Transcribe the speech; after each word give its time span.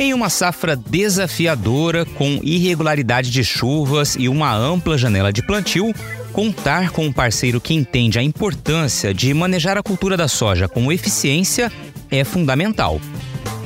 Em 0.00 0.14
uma 0.14 0.30
safra 0.30 0.74
desafiadora, 0.74 2.06
com 2.06 2.40
irregularidade 2.42 3.30
de 3.30 3.44
chuvas 3.44 4.16
e 4.18 4.30
uma 4.30 4.50
ampla 4.50 4.96
janela 4.96 5.30
de 5.30 5.46
plantio, 5.46 5.94
contar 6.32 6.88
com 6.88 7.04
um 7.04 7.12
parceiro 7.12 7.60
que 7.60 7.74
entende 7.74 8.18
a 8.18 8.22
importância 8.22 9.12
de 9.12 9.34
manejar 9.34 9.76
a 9.76 9.82
cultura 9.82 10.16
da 10.16 10.26
soja 10.26 10.66
com 10.66 10.90
eficiência 10.90 11.70
é 12.10 12.24
fundamental. 12.24 12.98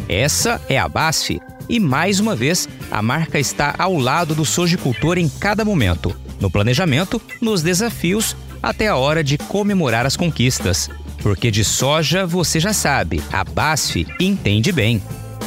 Essa 0.09 0.61
é 0.69 0.77
a 0.77 0.89
BASF 0.89 1.41
e, 1.69 1.79
mais 1.79 2.19
uma 2.19 2.35
vez, 2.35 2.69
a 2.91 3.01
marca 3.01 3.39
está 3.39 3.73
ao 3.79 3.97
lado 3.97 4.35
do 4.35 4.45
sojicultor 4.45 5.19
em 5.19 5.29
cada 5.29 5.65
momento, 5.65 6.13
no 6.41 6.51
planejamento, 6.51 7.23
nos 7.41 7.63
desafios, 7.63 8.37
até 8.61 8.89
a 8.89 8.97
hora 8.97 9.23
de 9.23 9.39
comemorar 9.39 10.05
as 10.05 10.17
conquistas. 10.17 10.91
Porque 11.23 11.49
de 11.49 11.63
soja 11.63 12.27
você 12.27 12.59
já 12.59 12.73
sabe, 12.73 13.23
a 13.33 13.45
BASF 13.45 14.05
entende 14.19 14.73
bem. 14.73 15.01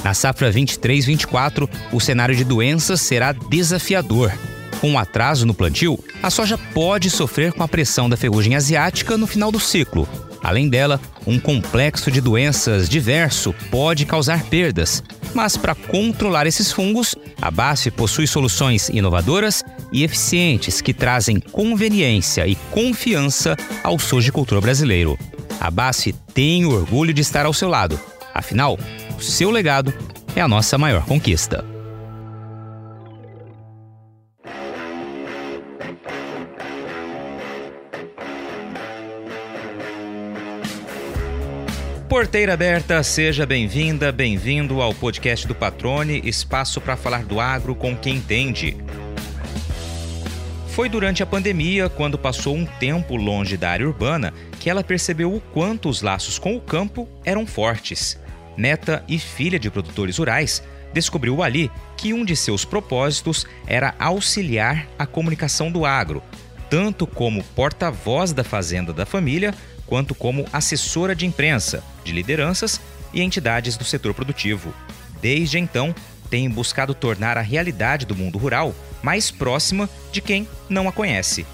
Na 0.04 0.14
safra 0.14 0.52
23-24, 0.52 1.70
o 1.92 2.00
cenário 2.00 2.36
de 2.36 2.44
doenças 2.44 3.02
será 3.02 3.32
desafiador. 3.32 4.32
Com 4.80 4.92
um 4.92 5.00
atraso 5.00 5.46
no 5.46 5.54
plantio, 5.54 5.98
a 6.22 6.30
soja 6.30 6.58
pode 6.58 7.10
sofrer 7.10 7.52
com 7.52 7.64
a 7.64 7.68
pressão 7.68 8.10
da 8.10 8.16
ferrugem 8.16 8.56
asiática 8.56 9.18
no 9.18 9.26
final 9.26 9.52
do 9.52 9.60
ciclo. 9.60 10.08
Além 10.44 10.70
dela, 10.70 11.02
um 11.26 11.40
complexo 11.40 12.12
de 12.12 12.22
doenças 12.22 12.88
diverso 12.88 13.54
pode 13.72 14.06
causar 14.06 14.44
perdas. 14.44 15.04
Mas 15.34 15.58
para 15.58 15.76
controlar 15.76 16.48
esses 16.48 16.72
fungos, 16.72 17.16
a 17.42 17.52
BASF 17.52 17.92
possui 17.92 18.28
soluções 18.28 18.90
inovadoras 18.90 19.64
e 19.92 20.04
eficientes 20.04 20.80
que 20.80 20.94
trazem 20.94 21.40
conveniência 21.40 22.48
e 22.48 22.56
confiança 22.72 23.58
ao 23.84 24.00
sojicultor 24.00 24.62
brasileiro. 24.62 25.18
A 25.60 25.72
BASF 25.72 26.14
tem 26.34 26.66
orgulho 26.66 27.14
de 27.14 27.22
estar 27.22 27.46
ao 27.46 27.54
seu 27.54 27.68
lado. 27.68 28.00
Afinal, 28.34 28.78
o 29.18 29.22
seu 29.22 29.50
legado 29.50 29.92
é 30.36 30.42
a 30.42 30.48
nossa 30.48 30.78
maior 30.78 31.04
conquista. 31.04 31.66
Porteira 42.08 42.54
aberta, 42.54 43.02
seja 43.04 43.46
bem-vinda, 43.46 44.12
bem-vindo 44.12 44.82
ao 44.82 44.94
podcast 44.94 45.48
do 45.48 45.56
Patrone, 45.56 46.22
espaço 46.24 46.80
para 46.80 46.96
falar 46.96 47.24
do 47.24 47.40
agro 47.40 47.76
com 47.76 47.98
quem 47.98 48.18
entende. 48.18 48.78
Foi 50.70 50.88
durante 50.88 51.24
a 51.24 51.26
pandemia, 51.26 51.90
quando 51.90 52.20
passou 52.20 52.56
um 52.56 52.66
tempo 52.66 53.16
longe 53.16 53.58
da 53.58 53.72
área 53.72 53.88
urbana, 53.88 54.32
que 54.60 54.70
ela 54.70 54.84
percebeu 54.84 55.34
o 55.34 55.42
quanto 55.42 55.90
os 55.90 56.04
laços 56.04 56.38
com 56.38 56.56
o 56.56 56.62
campo 56.62 57.10
eram 57.26 57.48
fortes. 57.48 58.18
Neta 58.58 59.04
e 59.08 59.20
filha 59.20 59.60
de 59.60 59.70
produtores 59.70 60.18
rurais, 60.18 60.64
descobriu 60.94 61.44
ali 61.44 61.72
que 61.96 62.14
um 62.14 62.26
de 62.26 62.36
seus 62.36 62.66
propósitos 62.66 63.46
era 63.68 63.94
auxiliar 64.00 64.88
a 64.98 65.06
comunicação 65.06 65.72
do 65.72 65.86
agro, 65.86 66.24
tanto 66.70 67.06
como 67.06 67.44
porta-voz 67.44 68.34
da 68.34 68.44
fazenda 68.44 68.92
da 68.92 69.06
família, 69.06 69.54
quanto 69.86 70.16
como 70.16 70.46
assessora 70.52 71.16
de 71.16 71.26
imprensa, 71.26 71.84
de 72.04 72.12
lideranças 72.12 72.82
e 73.14 73.22
entidades 73.22 73.78
do 73.78 73.86
setor 73.86 74.14
produtivo. 74.14 74.74
Desde 75.22 75.58
então, 75.58 75.96
tem 76.30 76.50
buscado 76.50 76.94
tornar 76.94 77.38
a 77.38 77.42
realidade 77.42 78.06
do 78.06 78.16
mundo 78.16 78.38
rural 78.38 78.76
mais 79.02 79.32
próxima 79.32 79.90
de 80.12 80.22
quem 80.22 80.48
não 80.70 80.88
a 80.88 80.92
conhece. 80.92 81.46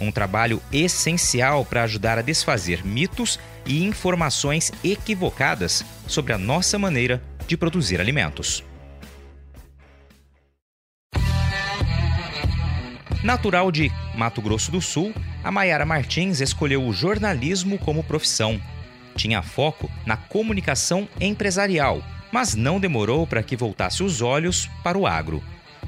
Um 0.00 0.10
trabalho 0.10 0.60
essencial 0.72 1.64
para 1.64 1.82
ajudar 1.82 2.18
a 2.18 2.22
desfazer 2.22 2.84
mitos 2.84 3.38
e 3.66 3.84
informações 3.84 4.72
equivocadas 4.82 5.84
sobre 6.06 6.32
a 6.32 6.38
nossa 6.38 6.78
maneira 6.78 7.22
de 7.46 7.56
produzir 7.56 8.00
alimentos. 8.00 8.64
Natural 13.22 13.70
de 13.70 13.90
Mato 14.16 14.42
Grosso 14.42 14.72
do 14.72 14.80
Sul, 14.80 15.14
a 15.44 15.50
Maiara 15.50 15.86
Martins 15.86 16.40
escolheu 16.40 16.84
o 16.84 16.92
jornalismo 16.92 17.78
como 17.78 18.02
profissão. 18.02 18.60
Tinha 19.14 19.42
foco 19.42 19.88
na 20.04 20.16
comunicação 20.16 21.08
empresarial, 21.20 22.02
mas 22.32 22.56
não 22.56 22.80
demorou 22.80 23.24
para 23.24 23.42
que 23.42 23.56
voltasse 23.56 24.02
os 24.02 24.20
olhos 24.22 24.68
para 24.82 24.98
o 24.98 25.06
agro. 25.06 25.40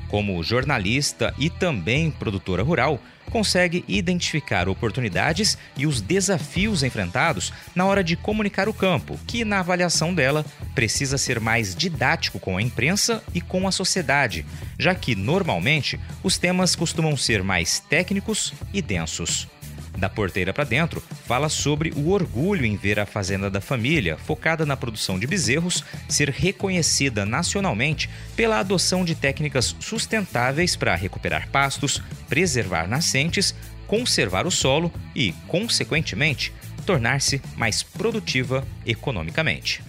Como 0.08 0.42
jornalista 0.44 1.34
e 1.36 1.50
também 1.50 2.08
produtora 2.08 2.62
rural, 2.62 3.00
consegue 3.30 3.84
identificar 3.88 4.68
oportunidades 4.68 5.58
e 5.76 5.86
os 5.86 6.00
desafios 6.00 6.82
enfrentados 6.82 7.52
na 7.74 7.84
hora 7.84 8.04
de 8.04 8.16
comunicar 8.16 8.68
o 8.68 8.74
campo, 8.74 9.18
que, 9.26 9.44
na 9.44 9.60
avaliação 9.60 10.14
dela, 10.14 10.44
precisa 10.74 11.18
ser 11.18 11.40
mais 11.40 11.74
didático 11.74 12.38
com 12.38 12.56
a 12.56 12.62
imprensa 12.62 13.22
e 13.34 13.40
com 13.40 13.66
a 13.66 13.72
sociedade, 13.72 14.44
já 14.78 14.94
que, 14.94 15.14
normalmente, 15.14 15.98
os 16.22 16.38
temas 16.38 16.76
costumam 16.76 17.16
ser 17.16 17.42
mais 17.42 17.80
técnicos 17.80 18.52
e 18.72 18.80
densos. 18.80 19.48
Da 19.96 20.08
Porteira 20.08 20.52
para 20.52 20.64
Dentro 20.64 21.00
fala 21.26 21.48
sobre 21.48 21.92
o 21.94 22.10
orgulho 22.10 22.66
em 22.66 22.76
ver 22.76 22.98
a 22.98 23.06
Fazenda 23.06 23.48
da 23.48 23.60
Família, 23.60 24.16
focada 24.16 24.66
na 24.66 24.76
produção 24.76 25.18
de 25.18 25.26
bezerros, 25.26 25.84
ser 26.08 26.30
reconhecida 26.30 27.24
nacionalmente 27.24 28.10
pela 28.36 28.58
adoção 28.58 29.04
de 29.04 29.14
técnicas 29.14 29.76
sustentáveis 29.78 30.74
para 30.74 30.94
recuperar 30.94 31.48
pastos, 31.48 32.02
preservar 32.28 32.88
nascentes, 32.88 33.54
conservar 33.86 34.46
o 34.46 34.50
solo 34.50 34.92
e, 35.14 35.32
consequentemente, 35.46 36.52
tornar-se 36.84 37.40
mais 37.56 37.82
produtiva 37.82 38.66
economicamente. 38.84 39.82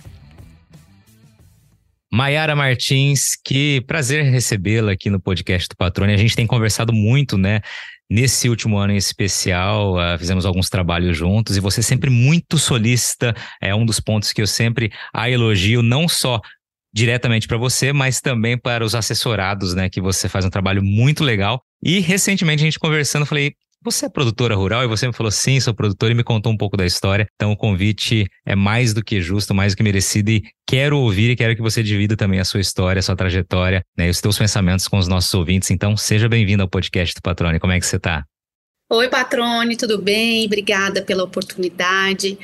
Maiara 2.11 2.55
Martins, 2.55 3.35
que 3.35 3.81
prazer 3.81 4.23
recebê-la 4.23 4.93
aqui 4.93 5.09
no 5.09 5.19
podcast 5.19 5.67
do 5.67 5.75
Patrone. 5.75 6.13
A 6.13 6.17
gente 6.17 6.35
tem 6.35 6.47
conversado 6.47 6.93
muito, 6.93 7.37
né, 7.37 7.59
Nesse 8.09 8.47
último 8.49 8.77
ano 8.77 8.93
em 8.93 8.97
especial, 8.97 9.95
uh, 9.95 10.17
fizemos 10.17 10.45
alguns 10.45 10.69
trabalhos 10.69 11.17
juntos 11.17 11.57
e 11.57 11.59
você 11.59 11.81
sempre 11.81 12.09
muito 12.09 12.57
solícita, 12.57 13.35
é 13.59 13.73
um 13.73 13.85
dos 13.85 13.99
pontos 13.99 14.31
que 14.31 14.41
eu 14.41 14.47
sempre 14.47 14.91
a 15.13 15.29
elogio, 15.29 15.81
não 15.81 16.07
só 16.07 16.39
diretamente 16.93 17.47
para 17.47 17.57
você, 17.57 17.91
mas 17.91 18.21
também 18.21 18.57
para 18.57 18.85
os 18.85 18.95
assessorados, 18.95 19.73
né, 19.73 19.89
que 19.89 19.99
você 19.99 20.29
faz 20.29 20.45
um 20.45 20.49
trabalho 20.49 20.81
muito 20.81 21.23
legal. 21.23 21.61
E 21.83 21.99
recentemente 21.99 22.61
a 22.61 22.65
gente 22.65 22.79
conversando, 22.79 23.25
falei, 23.25 23.53
você 23.85 24.07
é 24.07 24.09
produtora 24.09 24.55
rural? 24.55 24.83
E 24.83 24.87
você 24.87 25.07
me 25.07 25.13
falou, 25.13 25.31
sim, 25.31 25.59
sou 25.59 25.73
produtora 25.73 26.11
e 26.11 26.15
me 26.15 26.23
contou 26.23 26.51
um 26.51 26.57
pouco 26.57 26.75
da 26.75 26.85
história. 26.85 27.27
Então 27.35 27.51
o 27.51 27.57
convite 27.57 28.25
é 28.45 28.55
mais 28.55 28.93
do 28.93 29.03
que 29.03 29.21
justo, 29.21 29.53
mais 29.53 29.73
do 29.73 29.77
que 29.77 29.83
merecido 29.83 30.31
e 30.31 30.43
quero 30.67 30.97
ouvir 30.97 31.29
e 31.29 31.35
quero 31.35 31.55
que 31.55 31.61
você 31.61 31.83
divida 31.83 32.17
também 32.17 32.39
a 32.39 32.45
sua 32.45 32.59
história, 32.59 32.99
a 32.99 33.03
sua 33.03 33.15
trajetória, 33.15 33.83
né, 33.95 34.09
os 34.09 34.17
seus 34.17 34.37
pensamentos 34.37 34.87
com 34.87 34.97
os 34.97 35.07
nossos 35.07 35.31
ouvintes. 35.35 35.69
Então 35.69 35.95
seja 35.95 36.27
bem-vindo 36.27 36.63
ao 36.63 36.69
podcast 36.69 37.13
do 37.13 37.21
Patrone. 37.21 37.59
Como 37.59 37.71
é 37.71 37.79
que 37.79 37.85
você 37.85 37.97
está? 37.97 38.25
Oi, 38.87 39.09
Patrone, 39.09 39.75
tudo 39.75 39.99
bem? 39.99 40.45
Obrigada 40.45 41.01
pela 41.01 41.23
oportunidade. 41.23 42.37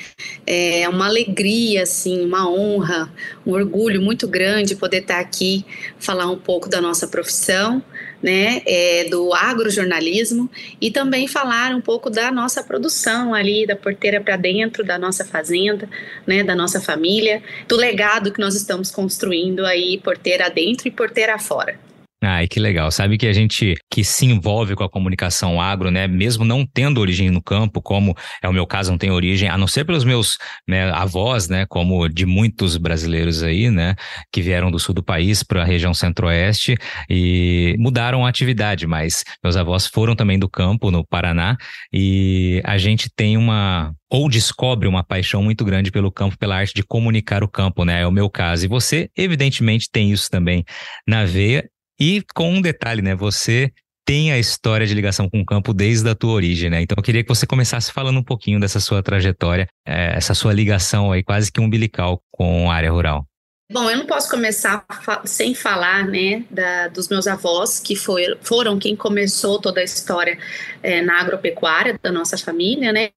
É 0.46 0.90
uma 0.90 1.06
alegria, 1.06 1.84
assim, 1.84 2.26
uma 2.26 2.50
honra, 2.50 3.14
um 3.46 3.52
orgulho 3.52 4.02
muito 4.02 4.28
grande 4.28 4.76
poder 4.76 5.04
estar 5.04 5.20
aqui, 5.20 5.64
falar 6.00 6.32
um 6.32 6.40
pouco 6.40 6.68
da 6.68 6.82
nossa 6.82 7.08
profissão, 7.08 7.84
né, 8.22 8.62
é, 8.66 9.06
do 9.10 9.34
agrojornalismo 9.34 10.50
e 10.80 10.92
também 10.92 11.28
falar 11.28 11.76
um 11.76 11.82
pouco 11.82 12.10
da 12.10 12.32
nossa 12.32 12.64
produção 12.64 13.34
ali, 13.34 13.66
da 13.66 13.76
porteira 13.76 14.22
para 14.22 14.36
dentro, 14.36 14.84
da 14.84 14.98
nossa 14.98 15.26
fazenda, 15.26 15.90
né, 16.26 16.44
da 16.44 16.56
nossa 16.56 16.80
família, 16.80 17.42
do 17.68 17.76
legado 17.76 18.32
que 18.32 18.40
nós 18.40 18.56
estamos 18.56 18.92
construindo 18.92 19.66
aí, 19.66 20.00
porteira 20.00 20.50
dentro 20.50 20.88
e 20.88 20.92
porteira 20.92 21.38
fora. 21.40 21.91
Ai, 22.24 22.48
que 22.48 22.60
legal. 22.60 22.92
Sabe 22.92 23.18
que 23.18 23.26
a 23.26 23.34
gente 23.34 23.74
que 23.90 24.04
se 24.04 24.28
envolve 24.28 24.76
com 24.76 24.84
a 24.84 24.90
comunicação 24.90 25.60
agro, 25.60 25.90
né, 25.90 26.08
mesmo 26.08 26.46
não 26.46 26.64
tendo 26.64 27.02
origem 27.02 27.32
no 27.32 27.42
campo, 27.42 27.82
como 27.82 28.16
é 28.44 28.48
o 28.48 28.54
meu 28.54 28.68
caso, 28.68 28.92
não 28.92 28.98
tem 28.98 29.10
origem, 29.10 29.50
a 29.50 29.58
não 29.58 29.66
ser 29.66 29.86
pelos 29.86 30.04
meus 30.04 30.38
né, 30.68 30.92
avós, 30.92 31.50
né, 31.50 31.66
como 31.68 32.08
de 32.08 32.28
muitos 32.28 32.78
brasileiros 32.78 33.42
aí, 33.42 33.72
né, 33.72 33.96
que 34.32 34.40
vieram 34.40 34.70
do 34.70 34.78
sul 34.78 34.94
do 34.94 35.02
país 35.02 35.42
para 35.42 35.64
a 35.64 35.66
região 35.66 35.96
centro-oeste 35.96 36.78
e 37.10 37.76
mudaram 37.80 38.24
a 38.24 38.30
atividade, 38.30 38.86
mas 38.86 39.24
meus 39.44 39.58
avós 39.58 39.88
foram 39.88 40.16
também 40.16 40.38
do 40.38 40.48
campo, 40.48 40.92
no 40.92 41.04
Paraná, 41.04 41.58
e 41.92 42.62
a 42.64 42.78
gente 42.78 43.10
tem 43.10 43.36
uma, 43.36 43.96
ou 44.12 44.30
descobre 44.30 44.88
uma 44.88 45.04
paixão 45.04 45.42
muito 45.42 45.66
grande 45.66 45.90
pelo 45.90 46.12
campo, 46.12 46.38
pela 46.38 46.56
arte 46.58 46.76
de 46.76 46.84
comunicar 46.84 47.44
o 47.44 47.48
campo, 47.48 47.84
né? 47.84 48.02
É 48.02 48.08
o 48.08 48.12
meu 48.12 48.30
caso. 48.30 48.66
E 48.66 48.68
você, 48.68 49.10
evidentemente, 49.18 49.90
tem 49.92 50.12
isso 50.12 50.30
também 50.30 50.64
na 51.08 51.26
veia. 51.26 51.68
E 52.02 52.24
com 52.34 52.52
um 52.52 52.62
detalhe, 52.64 53.00
né? 53.00 53.14
Você 53.14 53.72
tem 54.04 54.32
a 54.32 54.40
história 54.40 54.88
de 54.88 54.94
ligação 54.96 55.30
com 55.30 55.40
o 55.40 55.46
campo 55.46 55.72
desde 55.72 56.10
a 56.10 56.16
tua 56.16 56.32
origem, 56.32 56.68
né? 56.68 56.82
Então 56.82 56.96
eu 56.98 57.04
queria 57.04 57.22
que 57.22 57.30
você 57.30 57.46
começasse 57.46 57.92
falando 57.92 58.18
um 58.18 58.24
pouquinho 58.24 58.60
dessa 58.60 58.80
sua 58.80 59.04
trajetória, 59.04 59.68
é, 59.88 60.18
essa 60.18 60.34
sua 60.34 60.52
ligação 60.52 61.12
aí 61.12 61.22
quase 61.22 61.52
que 61.52 61.62
umbilical 61.62 62.20
com 62.32 62.72
a 62.72 62.74
área 62.74 62.92
rural. 62.92 63.24
Bom, 63.72 63.88
eu 63.88 63.98
não 63.98 64.08
posso 64.08 64.32
começar 64.32 64.84
sem 65.26 65.54
falar, 65.54 66.08
né, 66.08 66.44
da, 66.50 66.88
dos 66.88 67.08
meus 67.08 67.28
avós, 67.28 67.80
que 67.80 67.96
foi, 67.96 68.36
foram 68.42 68.80
quem 68.80 68.96
começou 68.96 69.62
toda 69.62 69.80
a 69.80 69.84
história 69.84 70.40
é, 70.82 71.04
na 71.04 71.22
agropecuária 71.22 72.00
da 72.02 72.12
nossa 72.12 72.36
família, 72.36 72.92
né? 72.92 73.12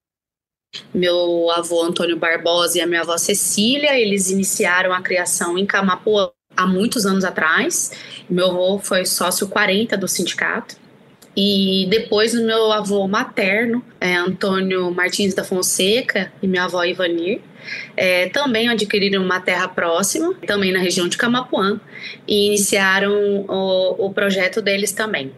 Meu 0.92 1.50
avô 1.52 1.82
Antônio 1.82 2.18
Barbosa 2.18 2.76
e 2.76 2.80
a 2.82 2.86
minha 2.86 3.00
avó 3.00 3.16
Cecília, 3.16 3.98
eles 3.98 4.28
iniciaram 4.28 4.92
a 4.92 5.00
criação 5.00 5.56
em 5.56 5.64
Camapuã, 5.64 6.30
há 6.56 6.66
muitos 6.66 7.06
anos 7.06 7.24
atrás. 7.24 7.92
Meu 8.28 8.46
avô 8.46 8.78
foi 8.78 9.04
sócio 9.04 9.48
40 9.48 9.96
do 9.96 10.08
sindicato. 10.08 10.76
E 11.36 11.86
depois 11.90 12.32
o 12.32 12.44
meu 12.44 12.70
avô 12.70 13.08
materno, 13.08 13.84
é, 14.00 14.14
Antônio 14.14 14.90
Martins 14.92 15.34
da 15.34 15.42
Fonseca, 15.42 16.32
e 16.40 16.46
minha 16.46 16.64
avó 16.64 16.84
Ivanir, 16.84 17.40
é, 17.96 18.28
também 18.28 18.68
adquiriram 18.68 19.22
uma 19.22 19.40
terra 19.40 19.66
próxima, 19.66 20.32
também 20.46 20.70
na 20.70 20.78
região 20.78 21.08
de 21.08 21.16
Camapuã, 21.16 21.80
e 22.26 22.46
iniciaram 22.46 23.46
o, 23.48 24.06
o 24.06 24.14
projeto 24.14 24.62
deles 24.62 24.92
também. 24.92 25.32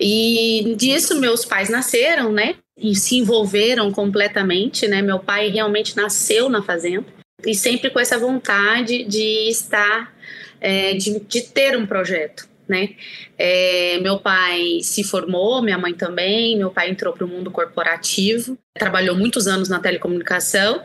E 0.00 0.74
disso 0.78 1.20
meus 1.20 1.44
pais 1.44 1.68
nasceram, 1.68 2.32
né? 2.32 2.54
E 2.80 2.94
se 2.94 3.16
envolveram 3.16 3.90
completamente, 3.90 4.86
né? 4.88 5.02
Meu 5.02 5.18
pai 5.18 5.48
realmente 5.48 5.96
nasceu 5.96 6.48
na 6.48 6.62
fazenda 6.62 7.04
e 7.46 7.54
sempre 7.54 7.90
com 7.90 8.00
essa 8.00 8.18
vontade 8.18 9.04
de 9.04 9.48
estar, 9.48 10.12
é, 10.60 10.94
de, 10.94 11.20
de 11.20 11.42
ter 11.42 11.76
um 11.76 11.86
projeto 11.86 12.48
né? 12.68 12.90
É, 13.38 13.98
meu 14.00 14.18
pai 14.18 14.80
se 14.82 15.02
formou, 15.02 15.62
minha 15.62 15.78
mãe 15.78 15.94
também. 15.94 16.56
Meu 16.56 16.70
pai 16.70 16.90
entrou 16.90 17.14
para 17.14 17.24
o 17.24 17.28
mundo 17.28 17.50
corporativo, 17.50 18.58
trabalhou 18.74 19.16
muitos 19.16 19.46
anos 19.46 19.68
na 19.68 19.80
telecomunicação 19.80 20.82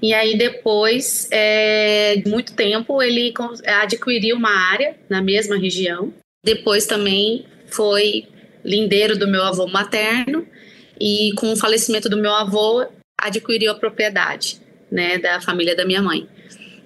e 0.00 0.14
aí 0.14 0.36
depois 0.36 1.28
é, 1.30 2.16
de 2.16 2.30
muito 2.30 2.54
tempo 2.54 3.02
ele 3.02 3.32
adquiriu 3.82 4.36
uma 4.36 4.50
área 4.50 4.96
na 5.08 5.20
mesma 5.20 5.58
região. 5.58 6.12
Depois 6.42 6.86
também 6.86 7.44
foi 7.66 8.26
lindeiro 8.64 9.18
do 9.18 9.28
meu 9.28 9.42
avô 9.42 9.66
materno 9.66 10.46
e 10.98 11.32
com 11.36 11.52
o 11.52 11.56
falecimento 11.56 12.08
do 12.08 12.16
meu 12.16 12.32
avô 12.32 12.86
adquiriu 13.18 13.72
a 13.72 13.74
propriedade, 13.74 14.60
né, 14.90 15.18
da 15.18 15.40
família 15.40 15.76
da 15.76 15.84
minha 15.84 16.02
mãe. 16.02 16.26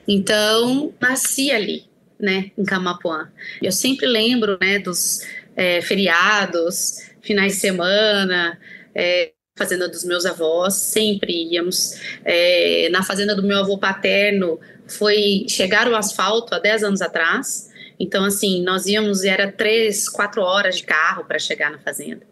Então 0.09 0.93
nasci 1.01 1.51
ali, 1.51 1.85
né, 2.21 2.51
em 2.57 2.65
Camapuã. 2.65 3.29
Eu 3.63 3.73
sempre 3.73 4.07
lembro, 4.07 4.59
né, 4.61 4.79
dos 4.79 5.27
é, 5.57 5.81
feriados, 5.81 6.99
finais 7.21 7.55
de 7.55 7.59
semana, 7.61 8.59
é, 8.95 9.33
fazenda 9.57 9.89
dos 9.89 10.05
meus 10.05 10.25
avós, 10.25 10.75
sempre 10.75 11.33
íamos. 11.53 11.95
É, 12.25 12.89
na 12.91 13.03
fazenda 13.03 13.35
do 13.35 13.43
meu 13.43 13.59
avô 13.59 13.77
paterno, 13.77 14.59
foi 14.87 15.45
chegar 15.49 15.89
o 15.89 15.95
asfalto 15.97 16.55
há 16.55 16.59
10 16.59 16.85
anos 16.85 17.03
atrás. 17.03 17.71
Então, 17.99 18.25
assim, 18.25 18.63
nós 18.63 18.87
íamos 18.87 19.23
e 19.23 19.29
era 19.29 19.53
três, 19.53 20.09
quatro 20.09 20.43
horas 20.43 20.77
de 20.77 20.85
carro 20.85 21.25
para 21.25 21.39
chegar 21.39 21.71
na 21.71 21.79
fazenda. 21.79 22.27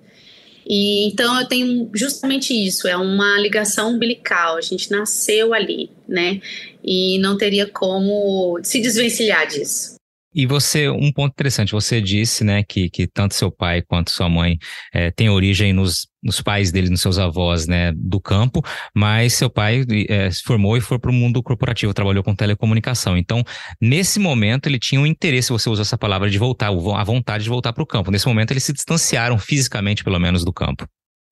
E 0.68 1.06
então 1.08 1.40
eu 1.40 1.46
tenho 1.46 1.90
justamente 1.94 2.52
isso, 2.52 2.86
é 2.86 2.96
uma 2.96 3.40
ligação 3.40 3.94
umbilical. 3.94 4.56
A 4.56 4.60
gente 4.60 4.90
nasceu 4.90 5.54
ali, 5.54 5.90
né? 6.06 6.40
E 6.84 7.18
não 7.18 7.38
teria 7.38 7.66
como 7.66 8.60
se 8.62 8.80
desvencilhar 8.80 9.46
disso. 9.46 9.97
E 10.34 10.46
você, 10.46 10.90
um 10.90 11.10
ponto 11.10 11.32
interessante, 11.32 11.72
você 11.72 12.00
disse, 12.00 12.44
né, 12.44 12.62
que, 12.62 12.90
que 12.90 13.06
tanto 13.06 13.34
seu 13.34 13.50
pai 13.50 13.82
quanto 13.82 14.10
sua 14.10 14.28
mãe 14.28 14.58
é, 14.92 15.10
têm 15.10 15.30
origem 15.30 15.72
nos, 15.72 16.06
nos 16.22 16.42
pais 16.42 16.70
dele, 16.70 16.90
nos 16.90 17.00
seus 17.00 17.18
avós, 17.18 17.66
né, 17.66 17.92
do 17.96 18.20
campo, 18.20 18.62
mas 18.94 19.32
seu 19.32 19.48
pai 19.48 19.84
é, 20.08 20.30
se 20.30 20.42
formou 20.42 20.76
e 20.76 20.80
foi 20.80 20.98
para 20.98 21.10
o 21.10 21.14
mundo 21.14 21.42
corporativo, 21.42 21.94
trabalhou 21.94 22.22
com 22.22 22.34
telecomunicação. 22.34 23.16
Então, 23.16 23.42
nesse 23.80 24.20
momento, 24.20 24.66
ele 24.66 24.78
tinha 24.78 25.00
um 25.00 25.06
interesse, 25.06 25.50
você 25.50 25.70
usou 25.70 25.82
essa 25.82 25.96
palavra, 25.96 26.28
de 26.28 26.38
voltar, 26.38 26.68
a 26.68 27.04
vontade 27.04 27.44
de 27.44 27.50
voltar 27.50 27.72
para 27.72 27.82
o 27.82 27.86
campo. 27.86 28.10
Nesse 28.10 28.26
momento, 28.26 28.50
eles 28.50 28.64
se 28.64 28.72
distanciaram 28.72 29.38
fisicamente, 29.38 30.04
pelo 30.04 30.18
menos, 30.18 30.44
do 30.44 30.52
campo. 30.52 30.86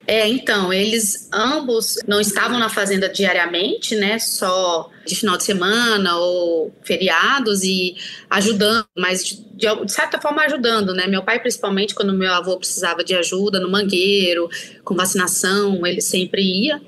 É, 0.07 0.29
então, 0.29 0.73
eles 0.73 1.29
ambos 1.33 1.97
não 2.07 2.21
estavam 2.21 2.61
na 2.61 2.69
fazenda 2.69 3.09
diariamente, 3.09 3.97
né? 3.97 4.21
Só 4.21 4.89
de 5.05 5.17
final 5.17 5.37
de 5.37 5.43
semana 5.43 6.17
ou 6.17 6.73
feriados 6.85 7.65
e 7.65 7.97
ajudando, 8.31 8.87
mas 8.97 9.25
de, 9.25 9.45
de, 9.55 9.93
certa 9.93 10.21
forma 10.21 10.43
ajudando, 10.43 10.95
né? 10.95 11.09
Meu 11.09 11.25
pai, 11.25 11.41
principalmente, 11.41 11.95
quando 11.95 12.13
meu 12.13 12.33
avô 12.33 12.57
precisava 12.57 13.03
de 13.03 13.17
ajuda 13.17 13.59
no 13.59 13.69
mangueiro, 13.69 14.49
com 14.85 14.95
vacinação, 14.95 15.85
ele 15.85 16.01
sempre 16.01 16.41
ia. 16.41 16.81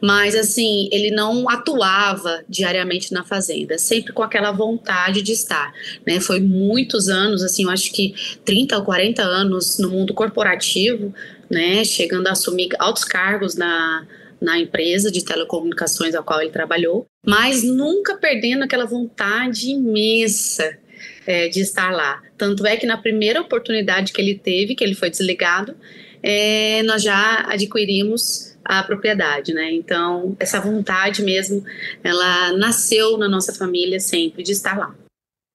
Mas, 0.00 0.36
assim, 0.36 0.88
ele 0.92 1.10
não 1.10 1.48
atuava 1.48 2.44
diariamente 2.48 3.12
na 3.12 3.24
fazenda, 3.24 3.78
sempre 3.78 4.12
com 4.12 4.22
aquela 4.22 4.52
vontade 4.52 5.22
de 5.22 5.32
estar, 5.32 5.72
né? 6.06 6.20
Foi 6.20 6.38
muitos 6.38 7.08
anos, 7.08 7.42
assim, 7.42 7.64
eu 7.64 7.70
acho 7.70 7.92
que 7.92 8.14
30 8.44 8.76
ou 8.76 8.84
40 8.84 9.22
anos 9.22 9.78
no 9.78 9.90
mundo 9.90 10.12
corporativo, 10.14 11.14
né, 11.50 11.84
chegando 11.84 12.26
a 12.26 12.32
assumir 12.32 12.70
altos 12.78 13.04
cargos 13.04 13.54
na, 13.54 14.06
na 14.40 14.58
empresa 14.58 15.10
de 15.10 15.24
telecomunicações 15.24 16.14
a 16.14 16.22
qual 16.22 16.40
ele 16.40 16.50
trabalhou, 16.50 17.06
mas 17.24 17.62
nunca 17.62 18.16
perdendo 18.16 18.64
aquela 18.64 18.84
vontade 18.84 19.70
imensa 19.70 20.78
é, 21.26 21.48
de 21.48 21.60
estar 21.60 21.92
lá. 21.92 22.22
Tanto 22.36 22.66
é 22.66 22.76
que 22.76 22.86
na 22.86 22.96
primeira 22.96 23.40
oportunidade 23.40 24.12
que 24.12 24.20
ele 24.20 24.38
teve, 24.38 24.74
que 24.74 24.84
ele 24.84 24.94
foi 24.94 25.10
desligado, 25.10 25.76
é, 26.22 26.82
nós 26.82 27.02
já 27.02 27.44
adquirimos 27.48 28.56
a 28.64 28.82
propriedade, 28.82 29.54
né? 29.54 29.72
Então, 29.72 30.36
essa 30.40 30.60
vontade 30.60 31.22
mesmo, 31.22 31.64
ela 32.02 32.52
nasceu 32.52 33.16
na 33.16 33.28
nossa 33.28 33.54
família 33.54 34.00
sempre 34.00 34.42
de 34.42 34.52
estar 34.52 34.76
lá. 34.76 34.94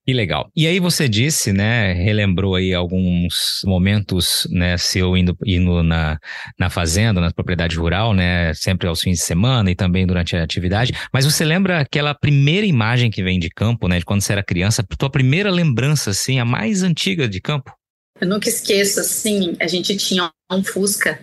Que 0.06 0.14
legal. 0.14 0.50
E 0.56 0.66
aí 0.66 0.80
você 0.80 1.08
disse, 1.08 1.54
né, 1.54 1.94
relembrou 1.94 2.56
aí 2.56 2.74
alguns 2.74 3.62
momentos, 3.64 4.48
né, 4.50 4.76
seu 4.76 5.16
indo, 5.16 5.38
indo 5.46 5.84
na, 5.84 6.18
na 6.60 6.72
fazenda, 6.72 7.22
na 7.22 7.32
propriedade 7.32 7.78
rural, 7.78 8.12
né, 8.12 8.52
sempre 8.56 8.88
aos 8.88 9.02
fins 9.02 9.20
de 9.20 9.24
semana 9.24 9.70
e 9.70 9.76
também 9.76 10.08
durante 10.08 10.36
a 10.36 10.44
atividade. 10.44 10.92
Mas 11.14 11.24
você 11.24 11.46
lembra 11.46 11.82
aquela 11.82 12.16
primeira 12.16 12.66
imagem 12.66 13.12
que 13.12 13.22
vem 13.22 13.40
de 13.40 13.50
campo, 13.50 13.88
né, 13.88 14.00
de 14.00 14.06
quando 14.06 14.22
você 14.22 14.32
era 14.32 14.44
criança, 14.44 14.84
tua 14.98 15.10
primeira 15.10 15.52
lembrança, 15.52 16.10
assim, 16.10 16.40
a 16.40 16.46
mais 16.46 16.82
antiga 16.82 17.30
de 17.30 17.40
campo? 17.40 17.72
Eu 18.20 18.28
nunca 18.28 18.50
esqueço, 18.50 19.00
assim, 19.00 19.56
a 19.60 19.68
gente 19.68 19.96
tinha 19.98 20.32
um 20.52 20.64
Fusca 20.64 21.20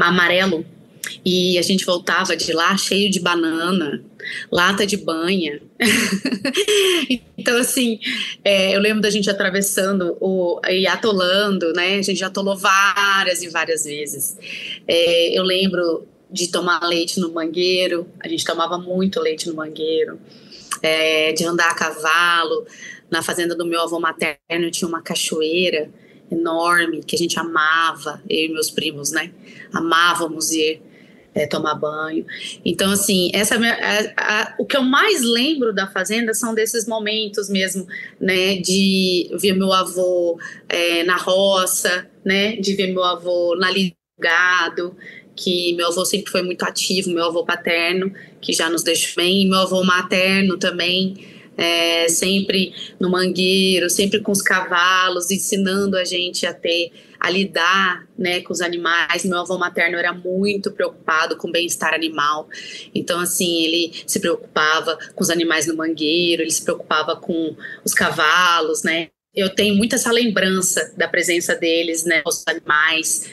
amarelo 0.00 0.64
e 1.24 1.58
a 1.58 1.62
gente 1.62 1.84
voltava 1.84 2.36
de 2.36 2.52
lá 2.52 2.76
cheio 2.76 3.10
de 3.10 3.20
banana, 3.20 4.02
lata 4.50 4.86
de 4.86 4.96
banha. 4.96 5.60
então, 7.36 7.56
assim, 7.58 7.98
é, 8.44 8.74
eu 8.74 8.80
lembro 8.80 9.00
da 9.00 9.10
gente 9.10 9.28
atravessando 9.28 10.16
o, 10.20 10.60
e 10.68 10.86
atolando, 10.86 11.72
né? 11.72 11.98
A 11.98 12.02
gente 12.02 12.22
atolou 12.24 12.56
várias 12.56 13.42
e 13.42 13.48
várias 13.48 13.84
vezes. 13.84 14.36
É, 14.86 15.38
eu 15.38 15.42
lembro 15.42 16.06
de 16.30 16.48
tomar 16.48 16.86
leite 16.86 17.18
no 17.18 17.32
mangueiro, 17.32 18.06
a 18.20 18.28
gente 18.28 18.44
tomava 18.44 18.78
muito 18.78 19.20
leite 19.20 19.48
no 19.48 19.54
mangueiro, 19.54 20.18
é, 20.82 21.32
de 21.32 21.44
andar 21.44 21.70
a 21.70 21.74
cavalo. 21.74 22.66
Na 23.10 23.22
fazenda 23.22 23.56
do 23.56 23.66
meu 23.66 23.80
avô 23.80 23.98
materno 23.98 24.70
tinha 24.70 24.86
uma 24.86 25.02
cachoeira 25.02 25.90
enorme 26.30 27.02
que 27.02 27.16
a 27.16 27.18
gente 27.18 27.38
amava, 27.40 28.22
eu 28.28 28.44
e 28.46 28.48
meus 28.48 28.70
primos, 28.70 29.10
né? 29.10 29.32
Amávamos 29.72 30.52
ir 30.52 30.80
é, 31.34 31.46
tomar 31.46 31.74
banho. 31.74 32.26
Então, 32.64 32.90
assim, 32.90 33.30
essa 33.32 33.56
a, 33.56 34.42
a, 34.42 34.54
o 34.58 34.66
que 34.66 34.76
eu 34.76 34.82
mais 34.82 35.22
lembro 35.22 35.72
da 35.72 35.86
fazenda 35.86 36.34
são 36.34 36.54
desses 36.54 36.86
momentos 36.86 37.48
mesmo, 37.48 37.86
né, 38.20 38.56
de 38.56 39.30
ver 39.40 39.54
meu 39.54 39.72
avô 39.72 40.38
é, 40.68 41.04
na 41.04 41.16
roça, 41.16 42.08
né, 42.24 42.56
de 42.56 42.74
ver 42.74 42.88
meu 42.88 43.04
avô 43.04 43.54
na 43.56 43.70
lida 43.70 43.94
do 44.18 44.22
gado, 44.22 44.96
que 45.36 45.74
meu 45.74 45.88
avô 45.88 46.04
sempre 46.04 46.30
foi 46.30 46.42
muito 46.42 46.64
ativo, 46.64 47.10
meu 47.10 47.24
avô 47.24 47.44
paterno, 47.44 48.12
que 48.40 48.52
já 48.52 48.68
nos 48.68 48.82
deixou 48.82 49.22
bem, 49.22 49.48
meu 49.48 49.60
avô 49.60 49.82
materno 49.84 50.58
também, 50.58 51.14
é, 51.56 52.08
sempre 52.08 52.72
no 52.98 53.10
mangueiro, 53.10 53.88
sempre 53.88 54.20
com 54.20 54.32
os 54.32 54.42
cavalos, 54.42 55.30
ensinando 55.30 55.96
a 55.96 56.04
gente 56.04 56.46
a 56.46 56.52
ter, 56.52 56.90
a 57.20 57.28
lidar 57.28 58.08
né, 58.18 58.40
com 58.40 58.52
os 58.52 58.60
animais. 58.60 59.24
Meu 59.24 59.38
avô 59.38 59.58
materno 59.58 59.98
era 59.98 60.12
muito 60.12 60.70
preocupado 60.70 61.36
com 61.36 61.48
o 61.48 61.52
bem-estar 61.52 61.92
animal, 61.92 62.48
então, 62.94 63.20
assim, 63.20 63.62
ele 63.62 63.92
se 64.06 64.18
preocupava 64.18 64.98
com 65.14 65.22
os 65.22 65.30
animais 65.30 65.66
no 65.66 65.76
mangueiro, 65.76 66.42
ele 66.42 66.50
se 66.50 66.62
preocupava 66.62 67.16
com 67.16 67.54
os 67.84 67.92
cavalos, 67.92 68.82
né. 68.82 69.08
Eu 69.32 69.48
tenho 69.54 69.76
muito 69.76 69.94
essa 69.94 70.10
lembrança 70.10 70.92
da 70.96 71.06
presença 71.06 71.54
deles, 71.54 72.04
né, 72.04 72.22
os 72.26 72.42
animais, 72.48 73.30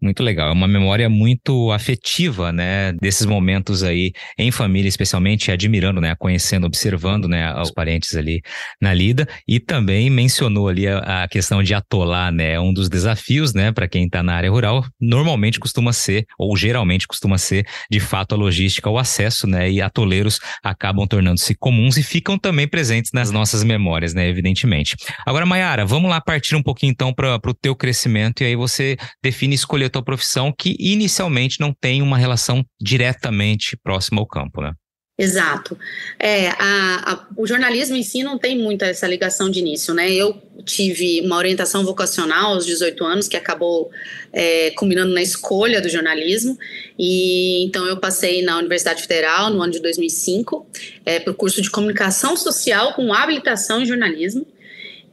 muito 0.00 0.22
legal. 0.22 0.48
É 0.48 0.52
uma 0.52 0.66
memória 0.66 1.08
muito 1.08 1.70
afetiva, 1.72 2.52
né? 2.52 2.92
Desses 2.92 3.26
momentos 3.26 3.82
aí 3.82 4.12
em 4.38 4.50
família, 4.50 4.88
especialmente 4.88 5.52
admirando, 5.52 6.00
né? 6.00 6.14
Conhecendo, 6.18 6.66
observando, 6.66 7.28
né? 7.28 7.54
Os 7.60 7.70
parentes 7.70 8.16
ali 8.16 8.40
na 8.80 8.94
lida. 8.94 9.28
E 9.46 9.60
também 9.60 10.08
mencionou 10.08 10.68
ali 10.68 10.88
a, 10.88 11.24
a 11.24 11.28
questão 11.28 11.62
de 11.62 11.74
atolar, 11.74 12.32
né? 12.32 12.58
Um 12.58 12.72
dos 12.72 12.88
desafios, 12.88 13.52
né? 13.52 13.72
Para 13.72 13.86
quem 13.86 14.06
está 14.06 14.22
na 14.22 14.34
área 14.34 14.50
rural, 14.50 14.84
normalmente 14.98 15.60
costuma 15.60 15.92
ser, 15.92 16.26
ou 16.38 16.56
geralmente 16.56 17.06
costuma 17.06 17.36
ser, 17.36 17.66
de 17.90 18.00
fato, 18.00 18.34
a 18.34 18.38
logística, 18.38 18.88
o 18.88 18.98
acesso, 18.98 19.46
né? 19.46 19.70
E 19.70 19.82
atoleiros 19.82 20.40
acabam 20.62 21.06
tornando-se 21.06 21.54
comuns 21.54 21.96
e 21.96 22.02
ficam 22.02 22.38
também 22.38 22.66
presentes 22.66 23.12
nas 23.12 23.30
nossas 23.30 23.62
memórias, 23.62 24.14
né? 24.14 24.28
Evidentemente. 24.28 24.96
Agora, 25.26 25.44
Mayara, 25.44 25.84
vamos 25.84 26.10
lá 26.10 26.20
partir 26.20 26.56
um 26.56 26.62
pouquinho 26.62 26.90
então 26.90 27.12
para 27.12 27.38
o 27.44 27.54
teu 27.54 27.76
crescimento 27.76 28.42
e 28.42 28.46
aí 28.46 28.56
você 28.56 28.96
define 29.22 29.54
escolher 29.54 29.89
tua 29.90 30.02
profissão 30.02 30.52
que 30.56 30.76
inicialmente 30.78 31.60
não 31.60 31.72
tem 31.72 32.02
uma 32.02 32.16
relação 32.16 32.64
diretamente 32.80 33.76
próxima 33.76 34.20
ao 34.20 34.26
campo, 34.26 34.60
né? 34.60 34.72
Exato. 35.20 35.76
É, 36.18 36.48
a, 36.48 37.12
a, 37.12 37.26
o 37.36 37.46
jornalismo 37.46 37.94
em 37.94 38.02
si 38.02 38.22
não 38.22 38.38
tem 38.38 38.56
muita 38.56 38.86
essa 38.86 39.06
ligação 39.06 39.50
de 39.50 39.58
início, 39.58 39.92
né? 39.92 40.10
Eu 40.10 40.40
tive 40.64 41.20
uma 41.20 41.36
orientação 41.36 41.84
vocacional 41.84 42.54
aos 42.54 42.64
18 42.64 43.04
anos 43.04 43.28
que 43.28 43.36
acabou 43.36 43.90
é, 44.32 44.70
culminando 44.70 45.12
na 45.12 45.20
escolha 45.20 45.82
do 45.82 45.90
jornalismo 45.90 46.58
e 46.98 47.64
então 47.66 47.86
eu 47.86 47.98
passei 47.98 48.42
na 48.42 48.56
Universidade 48.56 49.02
Federal 49.02 49.50
no 49.50 49.60
ano 49.60 49.72
de 49.72 49.80
2005 49.80 50.66
é, 51.04 51.20
para 51.20 51.32
o 51.32 51.36
curso 51.36 51.60
de 51.60 51.70
comunicação 51.70 52.34
social 52.34 52.94
com 52.94 53.12
habilitação 53.12 53.82
em 53.82 53.86
jornalismo 53.86 54.46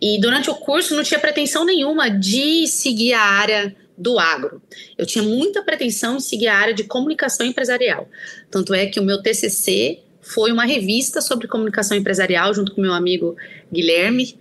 e 0.02 0.22
durante 0.22 0.50
o 0.50 0.56
curso 0.56 0.96
não 0.96 1.04
tinha 1.04 1.20
pretensão 1.20 1.66
nenhuma 1.66 2.10
de 2.10 2.66
seguir 2.68 3.12
a 3.12 3.22
área 3.22 3.76
do 3.98 4.20
agro. 4.20 4.62
Eu 4.98 5.06
tinha 5.06 5.24
muita 5.24 5.64
pretensão 5.64 6.18
em 6.18 6.20
seguir 6.20 6.48
a 6.48 6.56
área 6.56 6.74
de 6.74 6.84
comunicação 6.84 7.46
empresarial. 7.46 8.08
Tanto 8.52 8.74
é 8.74 8.86
que 8.86 9.00
o 9.00 9.04
meu 9.04 9.22
TCC 9.22 10.00
foi 10.22 10.52
uma 10.52 10.66
revista 10.66 11.22
sobre 11.22 11.48
comunicação 11.48 11.98
empresarial 11.98 12.54
junto 12.54 12.76
com 12.76 12.82
meu 12.82 12.94
amigo 12.94 13.36
Guilherme 13.72 14.38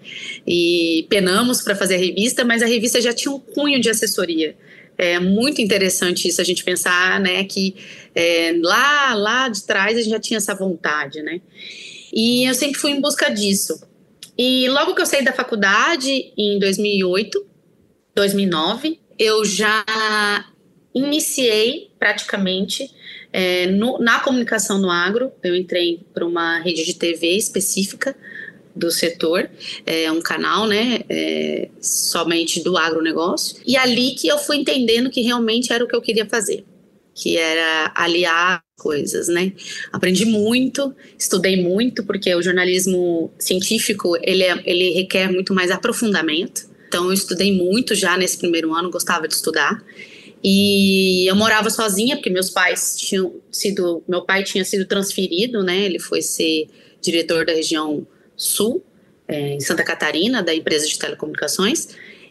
e 0.46 1.06
penamos 1.08 1.62
para 1.62 1.76
fazer 1.76 1.94
a 1.94 1.98
revista, 1.98 2.44
mas 2.44 2.62
a 2.62 2.66
revista 2.66 3.00
já 3.00 3.12
tinha 3.12 3.32
um 3.32 3.38
cunho 3.38 3.80
de 3.80 3.88
assessoria. 3.88 4.56
É 4.98 5.20
muito 5.20 5.60
interessante 5.60 6.26
isso 6.26 6.40
a 6.40 6.44
gente 6.44 6.64
pensar, 6.64 7.20
né, 7.20 7.44
que 7.44 7.76
é, 8.14 8.54
lá 8.62 9.14
lá 9.14 9.48
de 9.48 9.62
trás 9.64 9.96
a 9.96 10.00
gente 10.00 10.10
já 10.10 10.20
tinha 10.20 10.38
essa 10.38 10.54
vontade, 10.54 11.22
né? 11.22 11.40
E 12.12 12.48
eu 12.48 12.54
sempre 12.54 12.80
fui 12.80 12.90
em 12.90 13.00
busca 13.00 13.28
disso. 13.28 13.78
E 14.38 14.68
logo 14.68 14.94
que 14.94 15.02
eu 15.02 15.06
saí 15.06 15.22
da 15.22 15.32
faculdade 15.32 16.32
em 16.36 16.58
2008, 16.58 17.46
2009, 18.14 18.98
eu 19.18 19.44
já 19.44 19.84
iniciei 20.94 21.90
praticamente 21.98 22.90
é, 23.32 23.66
no, 23.66 23.98
na 23.98 24.20
comunicação 24.20 24.78
no 24.78 24.90
agro. 24.90 25.32
Eu 25.42 25.54
entrei 25.54 26.00
para 26.14 26.26
uma 26.26 26.58
rede 26.60 26.84
de 26.84 26.94
TV 26.94 27.36
específica 27.36 28.16
do 28.74 28.90
setor, 28.90 29.48
é 29.86 30.12
um 30.12 30.20
canal, 30.20 30.66
né, 30.66 31.00
é, 31.08 31.70
somente 31.80 32.62
do 32.62 32.76
agronegócio. 32.76 33.56
E 33.66 33.74
ali 33.76 34.14
que 34.14 34.28
eu 34.28 34.38
fui 34.38 34.58
entendendo 34.58 35.08
que 35.08 35.22
realmente 35.22 35.72
era 35.72 35.82
o 35.82 35.88
que 35.88 35.96
eu 35.96 36.02
queria 36.02 36.26
fazer, 36.26 36.62
que 37.14 37.38
era 37.38 37.90
aliar 37.94 38.62
coisas, 38.78 39.28
né? 39.28 39.52
Aprendi 39.90 40.26
muito, 40.26 40.94
estudei 41.18 41.60
muito, 41.62 42.04
porque 42.04 42.34
o 42.34 42.42
jornalismo 42.42 43.32
científico, 43.38 44.14
ele, 44.22 44.42
é, 44.42 44.62
ele 44.66 44.90
requer 44.90 45.32
muito 45.32 45.54
mais 45.54 45.70
aprofundamento. 45.70 46.68
Então, 46.96 47.08
eu 47.08 47.12
estudei 47.12 47.52
muito 47.52 47.94
já 47.94 48.16
nesse 48.16 48.38
primeiro 48.38 48.72
ano, 48.72 48.90
gostava 48.90 49.28
de 49.28 49.34
estudar. 49.34 49.84
E 50.42 51.26
eu 51.28 51.36
morava 51.36 51.68
sozinha, 51.68 52.16
porque 52.16 52.30
meus 52.30 52.48
pais 52.48 52.96
tinham 52.96 53.34
sido. 53.52 54.02
Meu 54.08 54.22
pai 54.22 54.42
tinha 54.42 54.64
sido 54.64 54.86
transferido, 54.86 55.62
né? 55.62 55.84
Ele 55.84 55.98
foi 55.98 56.22
ser 56.22 56.68
diretor 57.02 57.44
da 57.44 57.52
região 57.52 58.06
sul, 58.34 58.82
é, 59.28 59.52
em 59.52 59.60
Santa 59.60 59.84
Catarina, 59.84 60.42
da 60.42 60.54
empresa 60.54 60.88
de 60.88 60.98
telecomunicações. 60.98 61.88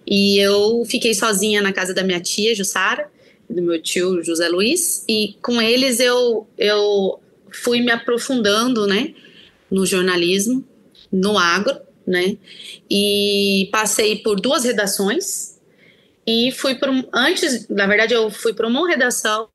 E 0.08 0.40
eu 0.40 0.84
fiquei 0.86 1.14
sozinha 1.14 1.62
na 1.62 1.72
casa 1.72 1.94
da 1.94 2.04
minha 2.04 2.20
tia, 2.20 2.56
Jussara, 2.56 3.08
do 3.48 3.62
meu 3.62 3.80
tio, 3.80 4.24
José 4.24 4.50
Luiz. 4.50 5.06
E 5.08 5.36
com 5.44 5.62
eles 5.62 6.00
eu, 6.00 6.48
eu 6.58 7.20
fui 7.52 7.82
me 7.82 7.92
aprofundando, 7.92 8.88
né? 8.88 9.14
No 9.70 9.86
jornalismo, 9.86 10.66
no 11.12 11.38
agro 11.38 11.85
né? 12.06 12.38
E 12.90 13.70
passei 13.72 14.18
por 14.18 14.40
duas 14.40 14.64
redações 14.64 15.56
e 16.26 16.52
fui 16.52 16.76
para 16.76 16.92
um, 16.92 17.04
antes, 17.14 17.68
na 17.70 17.86
verdade 17.86 18.14
eu 18.14 18.32
fui 18.32 18.54
para 18.54 18.68
uma 18.68 18.88
redação, 18.88 19.48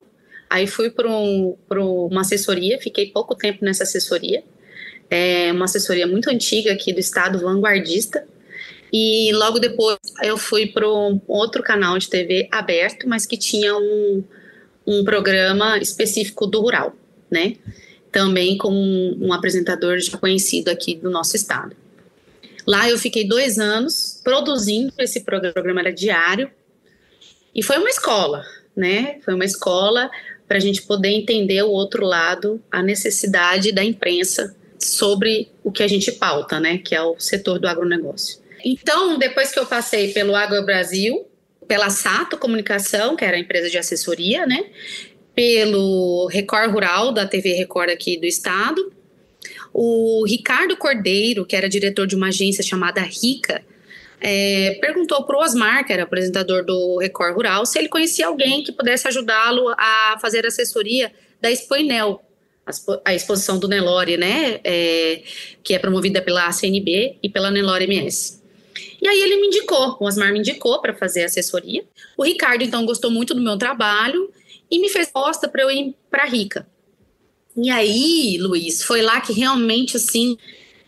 aí 0.49 0.67
fui 0.67 0.89
para 0.89 1.09
um, 1.09 1.57
uma 1.69 2.21
assessoria, 2.21 2.79
fiquei 2.79 3.07
pouco 3.07 3.35
tempo 3.35 3.63
nessa 3.63 3.83
assessoria, 3.83 4.43
é 5.09 5.51
uma 5.51 5.65
assessoria 5.65 6.07
muito 6.07 6.29
antiga 6.29 6.71
aqui 6.71 6.93
do 6.93 6.99
estado, 6.99 7.39
vanguardista. 7.39 8.25
E 8.93 9.31
logo 9.33 9.59
depois 9.59 9.97
eu 10.23 10.37
fui 10.37 10.67
para 10.67 10.87
um 10.87 11.19
outro 11.27 11.61
canal 11.61 11.97
de 11.97 12.09
TV 12.09 12.47
aberto, 12.51 13.07
mas 13.07 13.25
que 13.25 13.37
tinha 13.37 13.75
um, 13.75 14.23
um 14.87 15.03
programa 15.03 15.77
específico 15.77 16.47
do 16.47 16.61
rural, 16.61 16.95
né? 17.29 17.55
Também 18.11 18.57
com 18.57 18.73
um, 18.73 19.27
um 19.27 19.33
apresentador 19.33 19.99
já 19.99 20.17
conhecido 20.17 20.69
aqui 20.69 20.95
do 20.95 21.09
nosso 21.09 21.35
estado. 21.35 21.75
Lá 22.71 22.89
eu 22.89 22.97
fiquei 22.97 23.27
dois 23.27 23.59
anos 23.59 24.21
produzindo 24.23 24.93
esse 24.97 25.25
programa, 25.25 25.81
era 25.81 25.91
diário, 25.91 26.49
e 27.53 27.61
foi 27.61 27.77
uma 27.77 27.89
escola, 27.89 28.45
né? 28.73 29.19
Foi 29.25 29.33
uma 29.33 29.43
escola 29.43 30.09
para 30.47 30.55
a 30.55 30.59
gente 30.61 30.83
poder 30.83 31.09
entender 31.09 31.61
o 31.63 31.69
outro 31.69 32.05
lado, 32.05 32.63
a 32.71 32.81
necessidade 32.81 33.73
da 33.73 33.83
imprensa 33.83 34.55
sobre 34.79 35.51
o 35.65 35.69
que 35.69 35.83
a 35.83 35.87
gente 35.87 36.13
pauta, 36.13 36.61
né? 36.61 36.77
Que 36.77 36.95
é 36.95 37.01
o 37.01 37.19
setor 37.19 37.59
do 37.59 37.67
agronegócio. 37.67 38.39
Então, 38.63 39.19
depois 39.19 39.51
que 39.51 39.59
eu 39.59 39.65
passei 39.65 40.13
pelo 40.13 40.33
Agro 40.33 40.65
Brasil, 40.65 41.27
pela 41.67 41.89
Sato 41.89 42.37
Comunicação, 42.37 43.17
que 43.17 43.25
era 43.25 43.35
a 43.35 43.39
empresa 43.41 43.69
de 43.69 43.77
assessoria, 43.77 44.45
né? 44.45 44.63
Pelo 45.35 46.25
Record 46.27 46.71
Rural, 46.71 47.11
da 47.11 47.27
TV 47.27 47.51
Record 47.51 47.89
aqui 47.89 48.17
do 48.17 48.25
estado, 48.25 48.93
o 49.73 50.25
Ricardo 50.25 50.75
Cordeiro, 50.75 51.45
que 51.45 51.55
era 51.55 51.69
diretor 51.69 52.05
de 52.05 52.15
uma 52.15 52.27
agência 52.27 52.63
chamada 52.63 53.01
Rica, 53.01 53.63
é, 54.19 54.77
perguntou 54.79 55.23
para 55.23 55.37
o 55.37 55.41
Osmar, 55.41 55.85
que 55.85 55.91
era 55.91 56.03
apresentador 56.03 56.63
do 56.63 56.97
Record 56.99 57.35
Rural, 57.35 57.65
se 57.65 57.79
ele 57.79 57.89
conhecia 57.89 58.27
alguém 58.27 58.63
que 58.63 58.71
pudesse 58.71 59.07
ajudá-lo 59.07 59.69
a 59.77 60.17
fazer 60.21 60.45
assessoria 60.45 61.11
da 61.41 61.49
Expoinel, 61.49 62.21
a 63.03 63.15
exposição 63.15 63.57
do 63.57 63.67
Nelore, 63.67 64.17
né, 64.17 64.59
é, 64.63 65.23
que 65.63 65.73
é 65.73 65.79
promovida 65.79 66.21
pela 66.21 66.51
CNB 66.51 67.17
e 67.21 67.29
pela 67.29 67.49
Nelore 67.49 67.85
MS. 67.85 68.39
E 69.01 69.07
aí 69.07 69.19
ele 69.19 69.37
me 69.37 69.47
indicou, 69.47 69.97
o 69.99 70.05
Osmar 70.05 70.31
me 70.31 70.39
indicou 70.39 70.79
para 70.79 70.93
fazer 70.93 71.23
assessoria. 71.23 71.83
O 72.15 72.23
Ricardo, 72.23 72.63
então, 72.63 72.85
gostou 72.85 73.09
muito 73.09 73.33
do 73.33 73.41
meu 73.41 73.57
trabalho 73.57 74.31
e 74.69 74.79
me 74.79 74.89
fez 74.89 75.09
posta 75.09 75.49
para 75.49 75.63
eu 75.63 75.71
ir 75.71 75.95
para 76.09 76.23
a 76.23 76.27
Rica. 76.27 76.67
E 77.55 77.69
aí, 77.69 78.37
Luiz, 78.39 78.83
foi 78.83 79.01
lá 79.01 79.19
que 79.19 79.33
realmente, 79.33 79.97
assim, 79.97 80.37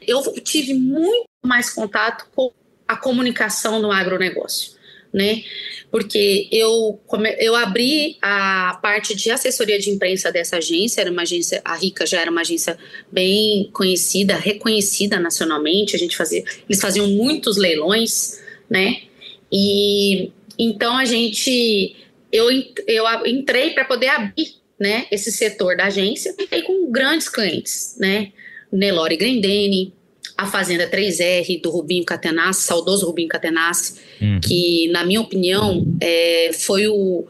eu 0.08 0.22
tive 0.41 0.74
muito 0.74 1.27
mais 1.43 1.70
contato 1.70 2.27
com 2.34 2.51
a 2.88 2.96
comunicação 2.96 3.82
no 3.82 3.91
agronegócio, 3.91 4.74
né? 5.13 5.43
Porque 5.91 6.48
eu, 6.51 7.00
eu 7.39 7.55
abri 7.55 8.17
a 8.22 8.79
parte 8.82 9.15
de 9.15 9.29
assessoria 9.29 9.77
de 9.77 9.89
imprensa 9.89 10.32
dessa 10.32 10.58
agência, 10.58 11.01
era 11.01 11.12
uma 11.12 11.22
agência, 11.22 11.62
a 11.63 11.75
Rica 11.75 12.05
já 12.05 12.20
era 12.20 12.32
uma 12.32 12.41
agência 12.41 12.77
bem 13.12 13.70
conhecida, 13.74 14.36
reconhecida 14.36 15.20
nacionalmente, 15.20 15.96
a 15.96 16.00
gente 16.00 16.15
fazia, 16.15 16.43
eles 16.67 16.82
faziam 16.82 17.08
muitos 17.08 17.58
leilões, 17.58 18.41
né? 18.70 19.03
E 19.51 20.32
então 20.58 20.98
a 20.98 21.05
gente, 21.05 21.96
eu, 22.32 22.50
eu 22.88 23.05
entrei 23.25 23.72
para 23.72 23.86
poder 23.86 24.08
abrir 24.08 24.62
né, 24.84 25.06
esse 25.10 25.32
setor 25.32 25.78
da 25.78 25.86
agência 25.86 26.36
e 26.52 26.62
com 26.62 26.92
grandes 26.92 27.30
clientes, 27.30 27.96
né, 27.98 28.34
Nelore 28.70 29.16
Grendene, 29.16 29.94
a 30.38 30.46
Fazenda 30.46 30.90
3R 30.90 31.62
do 31.62 31.70
Rubinho 31.70 32.04
Catenassi, 32.04 32.63
saudoso 32.63 33.06
Rubinho 33.06 33.30
Catenassi, 33.30 34.02
uhum. 34.22 34.42
que 34.42 34.90
na 34.90 35.06
minha 35.06 35.22
opinião 35.22 35.88
é, 36.02 36.52
foi 36.52 36.86
o, 36.90 37.25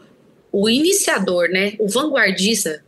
o 0.50 0.68
iniciador, 0.68 1.48
né, 1.48 1.74
o 1.78 1.86
vanguardista 1.86 2.82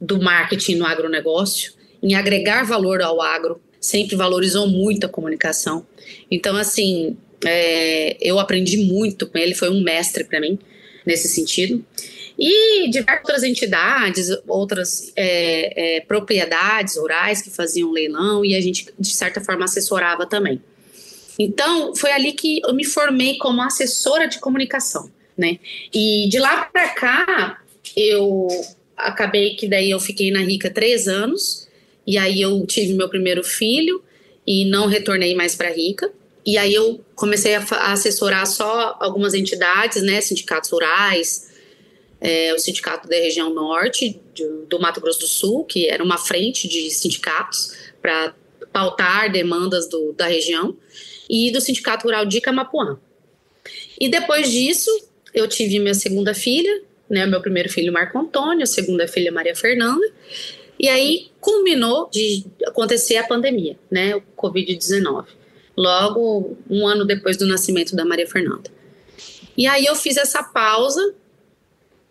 do 0.00 0.18
marketing 0.18 0.76
no 0.76 0.86
agronegócio, 0.86 1.74
em 2.02 2.14
agregar 2.14 2.64
valor 2.64 3.02
ao 3.02 3.20
agro, 3.20 3.60
sempre 3.78 4.16
valorizou 4.16 4.66
muito 4.66 5.04
a 5.04 5.10
comunicação. 5.10 5.86
Então, 6.30 6.56
assim, 6.56 7.18
é, 7.44 8.16
eu 8.18 8.38
aprendi 8.38 8.78
muito 8.78 9.26
com 9.26 9.36
ele, 9.36 9.54
foi 9.54 9.68
um 9.68 9.82
mestre 9.82 10.24
para 10.24 10.40
mim 10.40 10.58
nesse 11.04 11.28
sentido 11.28 11.84
e 12.40 12.88
diversas 12.88 13.20
outras 13.20 13.42
entidades, 13.42 14.28
outras 14.48 15.12
é, 15.14 15.96
é, 15.96 16.00
propriedades 16.00 16.96
rurais 16.96 17.42
que 17.42 17.50
faziam 17.50 17.90
leilão 17.90 18.42
e 18.42 18.56
a 18.56 18.60
gente, 18.62 18.86
de 18.98 19.14
certa 19.14 19.42
forma, 19.42 19.66
assessorava 19.66 20.24
também. 20.24 20.62
Então, 21.38 21.94
foi 21.94 22.10
ali 22.12 22.32
que 22.32 22.62
eu 22.64 22.72
me 22.72 22.84
formei 22.84 23.36
como 23.36 23.60
assessora 23.60 24.26
de 24.26 24.38
comunicação, 24.38 25.10
né? 25.36 25.58
E 25.92 26.28
de 26.30 26.38
lá 26.38 26.64
para 26.64 26.88
cá, 26.88 27.62
eu 27.94 28.48
acabei 28.96 29.54
que 29.54 29.68
daí 29.68 29.90
eu 29.90 30.00
fiquei 30.00 30.30
na 30.30 30.40
Rica 30.40 30.70
três 30.70 31.08
anos, 31.08 31.68
e 32.06 32.16
aí 32.16 32.40
eu 32.40 32.64
tive 32.66 32.94
meu 32.94 33.08
primeiro 33.10 33.44
filho 33.44 34.02
e 34.46 34.64
não 34.64 34.86
retornei 34.86 35.34
mais 35.34 35.54
para 35.54 35.70
Rica. 35.70 36.10
E 36.44 36.56
aí 36.56 36.72
eu 36.72 37.04
comecei 37.14 37.54
a, 37.54 37.60
a 37.70 37.92
assessorar 37.92 38.46
só 38.46 38.96
algumas 38.98 39.34
entidades, 39.34 40.02
né, 40.02 40.22
sindicatos 40.22 40.70
rurais, 40.70 41.49
é, 42.20 42.52
o 42.54 42.58
Sindicato 42.58 43.08
da 43.08 43.16
Região 43.16 43.52
Norte 43.52 44.20
de, 44.34 44.46
do 44.68 44.78
Mato 44.78 45.00
Grosso 45.00 45.20
do 45.20 45.26
Sul, 45.26 45.64
que 45.64 45.88
era 45.88 46.02
uma 46.02 46.18
frente 46.18 46.68
de 46.68 46.90
sindicatos 46.90 47.74
para 48.00 48.34
pautar 48.72 49.32
demandas 49.32 49.88
do, 49.88 50.12
da 50.12 50.26
região, 50.26 50.76
e 51.28 51.50
do 51.50 51.60
Sindicato 51.60 52.04
Rural 52.04 52.26
de 52.26 52.40
Camapuã. 52.40 52.98
E 54.00 54.08
depois 54.08 54.50
disso, 54.50 54.90
eu 55.32 55.46
tive 55.48 55.78
minha 55.78 55.94
segunda 55.94 56.34
filha, 56.34 56.82
né, 57.08 57.26
meu 57.26 57.40
primeiro 57.40 57.68
filho 57.68 57.92
Marco 57.92 58.18
Antônio, 58.18 58.62
a 58.62 58.66
segunda 58.66 59.06
filha 59.06 59.32
Maria 59.32 59.54
Fernanda, 59.54 60.06
E 60.78 60.88
aí 60.88 61.30
culminou 61.40 62.08
de 62.10 62.46
acontecer 62.66 63.16
a 63.18 63.26
pandemia, 63.26 63.76
né, 63.90 64.16
o 64.16 64.22
Covid-19, 64.34 65.26
logo 65.76 66.56
um 66.70 66.86
ano 66.86 67.04
depois 67.04 67.36
do 67.36 67.46
nascimento 67.46 67.94
da 67.94 68.04
Maria 68.04 68.26
Fernanda. 68.26 68.70
E 69.56 69.66
aí 69.66 69.84
eu 69.84 69.94
fiz 69.94 70.16
essa 70.16 70.42
pausa, 70.42 71.14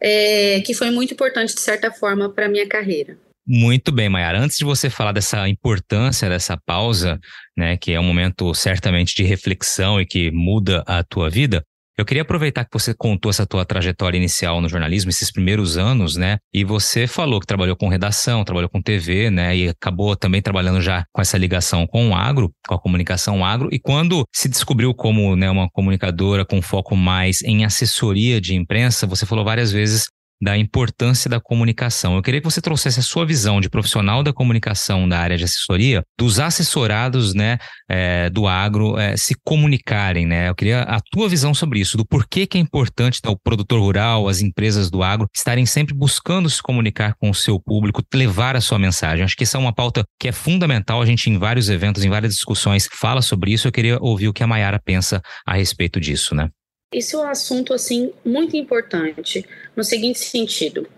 é, 0.02 0.62
que 0.62 0.74
foi 0.74 0.92
muito 0.92 1.14
importante 1.14 1.54
de 1.54 1.62
certa 1.62 1.92
forma 1.92 2.30
para 2.30 2.48
minha 2.48 2.68
carreira. 2.68 3.18
Muito 3.52 3.92
bem, 3.92 4.08
Mayara. 4.10 4.40
Antes 4.40 4.58
de 4.58 4.64
você 4.64 4.92
falar 4.92 5.12
dessa 5.12 5.50
importância 5.50 6.30
dessa 6.30 6.56
pausa, 6.56 7.20
né, 7.58 7.78
que 7.78 7.92
é 7.92 8.00
um 8.00 8.04
momento 8.04 8.54
certamente 8.54 9.16
de 9.16 9.24
reflexão 9.24 10.00
e 10.00 10.06
que 10.06 10.30
muda 10.30 10.84
a 10.86 11.04
tua 11.04 11.32
vida, 11.32 11.66
eu 12.00 12.06
queria 12.06 12.22
aproveitar 12.22 12.64
que 12.64 12.72
você 12.72 12.94
contou 12.94 13.30
essa 13.30 13.46
tua 13.46 13.66
trajetória 13.66 14.18
inicial 14.18 14.62
no 14.62 14.70
jornalismo, 14.70 15.10
esses 15.10 15.30
primeiros 15.30 15.78
anos, 15.78 16.16
né? 16.16 16.38
E 16.54 16.64
você 16.64 17.06
falou 17.08 17.42
que 17.42 17.46
trabalhou 17.46 17.76
com 17.76 17.90
redação, 17.90 18.46
trabalhou 18.46 18.70
com 18.70 18.82
TV, 18.82 19.30
né? 19.30 19.56
E 19.56 19.68
acabou 19.68 20.16
também 20.16 20.42
trabalhando 20.42 20.80
já 20.80 21.04
com 21.12 21.22
essa 21.22 21.38
ligação 21.38 21.86
com 21.86 22.10
o 22.10 22.16
agro, 22.16 22.54
com 22.66 22.74
a 22.74 22.80
comunicação 22.80 23.44
agro. 23.44 23.68
E 23.70 23.80
quando 23.80 24.24
se 24.34 24.48
descobriu 24.48 24.94
como 24.94 25.36
né, 25.36 25.52
uma 25.52 25.70
comunicadora 25.70 26.46
com 26.46 26.62
foco 26.62 26.96
mais 26.96 27.42
em 27.42 27.66
assessoria 27.66 28.40
de 28.40 28.56
imprensa, 28.56 29.06
você 29.06 29.26
falou 29.26 29.44
várias 29.44 29.70
vezes 29.70 30.08
da 30.42 30.58
importância 30.58 31.30
da 31.30 31.40
comunicação. 31.40 32.16
Eu 32.16 32.22
queria 32.22 32.40
que 32.40 32.50
você 32.50 32.62
trouxesse 32.62 33.00
a 33.00 33.04
sua 33.04 33.26
visão 33.26 33.60
de 33.60 33.70
profissional 33.70 34.24
da 34.24 34.32
comunicação 34.32 35.08
da 35.08 35.20
área 35.20 35.38
de 35.38 35.44
assessoria, 35.44 36.04
dos 36.18 36.40
assessorados 36.40 37.34
né, 37.34 37.58
é, 37.90 38.30
do 38.30 38.48
agro 38.48 38.98
é, 38.98 39.18
se 39.18 39.36
comunicarem. 39.44 40.26
Né? 40.26 40.50
Eu 40.50 40.56
queria 40.56 40.82
a 40.84 41.00
tua 41.12 41.28
visão 41.28 41.54
sobre 41.54 41.80
isso, 41.80 41.98
do 41.98 42.06
porquê 42.06 42.48
que 42.48 42.58
é 42.58 42.62
importante 42.62 43.22
tá, 43.22 43.30
o 43.30 43.38
produtor 43.38 43.80
rural, 43.80 44.28
as 44.28 44.42
empresas 44.42 44.90
do 44.90 45.04
agro 45.04 45.28
estarem 45.36 45.66
sempre 45.66 45.94
buscando 45.94 46.50
se 46.50 46.62
comunicar 46.62 47.16
com 47.20 47.30
o 47.30 47.36
seu 47.36 47.60
público, 47.60 48.02
levar 48.14 48.56
a 48.56 48.62
sua 48.62 48.80
mensagem. 48.80 49.24
Acho 49.24 49.36
que 49.36 49.44
essa 49.44 49.58
é 49.58 49.60
uma 49.60 49.74
pauta 49.74 50.04
que 50.20 50.28
é 50.28 50.32
fundamental. 50.32 51.02
A 51.02 51.06
gente, 51.06 51.30
em 51.30 51.38
vários 51.38 51.70
eventos, 51.70 52.04
em 52.04 52.10
várias 52.10 52.34
discussões, 52.34 52.88
fala 52.92 53.22
sobre 53.22 53.52
isso. 53.52 53.68
Eu 53.68 53.72
queria 53.72 53.98
ouvir 54.00 54.28
o 54.28 54.34
que 54.34 54.44
a 54.44 54.48
Mayara 54.48 54.80
pensa 54.84 55.22
a 55.46 55.56
respeito 55.56 56.00
disso, 56.00 56.34
né? 56.34 56.50
Isso 56.92 57.18
é 57.18 57.20
um 57.20 57.30
assunto 57.30 57.72
assim 57.72 58.12
muito 58.26 58.58
importante 58.58 59.46
no 59.76 59.84
seguinte 59.84 60.18
sentido: 60.20 60.90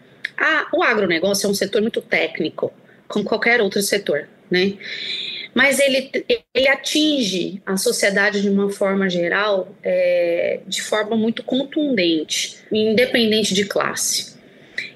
o 0.72 0.82
agronegócio 0.82 1.48
é 1.48 1.50
um 1.50 1.54
setor 1.54 1.82
muito 1.82 2.02
técnico, 2.02 2.72
como 3.10 3.26
qualquer 3.26 3.60
outro 3.60 3.82
setor, 3.82 4.30
né? 4.50 4.78
Mas 5.54 5.82
ele, 5.82 6.10
ele 6.54 6.70
atinge 6.70 7.62
a 7.66 7.76
sociedade 7.76 8.42
de 8.42 8.50
uma 8.50 8.70
forma 8.70 9.10
geral, 9.10 9.76
é, 9.84 10.62
de 10.66 10.82
forma 10.82 11.18
muito 11.18 11.44
contundente, 11.44 12.60
independente 12.72 13.54
de 13.54 13.66
classe. 13.66 14.38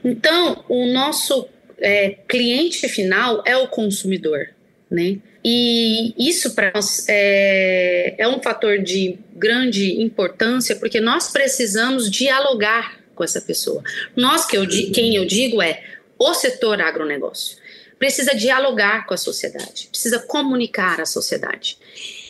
Então, 0.01 0.63
o 0.69 0.85
nosso 0.85 1.49
é, 1.77 2.11
cliente 2.25 2.87
final 2.87 3.43
é 3.45 3.57
o 3.57 3.67
consumidor, 3.67 4.54
né? 4.95 5.17
E 5.43 6.15
isso 6.17 6.55
para 6.55 6.71
nós 6.73 7.05
é, 7.07 8.15
é 8.17 8.27
um 8.27 8.41
fator 8.41 8.79
de 8.79 9.19
grande 9.35 10.01
importância, 10.01 10.75
porque 10.77 10.99
nós 10.99 11.31
precisamos 11.31 12.09
dialogar 12.09 12.97
com 13.13 13.23
essa 13.23 13.41
pessoa. 13.41 13.83
Nós, 14.15 14.45
que 14.45 14.57
eu, 14.57 14.67
quem 14.67 15.15
eu 15.15 15.25
digo 15.25 15.61
é 15.61 15.83
o 16.17 16.33
setor 16.33 16.81
agronegócio, 16.81 17.57
precisa 17.99 18.33
dialogar 18.33 19.05
com 19.05 19.13
a 19.13 19.17
sociedade, 19.17 19.87
precisa 19.91 20.19
comunicar 20.19 20.99
à 20.99 21.05
sociedade. 21.05 21.77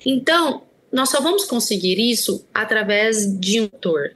Então, 0.06 0.64
nós 0.92 1.10
só 1.10 1.22
vamos 1.22 1.46
conseguir 1.46 2.00
isso 2.00 2.46
através 2.54 3.26
de 3.40 3.62
um 3.62 3.66
ator, 3.66 4.12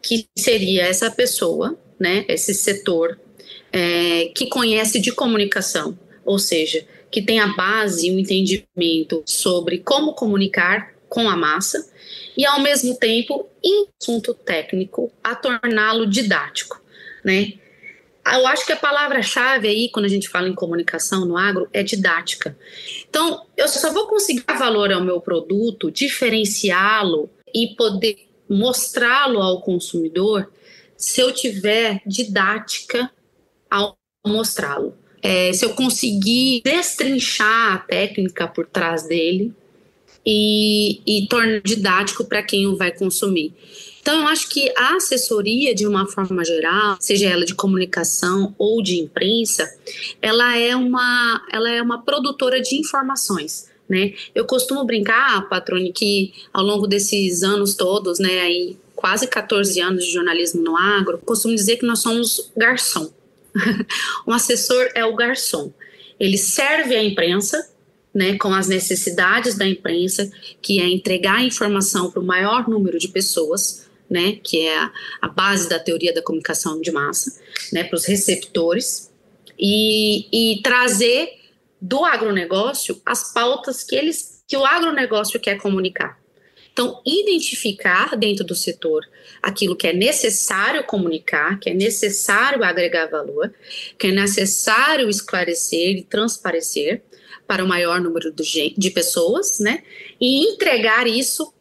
que 0.00 0.26
seria 0.36 0.86
essa 0.86 1.10
pessoa, 1.10 1.78
né, 1.98 2.24
esse 2.28 2.54
setor 2.54 3.18
é, 3.72 4.30
que 4.34 4.46
conhece 4.46 5.00
de 5.00 5.12
comunicação, 5.12 5.98
ou 6.24 6.38
seja, 6.38 6.86
que 7.14 7.22
tem 7.22 7.38
a 7.38 7.46
base 7.46 8.10
o 8.10 8.14
um 8.16 8.18
entendimento 8.18 9.22
sobre 9.24 9.78
como 9.78 10.14
comunicar 10.14 10.94
com 11.08 11.28
a 11.30 11.36
massa 11.36 11.88
e, 12.36 12.44
ao 12.44 12.58
mesmo 12.58 12.98
tempo, 12.98 13.48
em 13.62 13.86
assunto 14.02 14.34
técnico, 14.34 15.12
a 15.22 15.36
torná-lo 15.36 16.08
didático, 16.08 16.82
né? 17.24 17.52
Eu 18.26 18.44
acho 18.48 18.66
que 18.66 18.72
a 18.72 18.76
palavra-chave 18.76 19.68
aí, 19.68 19.88
quando 19.90 20.06
a 20.06 20.08
gente 20.08 20.28
fala 20.28 20.48
em 20.48 20.56
comunicação 20.56 21.24
no 21.24 21.36
agro, 21.36 21.68
é 21.72 21.84
didática. 21.84 22.58
Então, 23.08 23.46
eu 23.56 23.68
só 23.68 23.92
vou 23.92 24.08
conseguir 24.08 24.42
dar 24.44 24.58
valor 24.58 24.92
ao 24.92 25.04
meu 25.04 25.20
produto, 25.20 25.92
diferenciá-lo 25.92 27.30
e 27.54 27.76
poder 27.76 28.26
mostrá-lo 28.48 29.40
ao 29.40 29.60
consumidor 29.60 30.50
se 30.96 31.20
eu 31.20 31.32
tiver 31.32 32.02
didática 32.04 33.08
ao 33.70 33.96
mostrá-lo 34.26 35.03
é, 35.24 35.50
se 35.54 35.64
eu 35.64 35.70
conseguir 35.70 36.60
destrinchar 36.62 37.72
a 37.72 37.78
técnica 37.78 38.46
por 38.46 38.66
trás 38.66 39.04
dele 39.04 39.54
e, 40.24 41.00
e 41.06 41.26
tornar 41.28 41.62
didático 41.62 42.26
para 42.26 42.42
quem 42.42 42.66
o 42.66 42.76
vai 42.76 42.92
consumir. 42.92 43.54
Então, 44.02 44.20
eu 44.20 44.28
acho 44.28 44.50
que 44.50 44.70
a 44.76 44.96
assessoria, 44.96 45.74
de 45.74 45.86
uma 45.86 46.06
forma 46.06 46.44
geral, 46.44 46.98
seja 47.00 47.26
ela 47.26 47.46
de 47.46 47.54
comunicação 47.54 48.54
ou 48.58 48.82
de 48.82 49.00
imprensa, 49.00 49.66
ela 50.20 50.58
é 50.58 50.76
uma, 50.76 51.42
ela 51.50 51.70
é 51.70 51.80
uma 51.80 52.02
produtora 52.02 52.60
de 52.60 52.76
informações. 52.76 53.70
Né? 53.88 54.12
Eu 54.34 54.44
costumo 54.44 54.84
brincar, 54.84 55.48
Patrone, 55.48 55.90
que 55.90 56.34
ao 56.52 56.62
longo 56.62 56.86
desses 56.86 57.42
anos 57.42 57.74
todos, 57.74 58.18
né, 58.18 58.40
aí 58.40 58.76
quase 58.94 59.26
14 59.26 59.80
anos 59.80 60.04
de 60.04 60.12
jornalismo 60.12 60.62
no 60.62 60.76
agro, 60.76 61.18
costumo 61.24 61.54
dizer 61.54 61.78
que 61.78 61.86
nós 61.86 62.00
somos 62.00 62.50
garçom. 62.54 63.10
um 64.26 64.32
assessor 64.32 64.88
é 64.94 65.04
o 65.04 65.14
garçom. 65.14 65.72
Ele 66.18 66.38
serve 66.38 66.94
a 66.94 67.02
imprensa, 67.02 67.70
né, 68.14 68.36
com 68.38 68.52
as 68.52 68.68
necessidades 68.68 69.56
da 69.56 69.66
imprensa, 69.66 70.30
que 70.62 70.80
é 70.80 70.88
entregar 70.88 71.38
a 71.38 71.44
informação 71.44 72.10
para 72.10 72.20
o 72.20 72.26
maior 72.26 72.68
número 72.68 72.98
de 72.98 73.08
pessoas, 73.08 73.88
né, 74.08 74.38
que 74.42 74.60
é 74.60 74.78
a, 74.78 74.92
a 75.22 75.28
base 75.28 75.68
da 75.68 75.78
teoria 75.78 76.12
da 76.12 76.22
comunicação 76.22 76.80
de 76.80 76.92
massa, 76.92 77.40
né, 77.72 77.84
para 77.84 77.96
os 77.96 78.04
receptores, 78.04 79.10
e, 79.58 80.26
e 80.32 80.62
trazer 80.62 81.28
do 81.80 82.04
agronegócio 82.04 83.00
as 83.04 83.32
pautas 83.32 83.82
que 83.82 83.94
eles 83.94 84.34
que 84.46 84.56
o 84.56 84.64
agronegócio 84.64 85.40
quer 85.40 85.56
comunicar. 85.56 86.18
Então, 86.72 87.00
identificar 87.06 88.16
dentro 88.16 88.44
do 88.44 88.54
setor 88.54 89.06
aquilo 89.44 89.76
que 89.76 89.86
é 89.86 89.92
necessário 89.92 90.82
comunicar, 90.84 91.58
que 91.60 91.68
é 91.68 91.74
necessário 91.74 92.64
agregar 92.64 93.06
valor, 93.06 93.52
que 93.98 94.06
é 94.06 94.10
necessário 94.10 95.08
esclarecer 95.10 95.98
e 95.98 96.02
transparecer 96.02 97.02
para 97.46 97.62
o 97.62 97.68
maior 97.68 98.00
número 98.00 98.32
de 98.32 98.90
pessoas, 98.90 99.60
né? 99.60 99.82
E 100.18 100.48
entregar 100.48 101.06
isso 101.06 101.52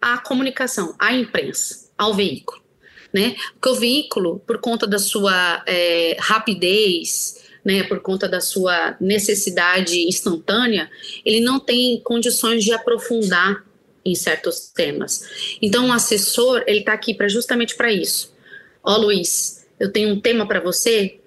à 0.00 0.18
comunicação, 0.18 0.94
à 0.98 1.14
imprensa, 1.14 1.90
ao 1.96 2.12
veículo, 2.12 2.62
né? 3.10 3.34
Porque 3.54 3.70
o 3.70 3.80
veículo, 3.80 4.38
por 4.40 4.58
conta 4.58 4.86
da 4.86 4.98
sua 4.98 5.64
é, 5.66 6.18
rapidez, 6.20 7.42
né, 7.64 7.82
por 7.82 8.00
conta 8.00 8.28
da 8.28 8.40
sua 8.40 8.96
necessidade 9.00 10.06
instantânea, 10.06 10.88
ele 11.24 11.40
não 11.40 11.58
tem 11.58 12.00
condições 12.00 12.62
de 12.62 12.72
aprofundar 12.72 13.65
em 14.06 14.14
certos 14.14 14.70
temas. 14.74 15.56
Então, 15.60 15.88
o 15.88 15.92
assessor, 15.92 16.62
ele 16.66 16.80
está 16.80 16.92
aqui 16.92 17.12
para 17.12 17.28
justamente 17.28 17.74
para 17.74 17.92
isso. 17.92 18.34
Ó, 18.82 18.94
oh, 18.94 18.98
Luiz, 18.98 19.66
eu 19.78 19.92
tenho 19.92 20.10
um 20.10 20.20
tema 20.20 20.46
para 20.46 20.60
você, 20.60 21.18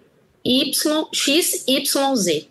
Y, 0.44 1.08
X, 1.14 1.66
Y, 1.68 2.16
Z. 2.16 2.48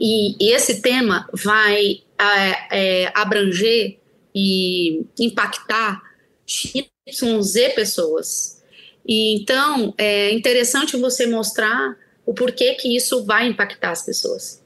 E 0.00 0.52
esse 0.52 0.80
tema 0.80 1.28
vai 1.32 2.02
é, 2.18 3.04
é, 3.04 3.12
abranger 3.14 3.98
e 4.34 5.04
impactar 5.18 6.00
X, 6.46 6.86
Y, 7.06 7.42
Z 7.42 7.70
pessoas. 7.70 8.62
E 9.06 9.34
então, 9.34 9.94
é 9.98 10.32
interessante 10.32 10.96
você 10.96 11.26
mostrar 11.26 11.96
o 12.24 12.34
porquê 12.34 12.74
que 12.74 12.94
isso 12.94 13.24
vai 13.24 13.46
impactar 13.48 13.90
as 13.90 14.04
pessoas. 14.04 14.62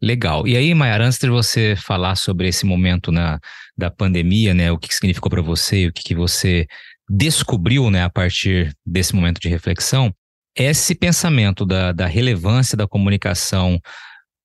Legal. 0.00 0.46
E 0.46 0.56
aí, 0.56 0.74
Mayara, 0.74 1.06
antes 1.06 1.18
de 1.18 1.28
você 1.28 1.74
falar 1.76 2.16
sobre 2.16 2.48
esse 2.48 2.66
momento 2.66 3.10
na, 3.10 3.40
da 3.76 3.90
pandemia, 3.90 4.54
né, 4.54 4.72
o 4.72 4.78
que, 4.78 4.88
que 4.88 4.94
significou 4.94 5.30
para 5.30 5.42
você 5.42 5.82
e 5.82 5.88
o 5.88 5.92
que, 5.92 6.02
que 6.02 6.14
você 6.14 6.66
descobriu, 7.08 7.90
né, 7.90 8.02
a 8.02 8.10
partir 8.10 8.74
desse 8.84 9.14
momento 9.14 9.40
de 9.40 9.48
reflexão, 9.48 10.12
esse 10.56 10.94
pensamento 10.94 11.66
da, 11.66 11.92
da 11.92 12.06
relevância 12.06 12.76
da 12.76 12.88
comunicação 12.88 13.78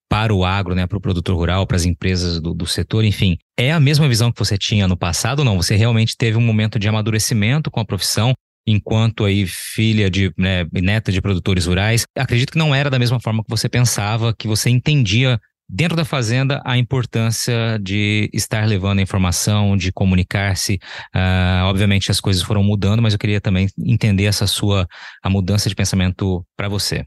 para 0.10 0.34
o 0.34 0.44
agro, 0.44 0.76
né, 0.76 0.86
para 0.86 0.98
o 0.98 1.02
produtor 1.02 1.38
rural, 1.38 1.66
para 1.66 1.78
as 1.78 1.86
empresas 1.86 2.42
do, 2.42 2.54
do, 2.54 2.68
setor, 2.68 3.06
enfim, 3.06 3.38
é 3.58 3.72
a 3.72 3.80
mesma 3.80 4.10
visão 4.10 4.30
que 4.30 4.40
você 4.40 4.58
tinha 4.58 4.86
no 4.86 4.98
passado 4.98 5.40
ou 5.40 5.46
não? 5.46 5.56
Você 5.56 5.76
realmente 5.78 6.18
teve 6.18 6.38
um 6.38 6.42
momento 6.42 6.78
de 6.78 6.90
amadurecimento 6.90 7.72
com 7.72 7.80
a 7.80 7.86
profissão 7.86 8.34
enquanto 8.68 9.26
aí 9.26 9.48
filha 9.48 10.10
de 10.10 10.32
né, 10.38 10.66
neta 10.72 11.12
de 11.12 11.22
produtores 11.22 11.66
rurais, 11.66 12.06
acredito 12.16 12.52
que 12.52 12.58
não 12.58 12.76
era 12.76 12.90
da 12.90 13.00
mesma 13.00 13.20
forma 13.20 13.44
que 13.44 13.50
você 13.50 13.68
pensava, 13.68 14.36
que 14.38 14.48
você 14.48 14.70
entendia 14.70 15.40
dentro 15.72 15.96
da 15.96 16.04
fazenda 16.04 16.62
a 16.66 16.78
importância 16.78 17.80
de 17.82 18.30
estar 18.34 18.68
levando 18.68 19.00
a 19.00 19.02
informação, 19.02 19.78
de 19.78 19.92
comunicar-se. 19.92 20.80
Uh, 21.16 21.64
obviamente 21.66 22.12
as 22.12 22.20
coisas 22.20 22.44
foram 22.44 22.62
mudando, 22.62 23.02
mas 23.02 23.14
eu 23.14 23.20
queria 23.20 23.40
também 23.40 23.70
entender 23.80 24.26
essa 24.26 24.46
sua 24.46 24.88
a 25.24 25.30
mudança 25.30 25.70
de 25.70 25.76
pensamento 25.76 26.46
para 26.58 26.68
você. 26.68 27.06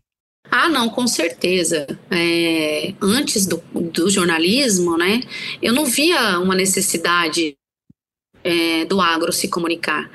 Ah, 0.50 0.68
não, 0.68 0.88
com 0.88 1.06
certeza. 1.06 1.86
É, 2.10 2.94
antes 3.00 3.46
do, 3.46 3.62
do, 3.74 4.08
jornalismo, 4.08 4.96
né, 4.96 5.20
eu 5.60 5.72
não 5.72 5.84
via 5.84 6.38
uma 6.38 6.54
necessidade 6.54 7.56
é, 8.42 8.84
do 8.84 9.00
agro 9.00 9.32
se 9.32 9.48
comunicar. 9.48 10.08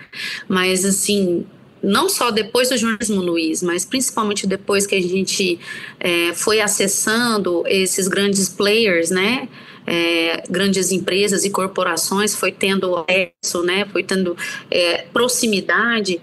Mas, 0.48 0.86
assim, 0.86 1.46
não 1.82 2.10
só 2.10 2.32
depois 2.32 2.70
do 2.70 2.78
jornalismo, 2.78 3.22
Luiz, 3.22 3.64
mas 3.64 3.86
principalmente 3.86 4.46
depois 4.46 4.86
que 4.86 4.96
a 4.96 5.02
gente 5.02 5.60
é, 6.00 6.34
foi 6.34 6.60
acessando 6.62 7.64
esses 7.68 8.08
grandes 8.08 8.50
players, 8.50 9.10
né, 9.10 9.48
é, 9.88 10.44
grandes 10.50 10.92
empresas 10.92 11.46
e 11.46 11.50
corporações, 11.50 12.36
foi 12.36 12.52
tendo 12.52 12.96
acesso, 12.96 13.64
né, 13.64 13.86
foi 13.92 14.04
tendo 14.04 14.36
é, 14.70 15.06
proximidade 15.14 16.22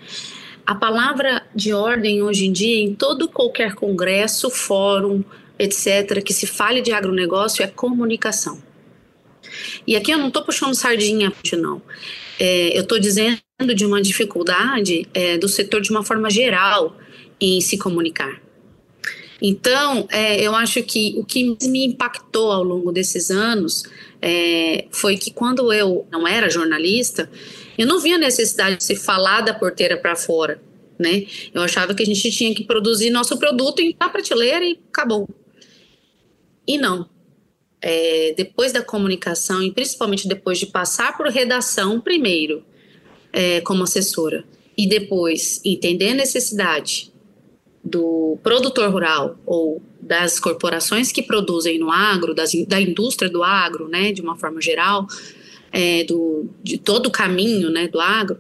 a 0.67 0.75
palavra 0.75 1.47
de 1.55 1.73
ordem 1.73 2.23
hoje 2.23 2.47
em 2.47 2.53
dia, 2.53 2.83
em 2.83 2.93
todo 2.93 3.29
qualquer 3.29 3.75
congresso, 3.75 4.51
fórum, 4.51 5.23
etc., 5.57 6.23
que 6.25 6.35
se 6.35 6.47
fale 6.47 6.83
de 6.83 6.93
agronegócio 6.93 7.63
é 7.63 7.69
comunicação. 7.69 8.61
E 9.87 9.95
aqui 9.95 10.11
eu 10.11 10.19
não 10.19 10.27
estou 10.27 10.43
puxando 10.43 10.75
sardinha, 10.75 11.33
não. 11.57 11.81
É, 12.39 12.77
eu 12.77 12.83
estou 12.83 12.99
dizendo 12.99 13.39
de 13.65 13.87
uma 13.87 14.03
dificuldade 14.03 15.09
é, 15.15 15.39
do 15.39 15.49
setor 15.49 15.81
de 15.81 15.91
uma 15.91 16.05
forma 16.05 16.29
geral 16.29 16.95
em 17.41 17.61
se 17.61 17.79
comunicar. 17.79 18.43
Então, 19.41 20.07
é, 20.11 20.41
eu 20.41 20.55
acho 20.55 20.83
que 20.83 21.15
o 21.17 21.25
que 21.25 21.57
me 21.63 21.87
impactou 21.87 22.51
ao 22.53 22.63
longo 22.63 22.93
desses 22.93 23.31
anos 23.31 23.85
é, 24.21 24.87
foi 24.91 25.17
que 25.17 25.31
quando 25.31 25.73
eu 25.73 26.07
não 26.11 26.27
era 26.27 26.51
jornalista, 26.51 27.31
eu 27.77 27.87
não 27.87 27.99
via 28.01 28.19
necessidade 28.19 28.77
de 28.77 28.85
se 28.85 28.97
falar 28.97 29.43
da 29.43 29.55
porteira 29.55 29.97
para 29.97 30.17
fora, 30.17 30.61
né? 30.99 31.27
Eu 31.53 31.63
achava 31.63 31.95
que 31.95 32.03
a 32.03 32.07
gente 32.07 32.31
tinha 32.31 32.55
que 32.55 32.65
produzir 32.65 33.11
nosso 33.11 33.39
produto 33.39 33.81
em 33.81 33.95
a 34.01 34.09
prateleira 34.09 34.65
e 34.65 34.79
acabou. 34.89 35.29
E 36.67 36.79
não. 36.79 37.09
É, 37.81 38.35
depois 38.37 38.73
da 38.73 38.83
comunicação 38.83 39.63
e 39.63 39.71
principalmente 39.71 40.27
depois 40.27 40.59
de 40.59 40.67
passar 40.67 41.17
por 41.17 41.27
redação 41.29 42.01
primeiro, 42.01 42.65
é, 43.37 43.61
como 43.61 43.83
assessora, 43.83 44.45
e 44.79 44.89
depois 44.89 45.61
entender 45.63 46.09
a 46.09 46.15
necessidade 46.15 47.13
do 47.85 48.39
produtor 48.43 48.91
rural 48.91 49.39
ou 49.45 49.83
das 50.01 50.41
corporações 50.41 51.13
que 51.13 51.23
produzem 51.23 51.79
no 51.79 51.91
agro, 51.93 52.35
das, 52.35 52.53
da 52.67 52.81
indústria 52.81 53.29
do 53.29 53.43
agro, 53.43 53.89
né, 53.89 54.11
de 54.11 54.23
uma 54.23 54.37
forma 54.37 54.59
geral, 54.59 55.07
é, 55.71 56.03
do, 56.05 56.49
de 56.65 56.79
todo 56.79 57.09
o 57.09 57.11
caminho 57.11 57.69
né, 57.69 57.87
do 57.89 58.01
agro, 58.01 58.39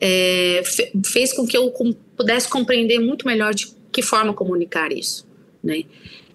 é, 0.00 0.62
fez 1.04 1.32
com 1.32 1.44
que 1.44 1.56
eu 1.56 1.68
com, 1.72 1.92
pudesse 2.16 2.48
compreender 2.48 3.00
muito 3.00 3.26
melhor 3.26 3.52
de 3.52 3.66
que 3.90 4.00
forma 4.00 4.32
comunicar 4.32 4.92
isso. 4.92 5.26
Né? 5.62 5.82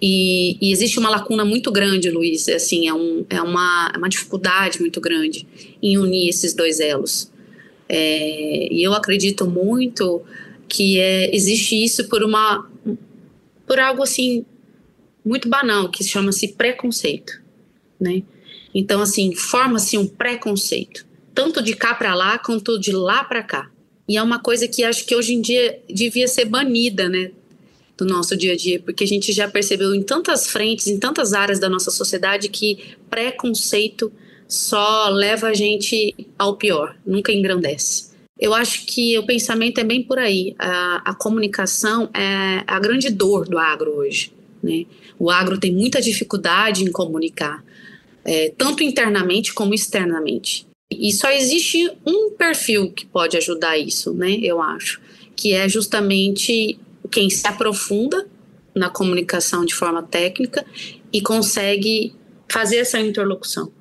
E, 0.02 0.58
e, 0.60 0.72
existe 0.72 1.00
uma 1.00 1.10
lacuna 1.10 1.46
muito 1.46 1.72
grande, 1.72 2.10
Luiz, 2.10 2.50
assim, 2.50 2.90
é, 2.90 2.94
um, 2.94 3.26
é 3.30 3.42
uma, 3.42 3.92
é 3.94 3.98
uma 3.98 4.10
dificuldade 4.10 4.82
muito 4.82 5.00
grande 5.00 5.48
em 5.82 5.98
unir 5.98 6.28
esses 6.28 6.54
dois 6.54 6.82
elos. 6.82 7.31
É, 7.94 8.72
e 8.72 8.82
eu 8.82 8.94
acredito 8.94 9.46
muito 9.46 10.22
que 10.70 10.98
é, 10.98 11.36
existe 11.36 11.76
isso 11.84 12.08
por 12.08 12.24
uma 12.24 12.66
por 13.68 13.78
algo 13.80 14.02
assim 14.02 14.46
muito 15.26 15.50
banal 15.50 15.92
que 15.92 16.02
chama-se 16.02 16.54
preconceito, 16.54 17.42
né? 18.00 18.24
Então, 18.74 19.02
assim, 19.02 19.36
forma-se 19.36 19.98
um 19.98 20.08
preconceito, 20.08 21.06
tanto 21.36 21.62
de 21.62 21.76
cá 21.76 21.94
para 21.94 22.16
lá 22.16 22.40
quanto 22.40 22.80
de 22.80 22.94
lá 22.94 23.26
para 23.26 23.44
cá. 23.44 23.70
E 24.08 24.16
é 24.16 24.24
uma 24.24 24.40
coisa 24.40 24.70
que 24.70 24.86
acho 24.86 25.06
que 25.06 25.14
hoje 25.14 25.34
em 25.34 25.42
dia 25.42 25.78
devia 25.90 26.30
ser 26.30 26.46
banida, 26.46 27.10
né? 27.10 27.32
Do 27.98 28.06
nosso 28.06 28.38
dia 28.38 28.54
a 28.54 28.56
dia, 28.56 28.80
porque 28.80 29.04
a 29.04 29.08
gente 29.08 29.34
já 29.34 29.50
percebeu 29.50 29.94
em 29.94 30.02
tantas 30.02 30.48
frentes, 30.48 30.88
em 30.88 30.98
tantas 30.98 31.34
áreas 31.34 31.60
da 31.60 31.68
nossa 31.68 31.92
sociedade, 31.92 32.48
que 32.48 32.96
preconceito 33.10 34.12
só 34.52 35.08
leva 35.08 35.48
a 35.48 35.54
gente 35.54 36.14
ao 36.38 36.58
pior, 36.58 36.98
nunca 37.06 37.32
engrandece. 37.32 38.12
Eu 38.38 38.54
acho 38.54 38.86
que 38.86 39.18
o 39.18 39.26
pensamento 39.26 39.80
é 39.80 39.84
bem 39.84 40.04
por 40.04 40.20
aí. 40.20 40.54
A, 40.60 41.12
a 41.12 41.16
comunicação 41.16 42.10
é 42.14 42.64
a 42.68 42.80
grande 42.80 43.10
dor 43.10 43.48
do 43.48 43.58
agro 43.58 43.92
hoje. 43.98 44.34
Né? 44.62 44.86
O 45.18 45.30
agro 45.30 45.58
tem 45.58 45.72
muita 45.72 46.02
dificuldade 46.02 46.84
em 46.84 46.92
comunicar 46.92 47.64
é, 48.26 48.52
tanto 48.58 48.84
internamente 48.84 49.54
como 49.54 49.74
externamente. 49.74 50.68
E 50.92 51.14
só 51.14 51.32
existe 51.32 51.90
um 52.06 52.32
perfil 52.32 52.92
que 52.92 53.06
pode 53.06 53.38
ajudar 53.38 53.78
isso, 53.78 54.14
né? 54.14 54.38
Eu 54.42 54.62
acho, 54.62 55.00
que 55.34 55.54
é 55.54 55.70
justamente 55.70 56.78
quem 57.10 57.30
se 57.30 57.48
aprofunda 57.48 58.28
na 58.76 58.90
comunicação 58.90 59.66
de 59.66 59.74
forma 59.74 60.04
técnica 60.04 60.66
e 61.14 61.22
consegue 61.22 62.14
fazer 62.50 62.78
essa 62.78 63.00
interlocução, 63.00 63.72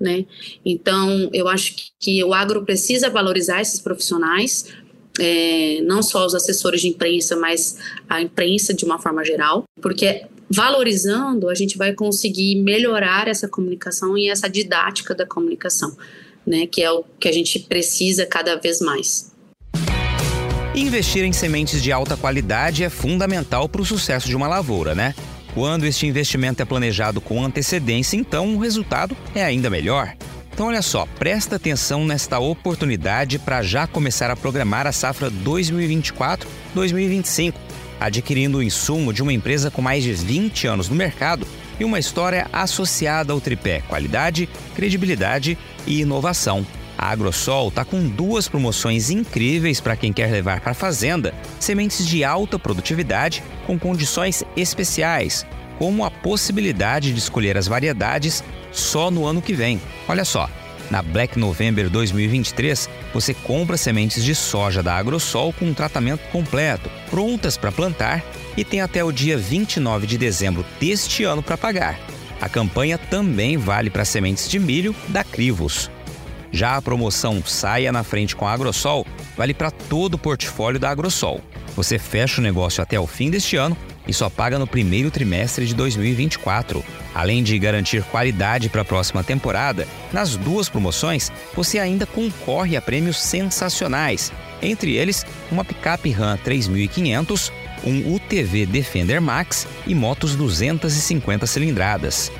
né? 0.00 0.24
Então, 0.64 1.28
eu 1.32 1.46
acho 1.46 1.74
que, 1.98 2.24
o 2.24 2.32
agro 2.32 2.64
precisa 2.64 3.10
valorizar 3.10 3.60
esses 3.60 3.80
profissionais, 3.80 4.66
é, 5.18 5.80
não 5.82 6.02
só 6.02 6.24
os 6.24 6.34
assessores 6.34 6.80
de 6.80 6.88
imprensa, 6.88 7.36
mas 7.36 7.76
a 8.08 8.22
imprensa 8.22 8.72
de 8.72 8.84
uma 8.84 8.98
forma 8.98 9.24
geral, 9.24 9.64
porque 9.82 10.24
valorizando, 10.48 11.48
a 11.48 11.54
gente 11.54 11.76
vai 11.76 11.92
conseguir 11.92 12.56
melhorar 12.56 13.28
essa 13.28 13.46
comunicação 13.46 14.16
e 14.16 14.28
essa 14.28 14.48
didática 14.48 15.14
da 15.14 15.26
comunicação, 15.26 15.96
né, 16.46 16.66
que 16.66 16.82
é 16.82 16.90
o 16.90 17.04
que 17.20 17.28
a 17.28 17.32
gente 17.32 17.58
precisa 17.60 18.24
cada 18.26 18.56
vez 18.56 18.80
mais. 18.80 19.30
Investir 20.74 21.24
em 21.24 21.32
sementes 21.32 21.82
de 21.82 21.92
alta 21.92 22.16
qualidade 22.16 22.84
é 22.84 22.88
fundamental 22.88 23.68
para 23.68 23.82
o 23.82 23.84
sucesso 23.84 24.28
de 24.28 24.36
uma 24.36 24.48
lavoura, 24.48 24.94
né? 24.94 25.14
Quando 25.54 25.84
este 25.84 26.06
investimento 26.06 26.62
é 26.62 26.64
planejado 26.64 27.20
com 27.20 27.44
antecedência, 27.44 28.16
então 28.16 28.54
o 28.54 28.58
resultado 28.58 29.16
é 29.34 29.42
ainda 29.42 29.68
melhor. 29.68 30.14
Então, 30.52 30.66
olha 30.66 30.82
só, 30.82 31.06
presta 31.18 31.56
atenção 31.56 32.04
nesta 32.04 32.38
oportunidade 32.38 33.38
para 33.38 33.62
já 33.62 33.86
começar 33.86 34.30
a 34.30 34.36
programar 34.36 34.86
a 34.86 34.92
safra 34.92 35.30
2024-2025 35.30 37.54
adquirindo 38.00 38.58
o 38.58 38.62
insumo 38.62 39.12
de 39.12 39.22
uma 39.22 39.32
empresa 39.32 39.70
com 39.70 39.82
mais 39.82 40.02
de 40.02 40.14
20 40.14 40.66
anos 40.66 40.88
no 40.88 40.96
mercado 40.96 41.46
e 41.78 41.84
uma 41.84 41.98
história 41.98 42.48
associada 42.50 43.32
ao 43.32 43.40
tripé 43.40 43.82
qualidade, 43.82 44.48
credibilidade 44.74 45.58
e 45.86 46.00
inovação. 46.00 46.66
A 47.00 47.12
Agrosol 47.12 47.68
está 47.68 47.82
com 47.82 48.06
duas 48.06 48.46
promoções 48.46 49.08
incríveis 49.08 49.80
para 49.80 49.96
quem 49.96 50.12
quer 50.12 50.30
levar 50.30 50.60
para 50.60 50.72
a 50.72 50.74
fazenda 50.74 51.32
sementes 51.58 52.06
de 52.06 52.22
alta 52.22 52.58
produtividade 52.58 53.42
com 53.66 53.78
condições 53.78 54.44
especiais, 54.54 55.46
como 55.78 56.04
a 56.04 56.10
possibilidade 56.10 57.10
de 57.10 57.18
escolher 57.18 57.56
as 57.56 57.66
variedades 57.66 58.44
só 58.70 59.10
no 59.10 59.24
ano 59.24 59.40
que 59.40 59.54
vem. 59.54 59.80
Olha 60.06 60.26
só, 60.26 60.46
na 60.90 61.00
Black 61.00 61.38
November 61.38 61.88
2023, 61.88 62.90
você 63.14 63.32
compra 63.32 63.78
sementes 63.78 64.22
de 64.22 64.34
soja 64.34 64.82
da 64.82 64.94
Agrosol 64.94 65.54
com 65.54 65.64
um 65.64 65.74
tratamento 65.74 66.20
completo, 66.30 66.90
prontas 67.08 67.56
para 67.56 67.72
plantar 67.72 68.22
e 68.58 68.62
tem 68.62 68.82
até 68.82 69.02
o 69.02 69.10
dia 69.10 69.38
29 69.38 70.06
de 70.06 70.18
dezembro 70.18 70.66
deste 70.78 71.24
ano 71.24 71.42
para 71.42 71.56
pagar. 71.56 71.98
A 72.42 72.48
campanha 72.48 72.98
também 72.98 73.56
vale 73.56 73.88
para 73.88 74.04
sementes 74.04 74.50
de 74.50 74.58
milho 74.58 74.94
da 75.08 75.24
Crivos. 75.24 75.90
Já 76.52 76.76
a 76.76 76.82
promoção 76.82 77.42
Saia 77.44 77.92
na 77.92 78.02
Frente 78.02 78.34
com 78.34 78.46
a 78.46 78.52
Agrosol 78.52 79.06
vale 79.36 79.54
para 79.54 79.70
todo 79.70 80.14
o 80.14 80.18
portfólio 80.18 80.80
da 80.80 80.90
Agrosol. 80.90 81.40
Você 81.76 81.98
fecha 81.98 82.40
o 82.40 82.44
negócio 82.44 82.82
até 82.82 82.98
o 82.98 83.06
fim 83.06 83.30
deste 83.30 83.56
ano 83.56 83.76
e 84.06 84.12
só 84.12 84.28
paga 84.28 84.58
no 84.58 84.66
primeiro 84.66 85.10
trimestre 85.10 85.66
de 85.66 85.74
2024. 85.74 86.84
Além 87.14 87.42
de 87.42 87.58
garantir 87.58 88.02
qualidade 88.04 88.68
para 88.68 88.82
a 88.82 88.84
próxima 88.84 89.22
temporada, 89.22 89.86
nas 90.12 90.36
duas 90.36 90.68
promoções 90.68 91.30
você 91.54 91.78
ainda 91.78 92.06
concorre 92.06 92.76
a 92.76 92.82
prêmios 92.82 93.20
sensacionais, 93.20 94.32
entre 94.62 94.96
eles 94.96 95.24
uma 95.50 95.64
picape 95.64 96.10
Ram 96.10 96.36
3500, 96.36 97.52
um 97.84 98.14
UTV 98.14 98.66
Defender 98.66 99.20
Max 99.20 99.66
e 99.86 99.94
motos 99.94 100.34
250 100.34 101.46
cilindradas. 101.46 102.30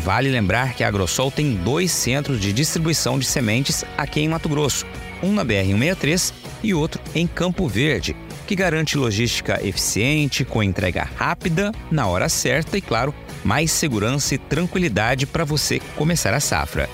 Vale 0.00 0.28
lembrar 0.28 0.74
que 0.74 0.84
a 0.84 0.88
Agrosol 0.88 1.30
tem 1.30 1.54
dois 1.54 1.90
centros 1.90 2.40
de 2.40 2.52
distribuição 2.52 3.18
de 3.18 3.24
sementes 3.24 3.84
aqui 3.96 4.20
em 4.20 4.28
Mato 4.28 4.48
Grosso, 4.48 4.86
um 5.22 5.32
na 5.32 5.44
BR-163 5.44 6.32
e 6.62 6.74
outro 6.74 7.00
em 7.14 7.26
Campo 7.26 7.66
Verde, 7.66 8.14
que 8.46 8.54
garante 8.54 8.96
logística 8.96 9.60
eficiente, 9.66 10.44
com 10.44 10.62
entrega 10.62 11.08
rápida, 11.16 11.72
na 11.90 12.06
hora 12.06 12.28
certa 12.28 12.78
e, 12.78 12.80
claro, 12.80 13.14
mais 13.44 13.72
segurança 13.72 14.34
e 14.34 14.38
tranquilidade 14.38 15.26
para 15.26 15.44
você 15.44 15.80
começar 15.96 16.34
a 16.34 16.40
safra. 16.40 16.88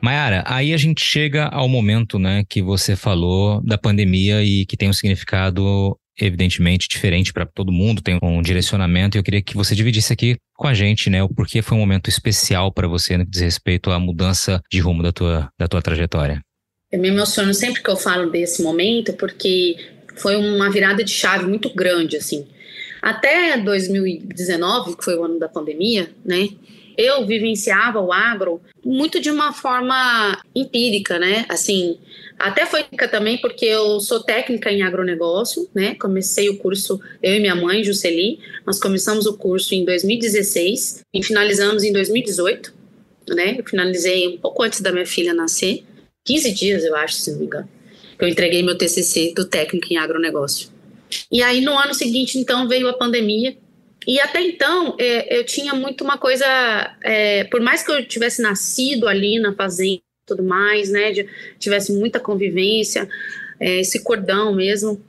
Mayara, 0.00 0.44
aí 0.46 0.72
a 0.72 0.76
gente 0.76 1.02
chega 1.02 1.46
ao 1.46 1.68
momento 1.68 2.18
né, 2.18 2.44
que 2.48 2.62
você 2.62 2.94
falou 2.94 3.60
da 3.62 3.76
pandemia 3.76 4.42
e 4.42 4.64
que 4.64 4.76
tem 4.76 4.88
um 4.88 4.92
significado 4.92 5.98
evidentemente 6.20 6.88
diferente 6.88 7.32
para 7.32 7.46
todo 7.46 7.70
mundo, 7.70 8.02
tem 8.02 8.18
um 8.22 8.42
direcionamento, 8.42 9.16
e 9.16 9.18
eu 9.18 9.22
queria 9.22 9.42
que 9.42 9.56
você 9.56 9.74
dividisse 9.74 10.12
aqui 10.12 10.36
com 10.56 10.66
a 10.66 10.74
gente, 10.74 11.08
né, 11.08 11.22
o 11.22 11.28
porquê 11.28 11.62
foi 11.62 11.76
um 11.76 11.80
momento 11.80 12.08
especial 12.08 12.72
para 12.72 12.88
você 12.88 13.16
no 13.16 13.24
que 13.24 13.30
diz 13.30 13.40
respeito 13.40 13.90
à 13.90 13.98
mudança 14.00 14.60
de 14.70 14.80
rumo 14.80 15.02
da 15.02 15.12
tua, 15.12 15.48
da 15.58 15.68
tua 15.68 15.80
trajetória. 15.80 16.42
Eu 16.90 16.98
me 16.98 17.08
emociono 17.08 17.54
sempre 17.54 17.82
que 17.82 17.90
eu 17.90 17.96
falo 17.96 18.30
desse 18.30 18.62
momento, 18.62 19.12
porque 19.12 19.76
foi 20.16 20.36
uma 20.36 20.70
virada 20.70 21.04
de 21.04 21.12
chave 21.12 21.44
muito 21.44 21.72
grande, 21.72 22.16
assim. 22.16 22.46
Até 23.00 23.56
2019, 23.58 24.96
que 24.96 25.04
foi 25.04 25.16
o 25.16 25.24
ano 25.24 25.38
da 25.38 25.48
pandemia, 25.48 26.10
né, 26.24 26.48
eu 26.98 27.24
vivenciava 27.24 28.00
o 28.00 28.12
agro 28.12 28.60
muito 28.84 29.20
de 29.20 29.30
uma 29.30 29.52
forma 29.52 30.36
empírica, 30.52 31.16
né? 31.16 31.46
Assim, 31.48 31.96
até 32.36 32.66
foi 32.66 32.82
também 33.08 33.38
porque 33.38 33.64
eu 33.64 34.00
sou 34.00 34.20
técnica 34.20 34.72
em 34.72 34.82
agronegócio, 34.82 35.70
né? 35.72 35.94
Comecei 35.94 36.48
o 36.48 36.58
curso, 36.58 37.00
eu 37.22 37.34
e 37.34 37.40
minha 37.40 37.54
mãe, 37.54 37.84
Jusceli, 37.84 38.40
nós 38.66 38.80
começamos 38.80 39.26
o 39.26 39.36
curso 39.36 39.76
em 39.76 39.84
2016 39.84 41.04
e 41.14 41.22
finalizamos 41.22 41.84
em 41.84 41.92
2018, 41.92 42.74
né? 43.28 43.54
Eu 43.56 43.64
finalizei 43.64 44.26
um 44.26 44.36
pouco 44.36 44.64
antes 44.64 44.80
da 44.80 44.90
minha 44.90 45.06
filha 45.06 45.32
nascer, 45.32 45.84
15 46.24 46.52
dias, 46.52 46.84
eu 46.84 46.96
acho, 46.96 47.14
se 47.14 47.30
não 47.30 47.38
me 47.38 47.46
engano. 47.46 47.68
Eu 48.18 48.26
entreguei 48.26 48.60
meu 48.60 48.76
TCC 48.76 49.32
do 49.36 49.44
técnico 49.44 49.86
em 49.92 49.96
agronegócio. 49.96 50.68
E 51.30 51.42
aí, 51.42 51.60
no 51.60 51.78
ano 51.78 51.94
seguinte, 51.94 52.36
então, 52.38 52.66
veio 52.66 52.88
a 52.88 52.92
pandemia 52.92 53.56
e 54.06 54.20
até 54.20 54.40
então, 54.40 54.96
é, 54.98 55.38
eu 55.38 55.44
tinha 55.44 55.74
muito 55.74 56.02
uma 56.02 56.16
coisa, 56.16 56.46
é, 57.02 57.44
por 57.44 57.60
mais 57.60 57.82
que 57.82 57.90
eu 57.90 58.06
tivesse 58.06 58.40
nascido 58.40 59.06
ali 59.06 59.38
na 59.38 59.54
fazenda 59.54 60.02
tudo 60.28 60.42
mais, 60.42 60.90
né, 60.90 61.10
de, 61.10 61.26
tivesse 61.58 61.90
muita 61.92 62.20
convivência, 62.20 63.08
é, 63.58 63.80
esse 63.80 64.04
cordão 64.04 64.54
mesmo, 64.54 65.02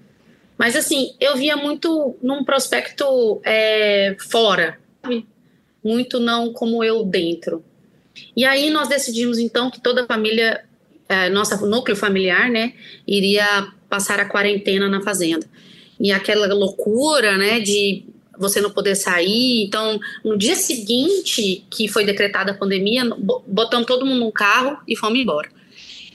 mas 0.57 0.75
assim, 0.75 1.13
eu 1.19 1.35
via 1.35 1.55
muito 1.55 2.17
num 2.21 2.43
prospecto 2.43 3.41
é, 3.43 4.15
fora, 4.29 4.79
sabe? 5.03 5.27
muito 5.83 6.19
não 6.19 6.51
como 6.51 6.83
eu 6.83 7.03
dentro. 7.03 7.63
E 8.35 8.43
aí 8.43 8.69
nós 8.69 8.89
decidimos 8.89 9.37
então 9.37 9.69
que 9.69 9.79
toda 9.79 10.03
a 10.03 10.07
família, 10.07 10.63
é, 11.07 11.29
nossa 11.29 11.55
núcleo 11.65 11.95
familiar, 11.95 12.49
né, 12.49 12.73
iria 13.07 13.71
passar 13.89 14.19
a 14.19 14.25
quarentena 14.25 14.89
na 14.89 15.01
fazenda. 15.01 15.45
E 15.99 16.11
aquela 16.11 16.47
loucura, 16.53 17.37
né, 17.37 17.59
de 17.59 18.05
você 18.39 18.61
não 18.61 18.71
poder 18.71 18.95
sair. 18.95 19.63
Então, 19.63 19.99
no 20.23 20.37
dia 20.37 20.55
seguinte 20.55 21.63
que 21.69 21.87
foi 21.87 22.05
decretada 22.05 22.51
a 22.51 22.57
pandemia, 22.57 23.03
botamos 23.45 23.85
todo 23.85 24.05
mundo 24.05 24.21
no 24.21 24.31
carro 24.31 24.79
e 24.87 24.95
fomos 24.95 25.19
embora. 25.19 25.49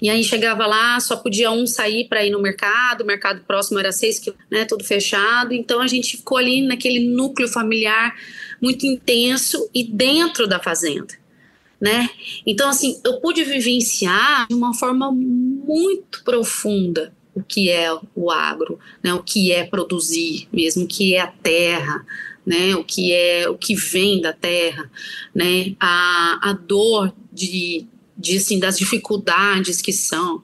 E 0.03 0.11
aí 0.11 0.25
chegava 0.25 0.67
lá, 0.67 0.99
só 1.01 1.17
podia 1.17 1.51
um 1.51 1.67
sair 1.67 2.09
para 2.09 2.25
ir 2.25 2.31
no 2.31 2.43
mercado, 2.43 3.03
o 3.03 3.07
mercado 3.07 3.43
próximo 3.47 3.79
era 3.79 3.93
seis 3.93 4.21
né, 4.51 4.65
tudo 4.65 4.85
fechado. 4.85 5.55
Então 5.55 5.81
a 5.81 5.87
gente 5.87 6.17
ficou 6.17 6.37
ali 6.37 6.61
naquele 6.63 7.07
núcleo 7.07 7.49
familiar 7.49 8.15
muito 8.61 8.87
intenso 8.87 9.69
e 9.75 9.85
dentro 9.85 10.47
da 10.47 10.59
fazenda, 10.59 11.15
né? 11.81 12.11
Então 12.47 12.69
assim, 12.69 13.01
eu 13.05 13.21
pude 13.21 13.45
vivenciar 13.45 14.47
de 14.49 14.55
uma 14.55 14.75
forma 14.75 15.13
muito 15.13 16.25
profunda 16.25 17.14
o 17.35 17.43
que 17.43 17.69
é 17.69 17.89
o 18.15 18.31
agro, 18.31 18.79
né, 19.03 19.13
o 19.13 19.23
que 19.23 19.51
é 19.53 19.65
produzir, 19.65 20.49
mesmo 20.53 20.85
o 20.85 20.89
que 20.89 21.15
é 21.15 21.21
a 21.21 21.27
terra, 21.27 22.07
né, 22.47 22.77
o 22.77 22.85
que 22.85 23.13
é 23.13 23.49
o 23.49 23.57
que 23.57 23.75
vem 23.75 24.21
da 24.21 24.33
terra, 24.33 24.91
né, 25.35 25.75
a, 25.81 26.51
a 26.51 26.53
dor 26.53 27.13
de, 27.33 27.87
de 28.17 28.37
assim, 28.37 28.59
das 28.59 28.79
dificuldades 28.79 29.83
que 29.83 29.93
são, 29.93 30.43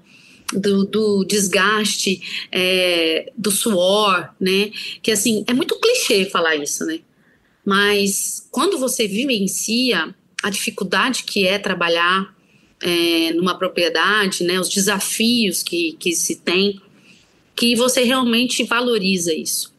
do, 0.52 0.84
do 0.84 1.24
desgaste, 1.24 2.48
é, 2.50 3.32
do 3.36 3.52
suor, 3.52 4.28
né, 4.40 4.72
que 5.02 5.12
assim, 5.12 5.44
é 5.46 5.52
muito 5.52 5.78
clichê 5.78 6.24
falar 6.24 6.56
isso, 6.56 6.84
né, 6.84 7.00
mas 7.64 8.48
quando 8.50 8.78
você 8.78 9.06
vivencia 9.06 10.12
a 10.42 10.50
dificuldade 10.50 11.24
que 11.24 11.46
é 11.46 11.58
trabalhar 11.58 12.34
é, 12.82 13.32
numa 13.34 13.56
propriedade, 13.56 14.44
né, 14.44 14.58
os 14.58 14.68
desafios 14.68 15.62
que, 15.62 15.92
que 15.98 16.12
se 16.12 16.36
tem, 16.36 16.80
que 17.54 17.76
você 17.76 18.02
realmente 18.02 18.64
valoriza 18.64 19.34
isso. 19.34 19.72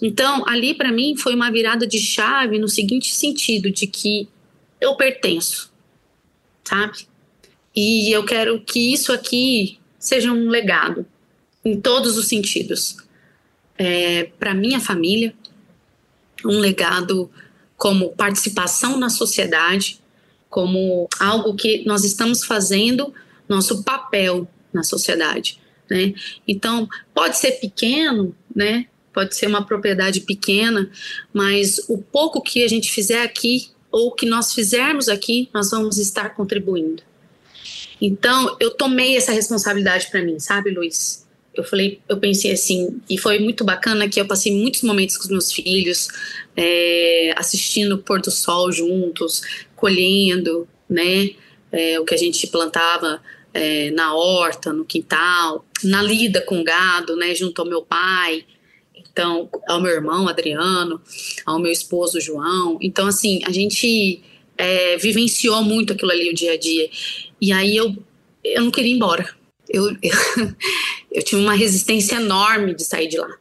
Então, 0.00 0.48
ali 0.48 0.74
para 0.74 0.92
mim 0.92 1.16
foi 1.16 1.34
uma 1.34 1.50
virada 1.50 1.86
de 1.86 1.98
chave 1.98 2.58
no 2.58 2.68
seguinte 2.68 3.12
sentido, 3.12 3.70
de 3.70 3.86
que 3.86 4.28
eu 4.80 4.94
pertenço, 4.96 5.72
sabe? 6.62 7.08
E 7.74 8.10
eu 8.10 8.24
quero 8.24 8.60
que 8.60 8.92
isso 8.92 9.12
aqui 9.12 9.78
seja 9.98 10.32
um 10.32 10.48
legado, 10.48 11.04
em 11.64 11.80
todos 11.80 12.16
os 12.16 12.28
sentidos. 12.28 12.96
É, 13.76 14.24
para 14.38 14.54
minha 14.54 14.80
família, 14.80 15.34
um 16.44 16.58
legado 16.58 17.30
como 17.76 18.10
participação 18.10 18.98
na 18.98 19.08
sociedade, 19.08 20.00
como 20.48 21.08
algo 21.18 21.54
que 21.54 21.84
nós 21.84 22.04
estamos 22.04 22.44
fazendo 22.44 23.12
nosso 23.48 23.82
papel 23.82 24.48
na 24.72 24.82
sociedade, 24.82 25.58
né? 25.90 26.14
Então, 26.46 26.88
pode 27.14 27.38
ser 27.38 27.52
pequeno, 27.52 28.34
né? 28.54 28.86
Pode 29.12 29.34
ser 29.34 29.46
uma 29.46 29.64
propriedade 29.64 30.20
pequena, 30.20 30.90
mas 31.32 31.78
o 31.88 31.98
pouco 31.98 32.40
que 32.40 32.62
a 32.62 32.68
gente 32.68 32.90
fizer 32.90 33.22
aqui 33.22 33.70
ou 33.90 34.12
que 34.12 34.26
nós 34.26 34.52
fizermos 34.52 35.08
aqui, 35.08 35.48
nós 35.52 35.70
vamos 35.70 35.98
estar 35.98 36.30
contribuindo. 36.30 37.02
Então, 38.00 38.56
eu 38.60 38.70
tomei 38.70 39.16
essa 39.16 39.32
responsabilidade 39.32 40.08
para 40.10 40.22
mim, 40.22 40.38
sabe, 40.38 40.70
Luiz? 40.70 41.26
Eu 41.58 41.64
falei, 41.64 42.00
eu 42.08 42.18
pensei 42.18 42.52
assim, 42.52 43.00
e 43.08 43.18
foi 43.18 43.38
muito 43.38 43.64
bacana 43.64 44.08
que 44.08 44.20
eu 44.20 44.26
passei 44.26 44.52
muitos 44.52 44.82
momentos 44.82 45.16
com 45.16 45.24
os 45.24 45.30
meus 45.30 45.52
filhos, 45.52 46.08
é, 46.56 47.34
assistindo 47.36 47.96
o 47.96 47.98
pôr 47.98 48.20
do 48.20 48.30
sol 48.30 48.70
juntos, 48.70 49.42
colhendo, 49.74 50.68
né, 50.88 51.30
é, 51.72 51.98
o 52.00 52.04
que 52.04 52.14
a 52.14 52.18
gente 52.18 52.46
plantava 52.46 53.20
é, 53.52 53.90
na 53.90 54.14
horta, 54.14 54.72
no 54.72 54.84
quintal, 54.84 55.64
na 55.82 56.02
lida 56.02 56.40
com 56.40 56.62
gado, 56.62 57.16
né, 57.16 57.34
junto 57.34 57.60
ao 57.60 57.68
meu 57.68 57.82
pai, 57.82 58.44
então, 59.18 59.48
ao 59.66 59.80
meu 59.80 59.90
irmão 59.90 60.28
Adriano, 60.28 61.00
ao 61.44 61.58
meu 61.58 61.72
esposo 61.72 62.20
João. 62.20 62.78
Então, 62.80 63.08
assim, 63.08 63.40
a 63.44 63.50
gente 63.50 64.22
é, 64.56 64.96
vivenciou 64.96 65.62
muito 65.64 65.92
aquilo 65.92 66.12
ali 66.12 66.30
o 66.30 66.34
dia 66.34 66.52
a 66.52 66.56
dia. 66.56 66.88
E 67.40 67.52
aí 67.52 67.76
eu, 67.76 67.96
eu 68.44 68.62
não 68.62 68.70
queria 68.70 68.92
ir 68.92 68.94
embora. 68.94 69.28
Eu, 69.68 69.88
eu, 69.90 69.96
eu 71.10 71.22
tinha 71.22 71.40
uma 71.40 71.54
resistência 71.54 72.16
enorme 72.16 72.74
de 72.74 72.84
sair 72.84 73.08
de 73.08 73.18
lá. 73.18 73.38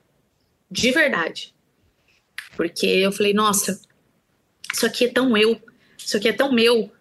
De 0.69 0.91
verdade. 0.91 1.53
Porque 2.55 2.85
eu 2.85 3.11
falei, 3.11 3.33
nossa, 3.33 3.79
isso 4.73 4.85
aqui 4.85 5.05
é 5.05 5.09
tão 5.09 5.37
eu, 5.37 5.59
isso 5.97 6.17
aqui 6.17 6.27
é 6.27 6.33
tão 6.33 6.51
meu, 6.51 6.91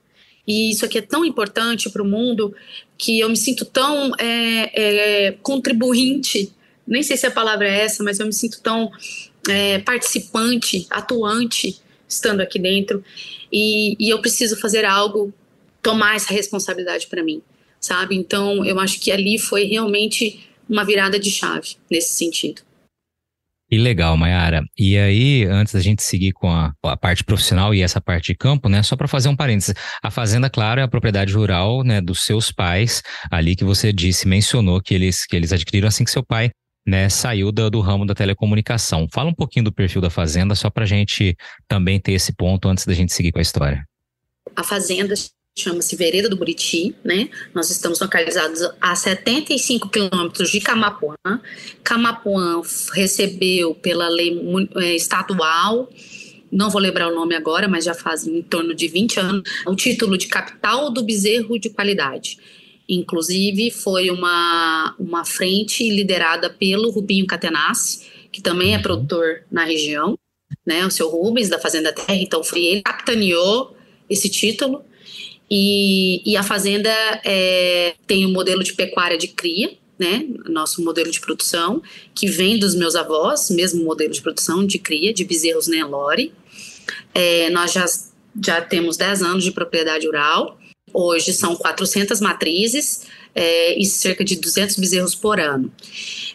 e 0.46 0.70
isso 0.70 0.84
aqui 0.84 0.98
é 0.98 1.02
tão 1.02 1.24
importante 1.24 1.90
para 1.90 2.02
o 2.02 2.06
mundo 2.06 2.54
que 2.96 3.18
eu 3.18 3.28
me 3.28 3.36
sinto 3.36 3.64
tão 3.64 4.12
é, 4.18 5.26
é, 5.26 5.32
contribuinte, 5.42 6.52
nem 6.86 7.02
sei 7.02 7.16
se 7.16 7.26
a 7.26 7.30
palavra 7.30 7.68
é 7.68 7.80
essa, 7.80 8.04
mas 8.04 8.20
eu 8.20 8.26
me 8.26 8.32
sinto 8.32 8.60
tão 8.60 8.90
é, 9.48 9.78
participante, 9.80 10.86
atuante 10.88 11.80
estando 12.08 12.40
aqui 12.40 12.58
dentro 12.58 13.04
e, 13.52 13.96
e 13.98 14.08
eu 14.08 14.20
preciso 14.20 14.56
fazer 14.56 14.84
algo, 14.84 15.34
tomar 15.82 16.14
essa 16.14 16.32
responsabilidade 16.32 17.08
para 17.08 17.24
mim, 17.24 17.42
sabe? 17.80 18.14
Então 18.14 18.64
eu 18.64 18.78
acho 18.78 19.00
que 19.00 19.10
ali 19.10 19.38
foi 19.38 19.64
realmente 19.64 20.46
uma 20.68 20.84
virada 20.84 21.18
de 21.18 21.30
chave 21.30 21.76
nesse 21.90 22.14
sentido. 22.14 22.62
Que 23.68 23.78
legal, 23.78 24.16
Mayara. 24.16 24.64
E 24.78 24.96
aí, 24.96 25.44
antes 25.44 25.74
da 25.74 25.80
gente 25.80 26.00
seguir 26.00 26.32
com 26.32 26.48
a, 26.48 26.72
a 26.84 26.96
parte 26.96 27.24
profissional 27.24 27.74
e 27.74 27.82
essa 27.82 28.00
parte 28.00 28.26
de 28.26 28.36
campo, 28.36 28.68
né? 28.68 28.80
Só 28.84 28.94
para 28.94 29.08
fazer 29.08 29.28
um 29.28 29.34
parênteses. 29.34 29.74
A 30.00 30.08
fazenda, 30.08 30.48
claro, 30.48 30.80
é 30.80 30.84
a 30.84 30.88
propriedade 30.88 31.32
rural, 31.32 31.82
né, 31.82 32.00
dos 32.00 32.24
seus 32.24 32.52
pais, 32.52 33.02
ali 33.28 33.56
que 33.56 33.64
você 33.64 33.92
disse, 33.92 34.28
mencionou 34.28 34.80
que 34.80 34.94
eles, 34.94 35.26
que 35.26 35.34
eles 35.34 35.52
adquiriram 35.52 35.88
assim 35.88 36.04
que 36.04 36.12
seu 36.12 36.22
pai 36.22 36.52
né, 36.86 37.08
saiu 37.08 37.50
do, 37.50 37.68
do, 37.68 37.80
ramo 37.80 38.06
da 38.06 38.14
telecomunicação. 38.14 39.08
Fala 39.12 39.30
um 39.30 39.34
pouquinho 39.34 39.64
do 39.64 39.72
perfil 39.72 40.00
da 40.00 40.10
Fazenda, 40.10 40.54
só 40.54 40.70
para 40.70 40.84
a 40.84 40.86
gente 40.86 41.36
também 41.66 41.98
ter 41.98 42.12
esse 42.12 42.32
ponto 42.32 42.68
antes 42.68 42.86
da 42.86 42.94
gente 42.94 43.12
seguir 43.12 43.32
com 43.32 43.40
a 43.40 43.42
história. 43.42 43.84
A 44.54 44.62
Fazenda 44.62 45.14
chama-se 45.58 45.96
Vereda 45.96 46.28
do 46.28 46.36
Buriti, 46.36 46.94
né? 47.02 47.30
Nós 47.54 47.70
estamos 47.70 47.98
localizados 47.98 48.60
a 48.78 48.94
75 48.94 49.88
quilômetros 49.88 50.50
de 50.50 50.60
Camapuã. 50.60 51.16
Camapuã 51.82 52.60
recebeu 52.92 53.74
pela 53.74 54.06
lei 54.08 54.38
é, 54.76 54.94
estadual, 54.94 55.90
não 56.52 56.68
vou 56.68 56.80
lembrar 56.80 57.08
o 57.08 57.14
nome 57.14 57.34
agora, 57.34 57.66
mas 57.68 57.84
já 57.86 57.94
faz 57.94 58.26
em 58.26 58.42
torno 58.42 58.74
de 58.74 58.86
20 58.86 59.18
anos, 59.18 59.50
o 59.66 59.74
título 59.74 60.18
de 60.18 60.26
capital 60.26 60.90
do 60.90 61.02
bezerro 61.02 61.58
de 61.58 61.70
qualidade. 61.70 62.38
Inclusive, 62.86 63.70
foi 63.70 64.10
uma, 64.10 64.94
uma 64.98 65.24
frente 65.24 65.88
liderada 65.88 66.50
pelo 66.50 66.90
Rubinho 66.90 67.26
Catenassi, 67.26 68.06
que 68.30 68.42
também 68.42 68.74
é 68.74 68.78
produtor 68.78 69.42
na 69.50 69.64
região, 69.64 70.18
né? 70.66 70.84
O 70.84 70.90
seu 70.90 71.08
Rubens, 71.08 71.48
da 71.48 71.58
Fazenda 71.58 71.94
Terra, 71.94 72.14
então 72.14 72.44
foi 72.44 72.62
ele 72.62 72.76
que 72.76 72.82
capitaneou 72.82 73.74
esse 74.08 74.28
título. 74.28 74.84
E, 75.50 76.22
e 76.28 76.36
a 76.36 76.42
fazenda 76.42 76.90
é, 77.24 77.94
tem 78.06 78.26
um 78.26 78.32
modelo 78.32 78.64
de 78.64 78.74
pecuária 78.74 79.16
de 79.16 79.28
cria, 79.28 79.72
né? 79.98 80.26
Nosso 80.48 80.84
modelo 80.84 81.10
de 81.10 81.20
produção, 81.20 81.82
que 82.14 82.26
vem 82.26 82.58
dos 82.58 82.74
meus 82.74 82.94
avós, 82.94 83.50
mesmo 83.50 83.84
modelo 83.84 84.12
de 84.12 84.20
produção 84.20 84.66
de 84.66 84.78
cria 84.78 85.12
de 85.14 85.24
bezerros 85.24 85.68
Nelore. 85.68 86.32
É, 87.14 87.48
nós 87.50 87.72
já, 87.72 87.86
já 88.44 88.60
temos 88.60 88.96
10 88.96 89.22
anos 89.22 89.44
de 89.44 89.52
propriedade 89.52 90.06
rural. 90.06 90.58
Hoje 90.92 91.32
são 91.32 91.56
400 91.56 92.20
matrizes 92.20 93.06
é, 93.34 93.78
e 93.78 93.84
cerca 93.84 94.24
de 94.24 94.36
200 94.36 94.76
bezerros 94.76 95.14
por 95.14 95.38
ano. 95.38 95.72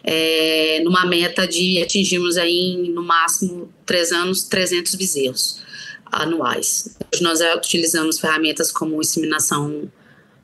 É, 0.04 0.82
numa 0.84 1.06
meta 1.06 1.48
de 1.48 1.82
atingirmos 1.82 2.38
aí, 2.38 2.90
no 2.90 3.04
máximo, 3.04 3.72
3 3.86 4.12
anos, 4.12 4.44
300 4.44 4.96
bezerros 4.96 5.62
anuais. 6.06 6.98
Hoje 7.14 7.24
nós 7.24 7.40
utilizamos 7.58 8.20
ferramentas 8.20 8.72
como 8.72 9.02
inseminação 9.02 9.92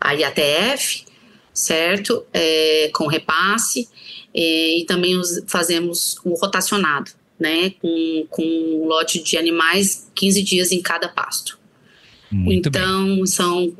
IATF, 0.04 1.06
certo? 1.54 2.26
É, 2.34 2.90
com 2.94 3.08
repasse, 3.08 3.88
é, 4.34 4.80
e 4.80 4.86
também 4.86 5.18
os, 5.18 5.44
fazemos 5.48 6.18
um 6.26 6.34
rotacionado, 6.34 7.12
né? 7.40 7.72
Com, 7.82 8.28
com 8.30 8.44
um 8.44 8.86
lote 8.86 9.22
de 9.24 9.38
animais 9.38 10.12
15 10.14 10.44
dias 10.44 10.72
em 10.72 10.82
cada 10.82 11.08
pasto. 11.08 11.58
Muito 12.32 12.68
então, 12.68 13.16
bem. 13.16 13.26
são 13.26 13.74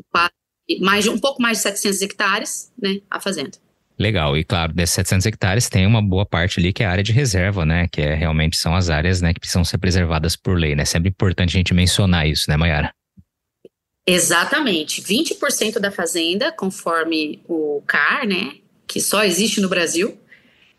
mais 0.80 1.04
de, 1.04 1.10
um 1.10 1.20
pouco 1.20 1.42
mais 1.42 1.58
de 1.58 1.64
700 1.64 2.02
hectares, 2.02 2.72
né? 2.82 3.02
A 3.10 3.20
fazenda. 3.20 3.58
Legal, 4.00 4.38
e 4.38 4.44
claro, 4.44 4.74
desses 4.74 4.94
700 4.94 5.26
hectares 5.26 5.70
tem 5.70 5.88
uma 5.88 6.02
boa 6.02 6.24
parte 6.24 6.60
ali 6.60 6.72
que 6.72 6.84
é 6.84 6.86
área 6.86 7.04
de 7.04 7.12
reserva, 7.12 7.66
né? 7.66 7.88
Que 7.92 8.02
é, 8.02 8.14
realmente 8.14 8.56
são 8.56 8.76
as 8.76 8.90
áreas 8.90 9.22
né, 9.22 9.34
que 9.34 9.40
precisam 9.40 9.66
ser 9.66 9.80
preservadas 9.80 10.36
por 10.36 10.58
lei, 10.58 10.76
né? 10.76 10.86
Sempre 10.86 11.10
importante 11.10 11.56
a 11.56 11.60
gente 11.60 11.74
mencionar 11.74 12.28
isso, 12.28 12.46
né, 12.48 12.56
Mayara? 12.56 12.94
Exatamente. 14.06 15.02
20% 15.02 15.80
da 15.80 15.92
fazenda, 15.92 16.52
conforme 16.52 17.42
o 17.48 17.82
CAR, 17.88 18.26
né, 18.28 18.54
que 18.88 19.02
só 19.02 19.24
existe 19.24 19.60
no 19.60 19.68
Brasil, 19.68 20.18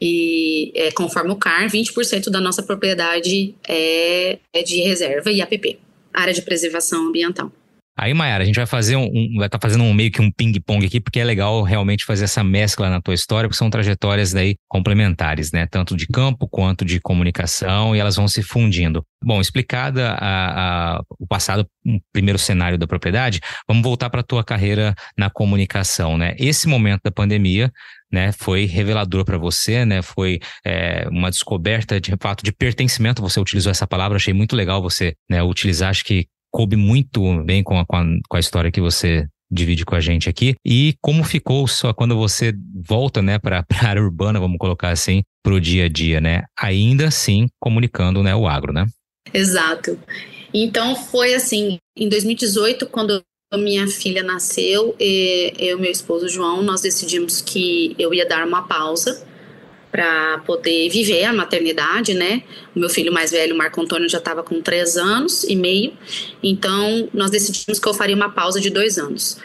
e 0.01 0.73
é, 0.77 0.93
conforme 0.93 1.33
o 1.33 1.37
CAR, 1.37 1.69
20% 1.69 2.31
da 2.31 2.41
nossa 2.41 2.63
propriedade 2.63 3.55
é, 3.69 4.39
é 4.53 4.63
de 4.63 4.81
reserva 4.81 5.31
e 5.33 5.43
APP, 5.43 5.79
área 6.15 6.33
de 6.33 6.41
preservação 6.41 7.09
ambiental. 7.09 7.53
Aí, 8.01 8.15
Mayara, 8.15 8.45
a 8.45 8.47
gente 8.47 8.55
vai 8.55 8.67
fazer 8.67 8.95
um, 8.95 9.07
um 9.07 9.35
vai 9.39 9.49
estar 9.49 9.59
tá 9.59 9.67
fazendo 9.67 9.83
um 9.83 9.93
meio 9.93 10.13
que 10.13 10.23
um 10.23 10.31
ping-pong 10.31 10.87
aqui, 10.87 11.01
porque 11.01 11.19
é 11.19 11.25
legal 11.25 11.63
realmente 11.63 12.05
fazer 12.05 12.25
essa 12.25 12.45
mescla 12.45 12.89
na 12.89 13.03
tua 13.03 13.13
história, 13.13 13.49
porque 13.49 13.59
são 13.59 13.69
trajetórias 13.69 14.33
daí 14.33 14.55
complementares, 14.69 15.51
né? 15.51 15.67
Tanto 15.67 15.97
de 15.97 16.07
campo 16.07 16.47
quanto 16.49 16.85
de 16.85 17.01
comunicação, 17.01 17.97
e 17.97 17.99
elas 17.99 18.15
vão 18.15 18.29
se 18.29 18.41
fundindo. 18.41 19.05
Bom, 19.21 19.41
explicada 19.41 20.13
a, 20.13 20.99
a, 20.99 21.03
o 21.19 21.27
passado, 21.27 21.67
um 21.85 21.99
primeiro 22.13 22.39
cenário 22.39 22.79
da 22.79 22.87
propriedade, 22.87 23.41
vamos 23.67 23.83
voltar 23.83 24.09
para 24.11 24.21
a 24.21 24.25
tua 24.25 24.45
carreira 24.45 24.95
na 25.17 25.29
comunicação, 25.29 26.17
né? 26.17 26.37
Esse 26.39 26.69
momento 26.69 27.01
da 27.03 27.11
pandemia, 27.11 27.69
né, 28.13 28.31
foi 28.33 28.65
revelador 28.65 29.25
para 29.25 29.37
você, 29.37 29.85
né? 29.85 30.03
Foi 30.03 30.39
é, 30.65 31.09
uma 31.11 31.31
descoberta 31.31 32.01
de 32.01 32.15
fato 32.21 32.45
de 32.45 32.53
pertencimento. 32.53 33.21
Você 33.23 33.41
utilizou 33.41 33.73
essa 33.73 33.89
palavra, 33.89 34.17
achei 34.17 34.33
muito 34.33 34.55
legal 34.55 34.81
você 34.81 35.15
né, 35.29 35.43
utilizar. 35.43 35.91
Acho 35.91 36.05
que 36.05 36.27
coube 36.51 36.77
muito 36.77 37.43
bem 37.45 37.63
com 37.63 37.79
a, 37.79 37.85
com 37.87 37.97
a, 37.97 38.05
com 38.29 38.37
a 38.37 38.41
história 38.41 38.71
que 38.71 38.81
você 38.81 39.27
divide 39.51 39.85
com 39.85 39.95
a 39.95 40.01
gente 40.01 40.29
aqui. 40.29 40.55
E 40.65 40.95
como 41.01 41.25
ficou 41.25 41.67
só 41.67 41.93
quando 41.93 42.17
você 42.17 42.53
volta, 42.87 43.23
né, 43.23 43.39
para 43.39 43.65
a 43.83 43.87
área 43.87 44.03
urbana, 44.03 44.41
vamos 44.41 44.59
colocar 44.59 44.91
assim, 44.91 45.23
para 45.43 45.55
o 45.55 45.61
dia 45.61 45.87
a 45.87 45.89
dia, 45.89 46.21
né? 46.21 46.45
Ainda 46.59 47.09
assim 47.09 47.47
comunicando, 47.61 48.23
né, 48.23 48.35
o 48.35 48.47
agro, 48.47 48.73
né? 48.73 48.87
Exato. 49.33 49.99
Então 50.53 50.97
foi 50.97 51.35
assim, 51.35 51.79
em 51.97 52.09
2018, 52.09 52.87
quando 52.87 53.23
minha 53.55 53.87
filha 53.87 54.23
nasceu, 54.23 54.95
eu 54.99 55.79
e 55.79 55.81
meu 55.81 55.91
esposo 55.91 56.29
João, 56.29 56.63
nós 56.63 56.83
decidimos 56.83 57.41
que 57.41 57.95
eu 57.99 58.13
ia 58.13 58.29
dar 58.29 58.47
uma 58.47 58.67
pausa 58.67 59.27
para 59.91 60.39
poder 60.39 60.89
viver 60.91 61.25
a 61.25 61.33
maternidade, 61.33 62.15
né? 62.15 62.43
O 62.75 62.79
meu 62.79 62.89
filho 62.89 63.13
mais 63.13 63.31
velho, 63.31 63.57
Marco 63.57 63.81
Antônio, 63.81 64.09
já 64.09 64.19
estava 64.19 64.43
com 64.43 64.61
três 64.61 64.97
anos 64.97 65.45
e 65.45 65.57
meio, 65.57 65.93
então 66.43 67.09
nós 67.13 67.31
decidimos 67.31 67.79
que 67.79 67.89
eu 67.89 67.95
faria 67.95 68.17
uma 68.17 68.31
pausa 68.31 68.61
de 68.61 68.71
dois 68.71 68.99
anos. 68.99 69.39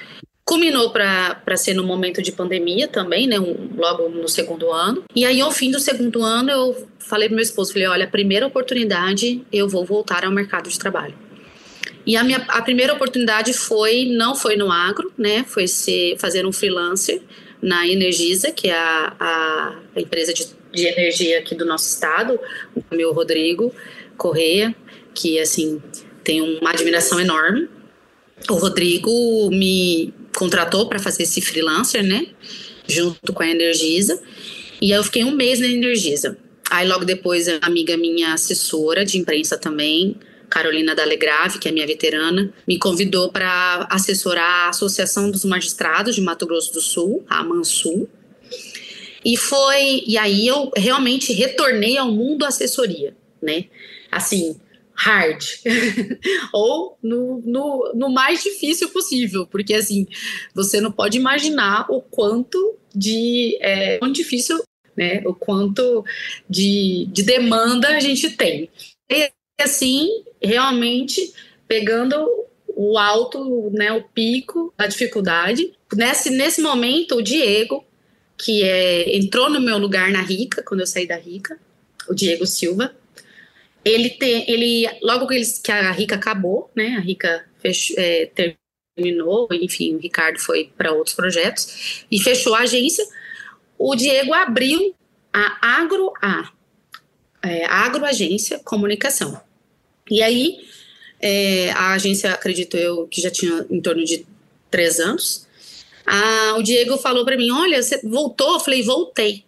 Culminou 0.46 0.90
para 0.90 1.56
ser 1.56 1.74
no 1.74 1.86
momento 1.86 2.22
de 2.22 2.32
pandemia 2.32 2.88
também, 2.88 3.28
né? 3.28 3.40
Um, 3.40 3.70
logo 3.78 4.10
no 4.10 4.28
segundo 4.28 4.72
ano. 4.72 5.04
E 5.16 5.24
aí, 5.24 5.40
ao 5.40 5.52
fim 5.52 5.72
do 5.72 5.80
segundo 5.80 6.22
ano, 6.22 6.52
eu 6.52 6.88
falei 7.00 7.30
para 7.30 7.36
meu 7.36 7.44
esposo, 7.44 7.72
falei, 7.72 7.88
olha, 7.88 8.08
primeira 8.08 8.46
oportunidade 8.46 9.42
eu 9.54 9.70
vou 9.70 9.86
voltar 9.86 10.26
ao 10.26 10.32
mercado 10.32 10.70
de 10.70 10.78
trabalho. 10.78 11.16
E 12.06 12.18
a 12.18 12.24
minha 12.26 12.44
a 12.50 12.62
primeira 12.62 12.94
oportunidade 12.94 13.54
foi 13.54 14.06
não 14.06 14.36
foi 14.36 14.58
no 14.58 14.70
agro, 14.70 15.14
né? 15.18 15.46
Foi 15.48 15.66
ser 15.66 16.18
fazer 16.20 16.46
um 16.46 16.52
freelancer 16.52 17.22
na 17.64 17.88
Energisa, 17.88 18.52
que 18.52 18.68
é 18.68 18.78
a, 18.78 19.16
a, 19.96 20.02
empresa 20.02 20.34
de, 20.34 20.46
de, 20.74 20.86
energia 20.86 21.40
aqui 21.40 21.56
do 21.56 21.66
nosso 21.66 21.88
estado, 21.88 22.38
o 22.76 22.96
meu 22.96 23.14
Rodrigo 23.14 23.74
Correia, 24.18 24.76
que 25.16 25.40
assim 25.40 25.82
tem 26.26 26.42
uma 26.42 26.72
admiração 26.72 27.22
enorme. 27.22 27.70
O 28.50 28.56
Rodrigo 28.56 29.50
me 29.50 30.14
contratou 30.36 30.90
para 30.90 31.00
fazer 31.00 31.24
esse 31.24 31.40
freelancer, 31.40 32.04
né? 32.04 32.28
Junto 32.86 33.32
com 33.32 33.42
a 33.42 33.48
Energisa. 33.48 34.22
E 34.82 34.92
eu 34.92 35.02
fiquei 35.02 35.24
um 35.24 35.32
mês 35.32 35.62
na 35.62 35.68
Energisa. 35.68 36.38
Aí 36.70 36.86
logo 36.86 37.06
depois 37.06 37.48
a 37.48 37.60
amiga 37.62 37.96
minha 37.96 38.34
assessora 38.34 39.06
de 39.06 39.18
imprensa 39.18 39.58
também 39.58 40.18
Carolina 40.54 40.94
Dalegrave, 40.94 41.58
que 41.58 41.68
é 41.68 41.72
minha 41.72 41.88
veterana, 41.88 42.54
me 42.68 42.78
convidou 42.78 43.32
para 43.32 43.88
assessorar 43.90 44.68
a 44.68 44.70
Associação 44.70 45.32
dos 45.32 45.44
Magistrados 45.44 46.14
de 46.14 46.22
Mato 46.22 46.46
Grosso 46.46 46.72
do 46.72 46.80
Sul, 46.80 47.26
a 47.28 47.44
Mansul. 47.44 48.08
E 49.26 49.36
foi, 49.36 50.04
e 50.06 50.16
aí 50.16 50.46
eu 50.46 50.70
realmente 50.78 51.34
retornei 51.34 51.98
ao 51.98 52.12
mundo 52.12 52.46
assessoria, 52.46 53.18
né? 53.42 53.66
Assim, 54.12 54.56
hard, 54.94 55.44
ou 56.54 57.00
no, 57.02 57.42
no, 57.44 57.92
no, 57.96 58.10
mais 58.10 58.44
difícil 58.44 58.90
possível, 58.90 59.48
porque 59.48 59.74
assim, 59.74 60.06
você 60.54 60.80
não 60.80 60.92
pode 60.92 61.18
imaginar 61.18 61.88
o 61.90 62.00
quanto 62.00 62.78
de, 62.94 63.58
é, 63.60 63.98
quão 63.98 64.12
difícil, 64.12 64.62
né, 64.96 65.24
o 65.26 65.34
quanto 65.34 66.06
de, 66.48 67.08
de 67.12 67.24
demanda 67.24 67.88
a 67.88 68.00
gente 68.00 68.30
tem. 68.30 68.70
E, 69.10 69.32
assim, 69.60 70.10
realmente 70.44 71.34
pegando 71.68 72.28
o 72.76 72.98
alto, 72.98 73.70
né, 73.72 73.92
o 73.92 74.04
pico 74.04 74.74
da 74.78 74.88
dificuldade. 74.88 75.74
Nesse, 75.94 76.30
nesse 76.30 76.62
momento, 76.62 77.16
o 77.16 77.22
Diego, 77.22 77.86
que 78.38 78.64
é, 78.64 79.16
entrou 79.16 79.50
no 79.50 79.62
meu 79.62 79.78
lugar 79.78 80.12
na 80.12 80.22
Rica, 80.22 80.64
quando 80.64 80.82
eu 80.82 80.88
saí 80.88 81.08
da 81.08 81.16
Rica, 81.16 81.60
o 82.10 82.14
Diego 82.14 82.46
Silva, 82.46 82.94
ele 83.86 84.10
tem, 84.10 84.50
ele 84.50 84.90
logo 85.02 85.28
que, 85.28 85.36
ele, 85.36 85.46
que 85.64 85.72
a 85.72 85.92
Rica 85.92 86.16
acabou, 86.16 86.72
né, 86.76 86.96
a 86.98 87.00
Rica 87.00 87.46
fechou, 87.60 87.96
é, 88.00 88.30
terminou, 88.96 89.48
enfim, 89.52 89.96
o 89.96 90.00
Ricardo 90.00 90.40
foi 90.40 90.72
para 90.78 90.92
outros 90.92 91.16
projetos 91.16 92.06
e 92.12 92.20
fechou 92.20 92.56
a 92.56 92.62
agência. 92.62 93.06
O 93.78 93.96
Diego 93.96 94.34
abriu 94.34 94.96
a 95.32 95.80
Agro 95.80 96.14
A, 96.22 96.52
é, 97.44 97.66
Agroagência 97.66 98.60
Comunicação. 98.60 99.42
E 100.10 100.22
aí, 100.22 100.60
é, 101.20 101.72
a 101.72 101.94
agência, 101.94 102.32
acredito 102.32 102.76
eu, 102.78 103.08
que 103.08 103.22
já 103.22 103.32
tinha 103.32 103.66
em 103.70 103.82
torno 103.82 104.04
de 104.04 104.26
três 104.70 105.00
anos, 105.00 105.48
a, 106.06 106.56
o 106.58 106.64
Diego 106.64 106.98
falou 106.98 107.24
para 107.24 107.38
mim: 107.38 107.50
Olha, 107.52 107.82
você 107.82 108.00
voltou? 108.04 108.54
Eu 108.54 108.60
falei: 108.60 108.84
Voltei. 108.84 109.44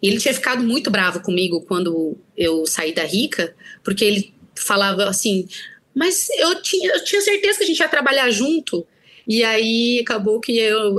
E 0.00 0.08
ele 0.08 0.18
tinha 0.18 0.32
ficado 0.32 0.62
muito 0.62 0.90
bravo 0.90 1.20
comigo 1.20 1.60
quando 1.62 2.16
eu 2.36 2.64
saí 2.66 2.92
da 2.92 3.04
Rica, 3.04 3.54
porque 3.82 4.04
ele 4.04 4.32
falava 4.54 5.04
assim: 5.08 5.48
Mas 5.94 6.28
eu 6.30 6.62
tinha, 6.62 6.92
eu 6.92 7.04
tinha 7.04 7.20
certeza 7.20 7.58
que 7.58 7.64
a 7.64 7.66
gente 7.66 7.80
ia 7.80 7.88
trabalhar 7.88 8.30
junto. 8.30 8.86
E 9.26 9.44
aí 9.44 10.00
acabou 10.00 10.40
que 10.40 10.56
eu 10.56 10.96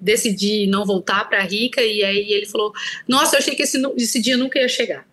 decidi 0.00 0.66
não 0.66 0.86
voltar 0.86 1.28
para 1.28 1.40
a 1.40 1.44
Rica, 1.44 1.82
e 1.82 2.02
aí 2.02 2.32
ele 2.32 2.46
falou: 2.46 2.72
Nossa, 3.08 3.34
eu 3.34 3.38
achei 3.40 3.54
que 3.54 3.62
esse, 3.62 3.82
esse 3.96 4.22
dia 4.22 4.36
nunca 4.36 4.58
ia 4.58 4.68
chegar. 4.68 5.06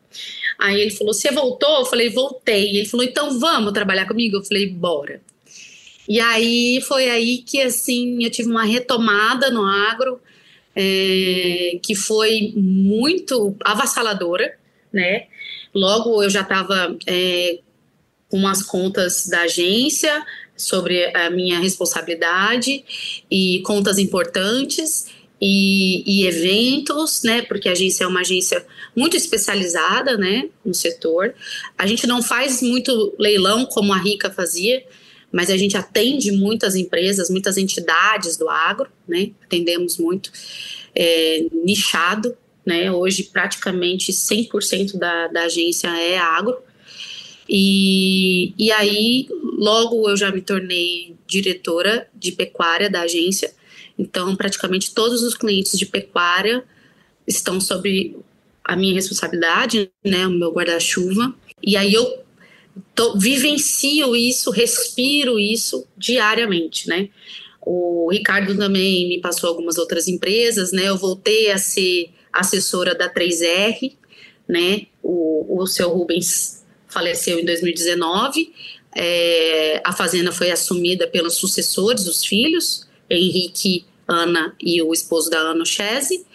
Aí 0.58 0.80
ele 0.80 0.92
falou: 0.92 1.14
Você 1.14 1.32
voltou? 1.32 1.80
Eu 1.80 1.86
falei: 1.86 2.10
Voltei. 2.10 2.78
Ele 2.78 2.86
falou: 2.88 3.06
Então 3.06 3.40
vamos 3.40 3.74
trabalhar 3.74 4.08
comigo? 4.08 4.38
Eu 4.38 4.44
falei: 4.44 4.68
Bora. 4.68 5.22
E 6.08 6.20
aí 6.20 6.82
foi 6.88 7.10
aí 7.10 7.38
que 7.40 7.62
assim 7.62 8.24
eu 8.24 8.32
tive 8.32 8.50
uma 8.50 8.66
retomada 8.66 9.52
no 9.52 9.64
agro 9.64 10.20
é, 10.76 11.80
que 11.84 11.94
foi 11.94 12.52
muito 12.56 13.56
avassaladora, 13.64 14.58
né? 14.92 15.28
Logo 15.74 16.24
eu 16.24 16.30
já 16.30 16.42
estava 16.42 16.98
é, 17.06 17.60
com 18.28 18.48
as 18.48 18.64
contas 18.64 19.28
da 19.28 19.42
agência 19.42 20.26
sobre 20.58 21.16
a 21.16 21.30
minha 21.30 21.60
responsabilidade 21.60 22.84
e 23.30 23.62
contas 23.66 23.98
importantes 23.98 25.08
e, 25.42 26.04
e, 26.06 26.28
eventos, 26.28 27.24
né? 27.24 27.42
Porque 27.42 27.70
a 27.70 27.72
agência 27.72 28.04
é 28.04 28.08
uma 28.08 28.22
agência 28.22 28.66
muito 28.96 29.16
especializada, 29.16 30.18
né? 30.18 30.50
No 30.66 30.74
setor. 30.74 31.34
A 31.78 31.88
gente 31.88 32.06
não 32.06 32.22
faz 32.22 32.62
muito 32.62 33.16
leilão 33.18 33.66
como 33.66 33.94
a 33.94 33.98
Rica 33.98 34.30
fazia, 34.30 34.84
mas 35.32 35.50
a 35.50 35.58
gente 35.58 35.78
atende 35.78 36.32
muitas 36.32 36.76
empresas, 36.76 37.30
muitas 37.30 37.58
entidades 37.58 38.36
do 38.36 38.50
agro, 38.50 38.90
né? 39.08 39.32
Atendemos 39.44 39.98
muito. 39.98 40.32
é, 40.96 41.46
nichado, 41.64 42.36
né? 42.66 42.92
Hoje 42.92 43.24
praticamente 43.24 44.12
100% 44.12 44.98
da, 44.98 45.28
da 45.28 45.44
agência 45.44 45.88
é 45.88 46.18
agro. 46.18 46.58
E, 47.48 48.54
e 48.58 48.72
aí, 48.72 49.28
logo 49.58 50.08
eu 50.10 50.16
já 50.16 50.32
me 50.32 50.42
tornei 50.42 51.16
diretora 51.26 52.08
de 52.14 52.32
pecuária 52.32 52.90
da 52.90 53.02
agência. 53.02 53.52
Então, 54.00 54.34
praticamente 54.34 54.94
todos 54.94 55.22
os 55.24 55.36
clientes 55.36 55.78
de 55.78 55.86
pecuária 55.86 56.64
estão 57.28 57.60
sob 57.60 58.16
a 58.64 58.76
minha 58.76 58.94
responsabilidade, 58.94 59.92
né, 60.06 60.26
o 60.26 60.32
meu 60.32 60.54
guarda-chuva. 60.54 61.36
E 61.62 61.76
aí 61.76 61.94
eu 61.94 62.24
tô, 62.96 63.18
vivencio 63.18 64.16
isso, 64.16 64.52
respiro 64.52 65.38
isso 65.38 65.86
diariamente, 65.98 66.88
né? 66.88 67.10
O 67.62 68.10
Ricardo 68.10 68.58
também 68.58 69.10
me 69.10 69.20
passou 69.20 69.50
algumas 69.50 69.78
outras 69.78 70.08
empresas, 70.08 70.72
né? 70.72 70.86
Eu 70.86 70.98
voltei 70.98 71.52
a 71.52 71.58
ser 71.58 72.10
assessora 72.32 72.96
da 72.96 73.14
3R, 73.14 73.98
né? 74.48 74.88
O, 75.04 75.62
o 75.62 75.68
seu 75.68 75.90
Rubens 75.90 76.66
faleceu 76.88 77.38
em 77.38 77.46
2019. 77.46 78.54
É, 78.96 79.82
a 79.84 79.92
fazenda 79.92 80.32
foi 80.32 80.52
assumida 80.52 81.06
pelos 81.06 81.36
sucessores, 81.36 82.08
os 82.08 82.24
filhos, 82.24 82.88
Henrique, 83.10 83.86
Ana 84.08 84.56
e 84.60 84.82
o 84.82 84.94
esposo 84.94 85.30
da 85.30 85.38
Ana, 85.38 85.66
Chese. 85.66 86.26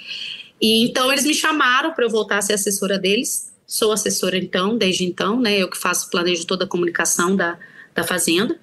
E 0.60 0.84
então 0.84 1.10
eles 1.12 1.24
me 1.24 1.34
chamaram 1.34 1.92
para 1.92 2.04
eu 2.04 2.10
voltar 2.10 2.38
a 2.38 2.42
ser 2.42 2.54
assessora 2.54 2.98
deles. 2.98 3.52
Sou 3.66 3.92
assessora 3.92 4.36
então, 4.36 4.76
desde 4.76 5.04
então, 5.04 5.40
né? 5.40 5.58
Eu 5.58 5.68
que 5.68 5.76
faço, 5.76 6.10
planejo 6.10 6.46
toda 6.46 6.64
a 6.64 6.68
comunicação 6.68 7.34
da, 7.34 7.58
da 7.94 8.04
fazenda, 8.04 8.58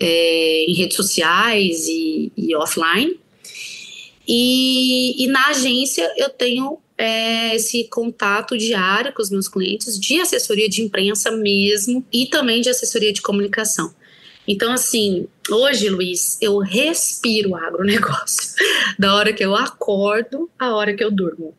é, 0.00 0.64
em 0.64 0.74
redes 0.74 0.96
sociais 0.96 1.86
e, 1.86 2.32
e 2.36 2.54
offline. 2.56 3.18
E, 4.26 5.24
e, 5.24 5.26
na 5.28 5.48
agência 5.48 6.12
eu 6.16 6.28
tenho 6.28 6.78
é, 6.98 7.54
esse 7.54 7.84
contato 7.84 8.58
diário 8.58 9.12
com 9.14 9.22
os 9.22 9.30
meus 9.30 9.48
clientes 9.48 9.98
de 9.98 10.20
assessoria 10.20 10.68
de 10.68 10.82
imprensa 10.82 11.30
mesmo 11.30 12.04
e 12.12 12.26
também 12.26 12.60
de 12.60 12.68
assessoria 12.68 13.12
de 13.12 13.22
comunicação. 13.22 13.94
Então, 14.48 14.72
assim, 14.72 15.28
hoje, 15.50 15.90
Luiz, 15.90 16.38
eu 16.40 16.58
respiro 16.58 17.54
agronegócio 17.54 18.54
da 18.98 19.14
hora 19.14 19.30
que 19.30 19.44
eu 19.44 19.54
acordo 19.54 20.50
à 20.58 20.74
hora 20.74 20.94
que 20.94 21.04
eu 21.04 21.10
durmo. 21.10 21.54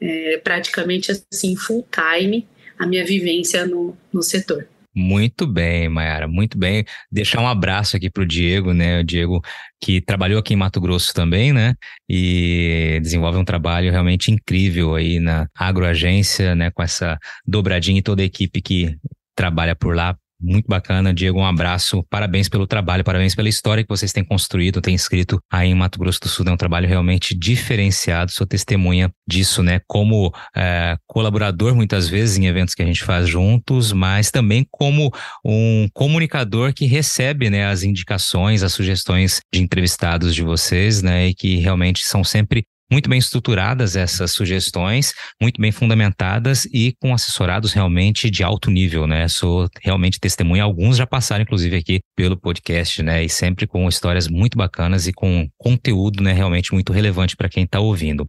É, 0.00 0.38
praticamente 0.38 1.12
assim, 1.12 1.54
full 1.54 1.86
time 1.88 2.44
a 2.76 2.84
minha 2.84 3.04
vivência 3.04 3.64
no, 3.64 3.96
no 4.12 4.20
setor. 4.20 4.66
Muito 4.94 5.46
bem, 5.46 5.88
Mayara, 5.88 6.26
muito 6.26 6.58
bem. 6.58 6.84
Deixar 7.10 7.40
um 7.40 7.46
abraço 7.46 7.96
aqui 7.96 8.10
para 8.10 8.24
o 8.24 8.26
Diego, 8.26 8.74
né? 8.74 9.00
O 9.00 9.04
Diego 9.04 9.40
que 9.80 10.00
trabalhou 10.00 10.40
aqui 10.40 10.52
em 10.52 10.56
Mato 10.56 10.80
Grosso 10.80 11.14
também, 11.14 11.52
né? 11.52 11.74
E 12.10 12.98
desenvolve 13.00 13.38
um 13.38 13.44
trabalho 13.44 13.90
realmente 13.90 14.32
incrível 14.32 14.96
aí 14.96 15.18
na 15.20 15.48
agroagência, 15.56 16.54
né? 16.54 16.70
Com 16.72 16.82
essa 16.82 17.18
dobradinha 17.46 18.00
e 18.00 18.02
toda 18.02 18.20
a 18.20 18.26
equipe 18.26 18.60
que 18.60 18.96
trabalha 19.34 19.74
por 19.74 19.94
lá 19.94 20.14
muito 20.42 20.66
bacana, 20.68 21.14
Diego. 21.14 21.38
Um 21.38 21.46
abraço. 21.46 22.04
Parabéns 22.10 22.48
pelo 22.48 22.66
trabalho, 22.66 23.04
parabéns 23.04 23.34
pela 23.34 23.48
história 23.48 23.82
que 23.82 23.88
vocês 23.88 24.12
têm 24.12 24.24
construído, 24.24 24.80
têm 24.80 24.94
escrito 24.94 25.40
aí 25.50 25.68
em 25.68 25.74
Mato 25.74 25.98
Grosso 25.98 26.20
do 26.20 26.28
Sul. 26.28 26.44
É 26.48 26.52
um 26.52 26.56
trabalho 26.56 26.88
realmente 26.88 27.34
diferenciado. 27.34 28.32
Sou 28.32 28.46
testemunha 28.46 29.10
disso, 29.26 29.62
né? 29.62 29.80
Como 29.86 30.32
é, 30.56 30.96
colaborador, 31.06 31.74
muitas 31.74 32.08
vezes, 32.08 32.36
em 32.36 32.46
eventos 32.46 32.74
que 32.74 32.82
a 32.82 32.86
gente 32.86 33.04
faz 33.04 33.28
juntos, 33.28 33.92
mas 33.92 34.30
também 34.30 34.66
como 34.70 35.10
um 35.44 35.88
comunicador 35.92 36.72
que 36.74 36.86
recebe 36.86 37.48
né, 37.48 37.66
as 37.66 37.82
indicações, 37.82 38.62
as 38.62 38.72
sugestões 38.72 39.40
de 39.52 39.62
entrevistados 39.62 40.34
de 40.34 40.42
vocês, 40.42 41.02
né? 41.02 41.28
E 41.28 41.34
que 41.34 41.56
realmente 41.56 42.04
são 42.04 42.24
sempre 42.24 42.64
muito 42.92 43.08
bem 43.08 43.18
estruturadas 43.18 43.96
essas 43.96 44.32
sugestões, 44.32 45.14
muito 45.40 45.58
bem 45.58 45.72
fundamentadas 45.72 46.66
e 46.66 46.94
com 47.00 47.14
assessorados 47.14 47.72
realmente 47.72 48.28
de 48.28 48.44
alto 48.44 48.70
nível, 48.70 49.06
né? 49.06 49.26
Sou 49.28 49.66
realmente 49.82 50.20
testemunha, 50.20 50.62
alguns 50.62 50.98
já 50.98 51.06
passaram 51.06 51.42
inclusive 51.42 51.74
aqui 51.74 52.00
pelo 52.14 52.36
podcast, 52.36 53.02
né? 53.02 53.24
E 53.24 53.30
sempre 53.30 53.66
com 53.66 53.88
histórias 53.88 54.28
muito 54.28 54.58
bacanas 54.58 55.06
e 55.06 55.12
com 55.12 55.48
conteúdo, 55.56 56.22
né, 56.22 56.32
realmente 56.34 56.74
muito 56.74 56.92
relevante 56.92 57.34
para 57.34 57.48
quem 57.48 57.64
está 57.64 57.80
ouvindo. 57.80 58.26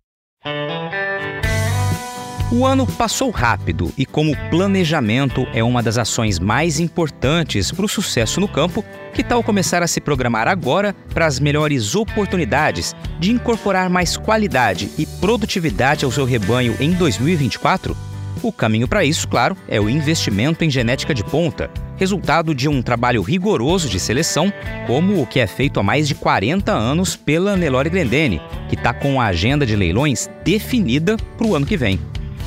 O 2.53 2.67
ano 2.67 2.85
passou 2.85 3.31
rápido 3.31 3.91
e, 3.97 4.05
como 4.05 4.37
planejamento 4.51 5.47
é 5.55 5.63
uma 5.63 5.81
das 5.81 5.97
ações 5.97 6.37
mais 6.37 6.79
importantes 6.79 7.71
para 7.71 7.83
o 7.83 7.89
sucesso 7.89 8.39
no 8.39 8.47
campo, 8.47 8.85
que 9.11 9.23
tal 9.23 9.41
começar 9.41 9.81
a 9.81 9.87
se 9.87 9.99
programar 9.99 10.47
agora 10.47 10.95
para 11.15 11.25
as 11.25 11.39
melhores 11.39 11.95
oportunidades 11.95 12.93
de 13.19 13.31
incorporar 13.31 13.89
mais 13.89 14.15
qualidade 14.15 14.91
e 14.99 15.05
produtividade 15.07 16.05
ao 16.05 16.11
seu 16.11 16.25
rebanho 16.25 16.77
em 16.79 16.91
2024? 16.91 17.97
O 18.43 18.51
caminho 18.51 18.87
para 18.87 19.03
isso, 19.03 19.27
claro, 19.27 19.57
é 19.67 19.81
o 19.81 19.89
investimento 19.89 20.63
em 20.63 20.69
genética 20.69 21.11
de 21.11 21.23
ponta, 21.23 21.71
resultado 21.97 22.53
de 22.53 22.69
um 22.69 22.83
trabalho 22.83 23.23
rigoroso 23.23 23.89
de 23.89 23.99
seleção, 23.99 24.53
como 24.85 25.19
o 25.19 25.25
que 25.25 25.39
é 25.39 25.47
feito 25.47 25.79
há 25.79 25.83
mais 25.83 26.07
de 26.07 26.13
40 26.13 26.71
anos 26.71 27.15
pela 27.15 27.57
Nelore 27.57 27.89
Grendene, 27.89 28.39
que 28.69 28.75
está 28.75 28.93
com 28.93 29.19
a 29.19 29.25
agenda 29.25 29.65
de 29.65 29.75
leilões 29.75 30.29
definida 30.43 31.17
para 31.35 31.47
o 31.47 31.55
ano 31.55 31.65
que 31.65 31.75
vem. 31.75 31.99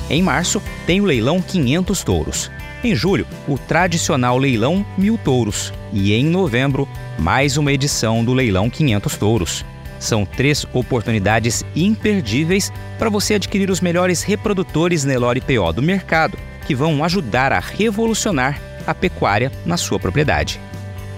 Em 0.08 0.22
março, 0.22 0.62
tem 0.86 1.00
o 1.00 1.04
leilão 1.04 1.42
500 1.42 2.04
touros. 2.04 2.50
Em 2.84 2.94
julho, 2.94 3.26
o 3.48 3.58
tradicional 3.58 4.38
leilão 4.38 4.86
1000 4.96 5.18
touros. 5.18 5.72
E 5.92 6.14
em 6.14 6.24
novembro, 6.24 6.88
mais 7.18 7.56
uma 7.56 7.72
edição 7.72 8.24
do 8.24 8.32
leilão 8.32 8.70
500 8.70 9.16
touros. 9.16 9.64
São 9.98 10.24
três 10.24 10.64
oportunidades 10.72 11.64
imperdíveis 11.74 12.72
para 12.98 13.10
você 13.10 13.34
adquirir 13.34 13.68
os 13.70 13.80
melhores 13.80 14.22
reprodutores 14.22 15.04
Nelore 15.04 15.40
PO 15.40 15.72
do 15.72 15.82
mercado, 15.82 16.38
que 16.66 16.74
vão 16.74 17.02
ajudar 17.02 17.52
a 17.52 17.58
revolucionar 17.58 18.60
a 18.86 18.94
pecuária 18.94 19.50
na 19.64 19.76
sua 19.76 19.98
propriedade. 19.98 20.60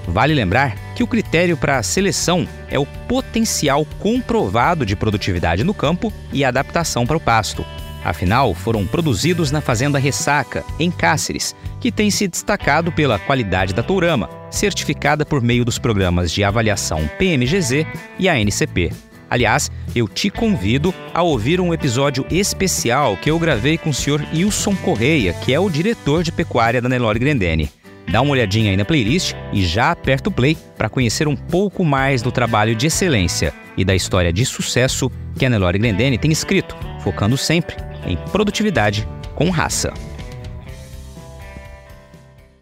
Vale 0.06 0.32
lembrar 0.32 0.74
que 0.94 1.02
o 1.02 1.06
critério 1.06 1.56
para 1.56 1.76
a 1.76 1.82
seleção 1.82 2.48
é 2.70 2.78
o 2.78 2.86
potencial 2.86 3.86
comprovado 3.98 4.86
de 4.86 4.96
produtividade 4.96 5.62
no 5.62 5.74
campo 5.74 6.10
e 6.32 6.42
adaptação 6.42 7.06
para 7.06 7.18
o 7.18 7.20
pasto. 7.20 7.66
Afinal, 8.08 8.54
foram 8.54 8.86
produzidos 8.86 9.50
na 9.50 9.60
Fazenda 9.60 9.98
Ressaca, 9.98 10.64
em 10.78 10.90
Cáceres, 10.90 11.54
que 11.78 11.92
tem 11.92 12.10
se 12.10 12.26
destacado 12.26 12.90
pela 12.90 13.18
qualidade 13.18 13.74
da 13.74 13.82
tourama, 13.82 14.30
certificada 14.50 15.26
por 15.26 15.42
meio 15.42 15.62
dos 15.62 15.78
programas 15.78 16.32
de 16.32 16.42
avaliação 16.42 17.06
PMGZ 17.18 17.86
e 18.18 18.26
ANCP. 18.26 18.92
Aliás, 19.28 19.70
eu 19.94 20.08
te 20.08 20.30
convido 20.30 20.94
a 21.12 21.20
ouvir 21.20 21.60
um 21.60 21.74
episódio 21.74 22.24
especial 22.30 23.14
que 23.18 23.30
eu 23.30 23.38
gravei 23.38 23.76
com 23.76 23.90
o 23.90 23.94
Sr. 23.94 24.26
Wilson 24.32 24.74
Correia, 24.76 25.34
que 25.34 25.52
é 25.52 25.60
o 25.60 25.68
diretor 25.68 26.22
de 26.22 26.32
pecuária 26.32 26.80
da 26.80 26.88
Nelore 26.88 27.18
Grendene. 27.18 27.70
Dá 28.10 28.22
uma 28.22 28.32
olhadinha 28.32 28.70
aí 28.70 28.76
na 28.78 28.86
playlist 28.86 29.34
e 29.52 29.62
já 29.66 29.90
aperta 29.90 30.30
o 30.30 30.32
play 30.32 30.56
para 30.78 30.88
conhecer 30.88 31.28
um 31.28 31.36
pouco 31.36 31.84
mais 31.84 32.22
do 32.22 32.32
trabalho 32.32 32.74
de 32.74 32.86
excelência 32.86 33.52
e 33.76 33.84
da 33.84 33.94
história 33.94 34.32
de 34.32 34.46
sucesso 34.46 35.12
que 35.38 35.44
a 35.44 35.50
Nelore 35.50 35.78
Grendene 35.78 36.16
tem 36.16 36.32
escrito, 36.32 36.74
focando 37.02 37.36
sempre 37.36 37.87
em 38.06 38.16
produtividade 38.30 39.06
com 39.34 39.50
raça. 39.50 39.92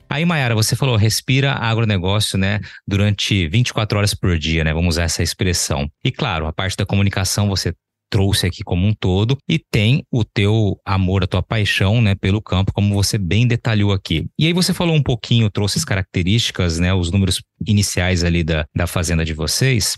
Aí, 0.09 0.24
Mayara, 0.24 0.55
você 0.55 0.74
falou 0.74 0.97
respira 0.97 1.53
agronegócio, 1.53 2.39
né, 2.39 2.61
durante 2.87 3.49
24 3.49 3.99
horas 3.99 4.14
por 4.14 4.39
dia, 4.39 4.64
né? 4.64 4.72
Vamos 4.72 4.95
usar 4.95 5.03
essa 5.03 5.22
expressão. 5.22 5.91
E 6.03 6.11
claro, 6.11 6.47
a 6.47 6.53
parte 6.53 6.76
da 6.76 6.87
comunicação 6.87 7.49
você 7.49 7.74
trouxe 8.11 8.47
aqui 8.47 8.62
como 8.62 8.87
um 8.87 8.95
todo 8.95 9.37
e 9.49 9.59
tem 9.59 10.05
o 10.11 10.24
teu 10.24 10.80
amor, 10.84 11.24
a 11.24 11.26
tua 11.26 11.43
paixão, 11.43 12.01
né, 12.01 12.14
pelo 12.14 12.41
campo, 12.41 12.72
como 12.72 12.95
você 12.95 13.18
bem 13.18 13.47
detalhou 13.47 13.93
aqui. 13.93 14.26
E 14.39 14.47
aí 14.47 14.53
você 14.53 14.72
falou 14.72 14.95
um 14.95 15.03
pouquinho, 15.03 15.51
trouxe 15.51 15.78
as 15.78 15.84
características, 15.84 16.78
né, 16.78 16.95
os 16.95 17.11
números 17.11 17.43
iniciais 17.66 18.24
ali 18.24 18.44
da, 18.44 18.66
da 18.74 18.86
fazenda 18.86 19.24
de 19.24 19.32
vocês, 19.32 19.96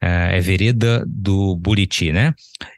é, 0.00 0.36
é 0.36 0.40
vereda 0.40 1.04
do 1.06 1.56
Buriti, 1.56 2.12
né? 2.12 2.34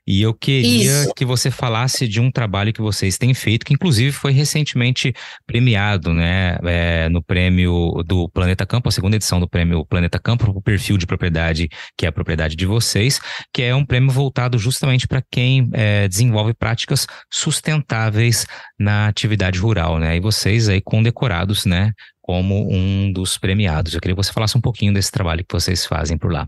E 0.06 0.22
eu 0.22 0.34
queria 0.34 1.02
Isso. 1.02 1.14
que 1.14 1.24
você 1.24 1.50
falasse 1.50 2.08
de 2.08 2.20
um 2.20 2.30
trabalho 2.30 2.72
que 2.72 2.80
vocês 2.80 3.16
têm 3.16 3.32
feito, 3.34 3.64
que 3.64 3.74
inclusive 3.74 4.10
foi 4.10 4.32
recentemente 4.32 5.14
premiado, 5.46 6.12
né, 6.12 6.58
é, 6.64 7.08
no 7.08 7.22
prêmio 7.22 8.02
do 8.06 8.28
Planeta 8.30 8.66
Campo, 8.66 8.88
a 8.88 8.92
segunda 8.92 9.16
edição 9.16 9.38
do 9.38 9.48
prêmio 9.48 9.84
Planeta 9.84 10.18
Campo, 10.18 10.50
o 10.50 10.62
perfil 10.62 10.96
de 10.96 11.06
propriedade 11.06 11.68
que 11.96 12.06
é 12.06 12.08
a 12.08 12.12
propriedade 12.12 12.56
de 12.56 12.66
vocês, 12.66 13.20
que 13.52 13.62
é 13.62 13.74
um 13.74 13.84
prêmio 13.84 14.10
voltado 14.10 14.58
justamente 14.58 15.06
para 15.06 15.22
quem 15.30 15.68
é, 15.72 16.08
desenvolve 16.08 16.54
práticas 16.54 17.06
sustentáveis 17.30 18.46
na 18.78 19.08
atividade 19.08 19.58
rural, 19.58 19.98
né? 19.98 20.16
E 20.16 20.20
vocês 20.20 20.68
aí 20.68 20.80
condecorados, 20.80 21.66
né, 21.66 21.92
como 22.28 22.70
um 22.70 23.10
dos 23.10 23.38
premiados. 23.38 23.94
Eu 23.94 24.00
queria 24.02 24.14
que 24.14 24.22
você 24.22 24.34
falasse 24.34 24.54
um 24.54 24.60
pouquinho 24.60 24.92
desse 24.92 25.10
trabalho 25.10 25.42
que 25.42 25.54
vocês 25.54 25.86
fazem 25.86 26.18
por 26.18 26.30
lá. 26.30 26.46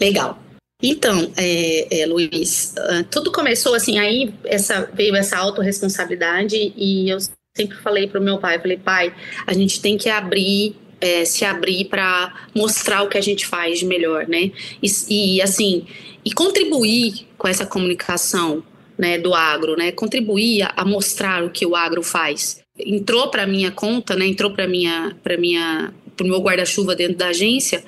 Legal. 0.00 0.38
Então, 0.82 1.30
é, 1.36 2.00
é, 2.00 2.06
Luiz, 2.06 2.74
uh, 2.78 3.04
tudo 3.10 3.30
começou 3.30 3.74
assim, 3.74 3.98
aí 3.98 4.32
essa, 4.42 4.90
veio 4.94 5.14
essa 5.14 5.36
autorresponsabilidade 5.36 6.72
e 6.74 7.10
eu 7.10 7.18
sempre 7.54 7.76
falei 7.76 8.06
para 8.06 8.18
o 8.18 8.24
meu 8.24 8.38
pai, 8.38 8.58
falei, 8.58 8.78
pai, 8.78 9.14
a 9.46 9.52
gente 9.52 9.82
tem 9.82 9.98
que 9.98 10.08
abrir, 10.08 10.74
é, 10.98 11.26
se 11.26 11.44
abrir 11.44 11.84
para 11.90 12.46
mostrar 12.54 13.02
o 13.02 13.08
que 13.10 13.18
a 13.18 13.22
gente 13.22 13.44
faz 13.44 13.80
de 13.80 13.84
melhor, 13.84 14.26
né? 14.26 14.50
E, 14.82 14.88
e, 15.10 15.42
assim, 15.42 15.86
e 16.24 16.32
contribuir 16.32 17.26
com 17.36 17.46
essa 17.46 17.66
comunicação 17.66 18.62
né, 18.96 19.18
do 19.18 19.34
agro, 19.34 19.76
né, 19.76 19.92
contribuir 19.92 20.62
a, 20.62 20.72
a 20.78 20.84
mostrar 20.86 21.44
o 21.44 21.50
que 21.50 21.66
o 21.66 21.76
agro 21.76 22.02
faz. 22.02 22.60
Entrou 22.78 23.28
para 23.28 23.46
minha 23.46 23.70
conta, 23.70 24.14
né, 24.14 24.26
entrou 24.26 24.50
para 24.50 24.66
minha, 24.68 25.16
para 25.22 25.36
minha, 25.36 25.92
para 26.16 26.24
o 26.24 26.28
meu 26.28 26.40
guarda-chuva 26.40 26.94
dentro 26.94 27.16
da 27.16 27.28
agência, 27.28 27.84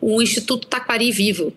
o 0.00 0.22
Instituto 0.22 0.66
Taquari 0.66 1.10
Vivo, 1.12 1.52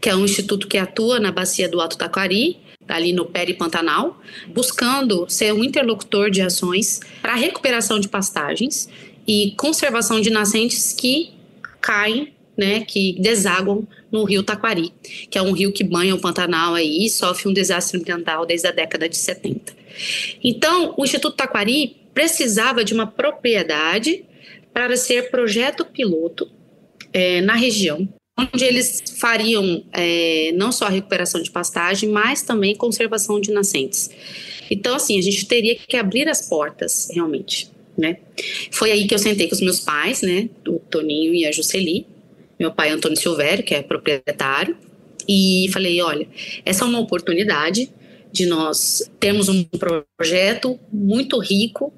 que 0.00 0.08
é 0.08 0.16
um 0.16 0.24
instituto 0.24 0.66
que 0.66 0.78
atua 0.78 1.20
na 1.20 1.30
bacia 1.30 1.68
do 1.68 1.80
Alto 1.80 1.98
Taquari, 1.98 2.58
ali 2.88 3.12
no 3.12 3.26
Peri 3.26 3.54
Pantanal, 3.54 4.20
buscando 4.48 5.26
ser 5.28 5.52
um 5.52 5.62
interlocutor 5.62 6.30
de 6.30 6.40
ações 6.42 7.00
para 7.22 7.34
recuperação 7.34 8.00
de 8.00 8.08
pastagens 8.08 8.88
e 9.26 9.52
conservação 9.56 10.20
de 10.20 10.30
nascentes 10.30 10.92
que 10.92 11.30
caem, 11.80 12.32
né, 12.56 12.80
que 12.80 13.16
desaguam 13.20 13.86
no 14.10 14.24
rio 14.24 14.42
Taquari, 14.42 14.92
que 15.30 15.38
é 15.38 15.42
um 15.42 15.52
rio 15.52 15.72
que 15.72 15.84
banha 15.84 16.14
o 16.14 16.20
Pantanal 16.20 16.74
aí 16.74 17.06
e 17.06 17.08
sofre 17.10 17.48
um 17.48 17.52
desastre 17.52 17.98
ambiental 17.98 18.44
desde 18.44 18.66
a 18.66 18.72
década 18.72 19.08
de 19.08 19.16
70. 19.16 19.72
Então, 20.42 20.94
o 20.96 21.04
Instituto 21.04 21.36
Taquari 21.36 21.96
precisava 22.20 22.84
de 22.84 22.92
uma 22.92 23.06
propriedade 23.06 24.26
para 24.74 24.94
ser 24.94 25.30
projeto 25.30 25.86
piloto 25.86 26.50
é, 27.14 27.40
na 27.40 27.54
região, 27.54 28.06
onde 28.38 28.62
eles 28.62 29.02
fariam 29.18 29.82
é, 29.90 30.52
não 30.54 30.70
só 30.70 30.84
a 30.84 30.90
recuperação 30.90 31.42
de 31.42 31.50
pastagem, 31.50 32.10
mas 32.10 32.42
também 32.42 32.76
conservação 32.76 33.40
de 33.40 33.50
nascentes. 33.50 34.10
Então, 34.70 34.96
assim, 34.96 35.18
a 35.18 35.22
gente 35.22 35.46
teria 35.46 35.74
que 35.74 35.96
abrir 35.96 36.28
as 36.28 36.46
portas, 36.46 37.08
realmente, 37.10 37.70
né? 37.96 38.18
Foi 38.70 38.92
aí 38.92 39.06
que 39.06 39.14
eu 39.14 39.18
sentei 39.18 39.48
com 39.48 39.54
os 39.54 39.62
meus 39.62 39.80
pais, 39.80 40.20
né, 40.20 40.50
o 40.68 40.78
Toninho 40.78 41.34
e 41.34 41.46
a 41.46 41.52
Jusceli, 41.52 42.06
meu 42.58 42.70
pai 42.70 42.90
Antônio 42.90 43.16
Silvério, 43.16 43.64
que 43.64 43.74
é 43.74 43.82
proprietário, 43.82 44.76
e 45.26 45.70
falei: 45.72 46.02
olha, 46.02 46.28
essa 46.66 46.84
é 46.84 46.86
uma 46.86 47.00
oportunidade 47.00 47.90
de 48.30 48.44
nós 48.44 49.10
termos 49.18 49.48
um 49.48 49.64
projeto 49.64 50.78
muito 50.92 51.38
rico 51.38 51.90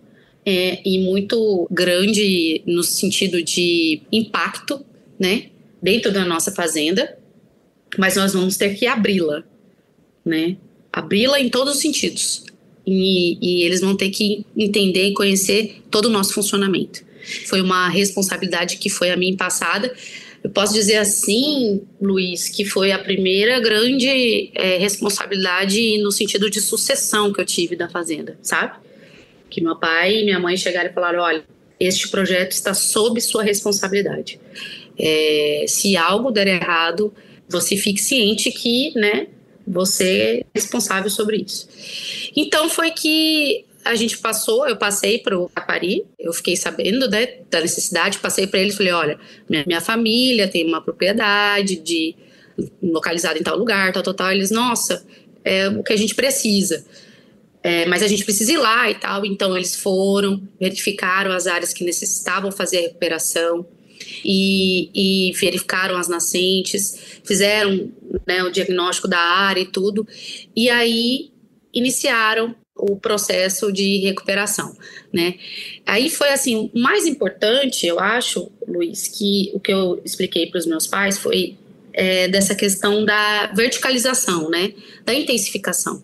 é, 0.45 0.81
e 0.85 0.99
muito 0.99 1.67
grande 1.71 2.63
no 2.67 2.83
sentido 2.83 3.43
de 3.43 4.03
impacto, 4.11 4.85
né, 5.19 5.47
dentro 5.81 6.13
da 6.13 6.25
nossa 6.25 6.53
fazenda, 6.53 7.17
mas 7.99 8.17
nós 8.17 8.33
vamos 8.33 8.57
ter 8.57 8.75
que 8.75 8.87
abri-la, 8.87 9.45
né, 10.25 10.57
abri-la 10.93 11.41
em 11.41 11.49
todos 11.49 11.75
os 11.75 11.81
sentidos. 11.81 12.45
E, 12.85 13.39
e, 13.41 13.63
eles 13.63 13.81
vão 13.81 13.97
ter 13.97 14.11
que 14.11 14.45
entender 14.57 15.07
e 15.07 15.15
conhecer 15.15 15.83
todo 15.89 16.07
o 16.07 16.11
nosso 16.11 16.35
funcionamento. 16.35 17.05
Foi 17.47 17.61
uma 17.61 17.89
responsabilidade 17.89 18.77
que 18.79 18.91
foi 18.91 19.11
a 19.11 19.17
mim 19.17 19.37
passada, 19.37 19.95
eu 20.43 20.51
posso 20.51 20.75
dizer 20.75 20.97
assim, 20.97 21.83
Luiz, 22.01 22.49
que 22.49 22.65
foi 22.65 22.91
a 22.91 22.99
primeira 22.99 23.61
grande 23.61 24.51
é, 24.55 24.77
responsabilidade 24.77 25.99
no 26.03 26.11
sentido 26.11 26.51
de 26.51 26.61
sucessão 26.61 27.33
que 27.33 27.41
eu 27.41 27.45
tive 27.45 27.77
da 27.77 27.89
fazenda, 27.89 28.37
sabe? 28.43 28.77
Que 29.53 29.61
meu 29.61 29.77
pai 29.77 30.21
e 30.21 30.25
minha 30.25 30.41
mãe 30.41 30.57
chegaram 30.57 30.91
e 30.91 30.93
falaram: 30.93 31.21
olha, 31.21 31.45
este 31.79 32.09
projeto 32.09 32.53
está 32.53 32.73
sob 32.73 33.21
sua 33.21 33.43
responsabilidade. 33.43 34.41
É, 34.99 35.67
se 35.69 35.97
algo 35.97 36.31
der 36.31 36.47
errado, 36.47 37.13
você 37.49 37.77
fique 37.77 38.01
ciente 38.01 38.51
que, 38.51 38.93
né, 38.97 39.27
você 39.67 40.45
é 40.45 40.47
responsável 40.55 41.11
sobre 41.11 41.37
isso. 41.37 41.69
Então 42.35 42.71
foi 42.71 42.91
que 42.93 43.67
a 43.85 43.95
gente 43.95 44.17
passou, 44.19 44.67
eu 44.67 44.77
passei 44.77 45.19
para 45.19 45.39
o 45.39 45.49
Capari, 45.49 46.05
eu 46.19 46.33
fiquei 46.33 46.57
sabendo 46.57 47.11
né, 47.11 47.27
da 47.51 47.61
necessidade, 47.61 48.21
passei 48.21 48.47
para 48.47 48.61
eles, 48.61 48.77
falei, 48.77 48.93
olha, 48.93 49.19
minha, 49.49 49.65
minha, 49.67 49.81
família 49.81 50.47
tem 50.47 50.67
uma 50.67 50.81
propriedade 50.81 51.77
de 51.77 52.15
localizada 52.81 53.39
em 53.39 53.43
tal 53.43 53.59
lugar, 53.59 53.93
tal, 53.93 54.03
tal, 54.03 54.15
tal. 54.15 54.33
Eles, 54.33 54.51
nossa, 54.51 55.05
é 55.45 55.69
o 55.69 55.83
que 55.83 55.93
a 55.93 55.97
gente 55.97 56.15
precisa. 56.15 56.85
É, 57.63 57.87
mas 57.87 58.03
a 58.03 58.09
gente 58.09 58.25
precisa 58.25 58.53
ir 58.53 58.57
lá 58.57 58.91
e 58.91 58.95
tal. 58.95 59.25
Então 59.25 59.57
eles 59.57 59.77
foram, 59.77 60.43
verificaram 60.61 61.33
as 61.33 61.47
áreas 61.47 61.73
que 61.73 61.85
necessitavam 61.85 62.51
fazer 62.51 62.79
a 62.79 62.81
recuperação 62.83 63.67
e, 64.25 64.91
e 64.95 65.33
verificaram 65.35 65.97
as 65.97 66.09
nascentes, 66.09 67.21
fizeram 67.25 67.91
né, 68.27 68.43
o 68.43 68.51
diagnóstico 68.51 69.07
da 69.07 69.19
área 69.19 69.61
e 69.61 69.67
tudo. 69.67 70.07
E 70.57 70.69
aí 70.69 71.31
iniciaram 71.73 72.55
o 72.75 72.97
processo 72.97 73.71
de 73.71 73.99
recuperação, 73.99 74.77
né? 75.13 75.35
Aí 75.87 76.11
foi 76.11 76.31
assim, 76.31 76.71
o 76.75 76.79
mais 76.79 77.07
importante, 77.07 77.87
eu 77.87 78.01
acho, 78.01 78.51
Luiz, 78.67 79.09
que 79.09 79.51
o 79.55 79.61
que 79.61 79.73
eu 79.73 80.01
expliquei 80.05 80.47
para 80.47 80.59
os 80.59 80.67
meus 80.67 80.87
pais 80.87 81.19
foi 81.19 81.57
é, 81.93 82.29
dessa 82.29 82.55
questão 82.55 83.05
da 83.05 83.53
verticalização, 83.55 84.51
né? 84.51 84.73
Da 85.05 85.15
intensificação. 85.15 86.03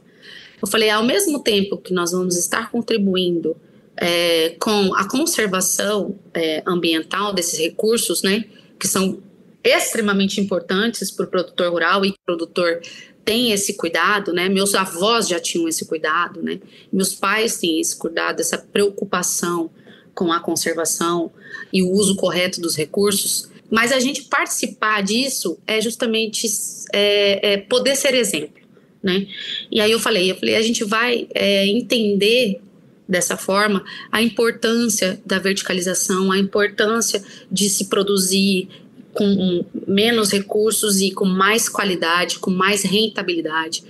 Eu 0.61 0.69
falei, 0.69 0.91
ao 0.91 1.05
mesmo 1.05 1.43
tempo 1.43 1.77
que 1.77 1.93
nós 1.93 2.13
vamos 2.13 2.37
estar 2.37 2.71
contribuindo 2.71 3.57
é, 3.97 4.51
com 4.61 4.95
a 4.95 5.09
conservação 5.09 6.19
é, 6.33 6.63
ambiental 6.67 7.33
desses 7.33 7.59
recursos, 7.59 8.23
né? 8.23 8.45
Que 8.79 8.87
são 8.87 9.21
extremamente 9.63 10.41
importantes 10.41 11.11
para 11.11 11.27
o 11.27 11.29
produtor 11.29 11.71
rural 11.71 12.05
e 12.05 12.15
produtor 12.25 12.81
tem 13.25 13.53
esse 13.53 13.75
cuidado, 13.75 14.33
né? 14.33 14.49
Meus 14.49 14.75
avós 14.75 15.29
já 15.29 15.39
tinham 15.39 15.69
esse 15.69 15.85
cuidado, 15.85 16.43
né? 16.43 16.61
Meus 16.91 17.15
pais 17.15 17.59
têm 17.59 17.81
esse 17.81 17.97
cuidado, 17.97 18.41
essa 18.41 18.57
preocupação 18.57 19.71
com 20.15 20.33
a 20.33 20.41
conservação 20.41 21.31
e 21.73 21.83
o 21.83 21.91
uso 21.91 22.17
correto 22.17 22.61
dos 22.61 22.75
recursos. 22.75 23.49
Mas 23.71 23.93
a 23.93 24.01
gente 24.01 24.23
participar 24.23 25.03
disso 25.03 25.59
é 25.67 25.81
justamente 25.81 26.47
é, 26.93 27.53
é 27.53 27.57
poder 27.59 27.97
ser 27.97 28.15
exemplo, 28.15 28.63
né? 29.03 29.27
E 29.71 29.81
aí 29.81 29.91
eu 29.91 30.01
falei, 30.01 30.31
eu 30.31 30.37
falei, 30.37 30.57
a 30.57 30.63
gente 30.63 30.85
vai 30.85 31.29
é, 31.35 31.67
entender 31.67 32.61
dessa 33.09 33.37
forma 33.37 33.85
a 34.13 34.21
importância 34.21 35.21
da 35.25 35.39
verticalização, 35.39 36.31
a 36.31 36.39
importância 36.39 37.23
de 37.51 37.71
se 37.71 37.87
produzir 37.87 38.69
com 39.13 39.65
menos 39.87 40.31
recursos 40.31 41.01
e 41.01 41.11
com 41.11 41.25
mais 41.25 41.69
qualidade, 41.69 42.39
com 42.39 42.51
mais 42.51 42.83
rentabilidade, 42.83 43.83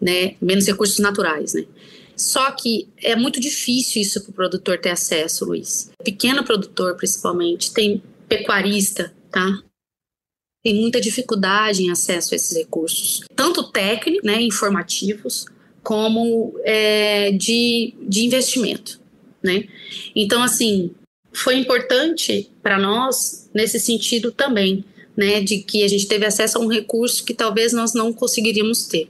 né? 0.00 0.34
Menos 0.40 0.66
recursos 0.66 0.98
naturais, 0.98 1.54
né? 1.54 1.64
Só 2.16 2.50
que 2.50 2.88
é 3.02 3.14
muito 3.14 3.38
difícil 3.38 4.00
isso 4.00 4.22
para 4.22 4.30
o 4.30 4.34
produtor 4.34 4.78
ter 4.78 4.88
acesso, 4.88 5.44
Luiz. 5.44 5.90
Pequeno 6.02 6.42
produtor, 6.42 6.96
principalmente, 6.96 7.72
tem 7.72 8.02
pecuarista, 8.26 9.12
tá? 9.30 9.62
Tem 10.66 10.74
muita 10.74 11.00
dificuldade 11.00 11.84
em 11.84 11.92
acesso 11.92 12.34
a 12.34 12.36
esses 12.36 12.56
recursos, 12.56 13.22
tanto 13.36 13.70
técnicos, 13.70 14.26
né, 14.26 14.42
informativos, 14.42 15.46
como 15.80 16.58
é, 16.64 17.30
de, 17.30 17.94
de 18.02 18.24
investimento, 18.24 18.98
né? 19.40 19.68
Então, 20.12 20.42
assim, 20.42 20.90
foi 21.32 21.54
importante 21.56 22.50
para 22.64 22.80
nós 22.80 23.48
nesse 23.54 23.78
sentido 23.78 24.32
também, 24.32 24.84
né, 25.16 25.40
de 25.40 25.58
que 25.58 25.84
a 25.84 25.88
gente 25.88 26.08
teve 26.08 26.26
acesso 26.26 26.58
a 26.58 26.60
um 26.60 26.66
recurso 26.66 27.24
que 27.24 27.32
talvez 27.32 27.72
nós 27.72 27.94
não 27.94 28.12
conseguiríamos 28.12 28.88
ter. 28.88 29.08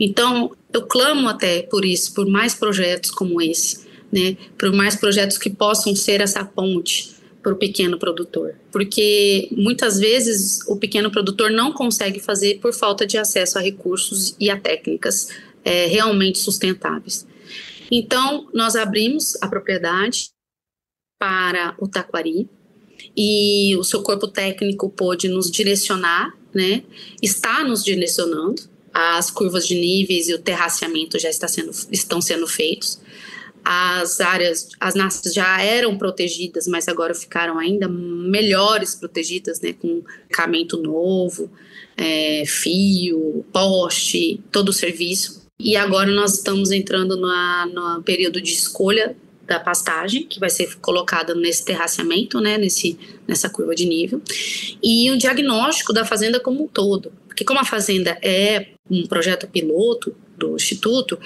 Então, 0.00 0.50
eu 0.72 0.82
clamo 0.82 1.28
até 1.28 1.62
por 1.62 1.84
isso, 1.84 2.12
por 2.12 2.26
mais 2.26 2.56
projetos 2.56 3.12
como 3.12 3.40
esse, 3.40 3.86
né, 4.10 4.36
por 4.58 4.72
mais 4.72 4.96
projetos 4.96 5.38
que 5.38 5.48
possam 5.48 5.94
ser 5.94 6.20
essa 6.20 6.44
ponte 6.44 7.17
para 7.48 7.54
o 7.54 7.58
pequeno 7.58 7.98
produtor, 7.98 8.54
porque 8.70 9.48
muitas 9.52 9.98
vezes 9.98 10.60
o 10.68 10.76
pequeno 10.76 11.10
produtor 11.10 11.50
não 11.50 11.72
consegue 11.72 12.20
fazer 12.20 12.58
por 12.60 12.74
falta 12.74 13.06
de 13.06 13.16
acesso 13.16 13.58
a 13.58 13.62
recursos 13.62 14.36
e 14.38 14.50
a 14.50 14.60
técnicas 14.60 15.28
é, 15.64 15.86
realmente 15.86 16.38
sustentáveis. 16.38 17.26
Então, 17.90 18.46
nós 18.52 18.76
abrimos 18.76 19.34
a 19.42 19.48
propriedade 19.48 20.28
para 21.18 21.74
o 21.78 21.88
Taquari 21.88 22.46
e 23.16 23.74
o 23.78 23.82
seu 23.84 24.02
corpo 24.02 24.28
técnico 24.28 24.90
pôde 24.90 25.26
nos 25.26 25.50
direcionar, 25.50 26.36
né? 26.54 26.82
Está 27.22 27.64
nos 27.64 27.82
direcionando. 27.82 28.62
As 28.92 29.30
curvas 29.30 29.66
de 29.66 29.74
níveis 29.74 30.28
e 30.28 30.34
o 30.34 30.38
terraceamento 30.38 31.18
já 31.18 31.30
está 31.30 31.48
sendo, 31.48 31.70
estão 31.90 32.20
sendo 32.20 32.46
feitos. 32.46 33.00
As 33.64 34.20
áreas, 34.20 34.68
as 34.80 34.94
nascentes 34.94 35.34
já 35.34 35.60
eram 35.62 35.98
protegidas, 35.98 36.66
mas 36.66 36.88
agora 36.88 37.14
ficaram 37.14 37.58
ainda 37.58 37.88
melhores 37.88 38.94
protegidas, 38.94 39.60
né? 39.60 39.72
Com 39.72 40.02
equipamento 40.26 40.76
novo, 40.76 41.50
é, 41.96 42.44
fio, 42.46 43.44
poste, 43.52 44.40
todo 44.50 44.70
o 44.70 44.72
serviço. 44.72 45.46
E 45.58 45.76
agora 45.76 46.10
nós 46.10 46.34
estamos 46.34 46.70
entrando 46.70 47.16
no 47.16 48.02
período 48.02 48.40
de 48.40 48.52
escolha 48.52 49.16
da 49.44 49.58
pastagem, 49.58 50.24
que 50.24 50.38
vai 50.38 50.50
ser 50.50 50.76
colocada 50.76 51.34
nesse 51.34 51.64
terraceamento, 51.64 52.38
né, 52.38 52.58
nesse, 52.58 52.98
nessa 53.26 53.48
curva 53.48 53.74
de 53.74 53.86
nível, 53.86 54.20
e 54.82 55.10
o 55.10 55.16
diagnóstico 55.16 55.92
da 55.92 56.04
fazenda 56.04 56.38
como 56.38 56.64
um 56.64 56.68
todo. 56.68 57.10
Porque 57.26 57.44
como 57.44 57.58
a 57.58 57.64
fazenda 57.64 58.16
é 58.22 58.68
um 58.90 59.06
projeto 59.06 59.48
piloto, 59.48 60.14
do 60.38 60.56
Instituto, 60.56 61.18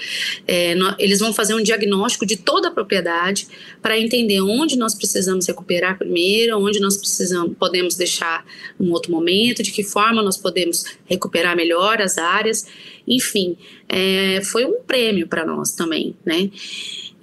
é, 0.47 0.75
eles 0.99 1.19
vão 1.19 1.33
fazer 1.33 1.53
um 1.53 1.61
diagnóstico 1.61 2.25
de 2.25 2.35
toda 2.35 2.69
a 2.69 2.71
propriedade 2.71 3.47
para 3.81 3.97
entender 3.97 4.41
onde 4.41 4.77
nós 4.77 4.95
precisamos 4.95 5.47
recuperar 5.47 5.97
primeiro, 5.97 6.57
onde 6.57 6.79
nós 6.79 6.97
precisamos, 6.97 7.55
podemos 7.57 7.95
deixar 7.95 8.45
um 8.79 8.91
outro 8.91 9.11
momento, 9.11 9.61
de 9.63 9.71
que 9.71 9.83
forma 9.83 10.21
nós 10.21 10.37
podemos 10.37 10.85
recuperar 11.05 11.55
melhor 11.55 12.01
as 12.01 12.17
áreas, 12.17 12.65
enfim, 13.07 13.57
é, 13.87 14.41
foi 14.43 14.65
um 14.65 14.81
prêmio 14.81 15.27
para 15.27 15.45
nós 15.45 15.71
também, 15.71 16.15
né? 16.25 16.49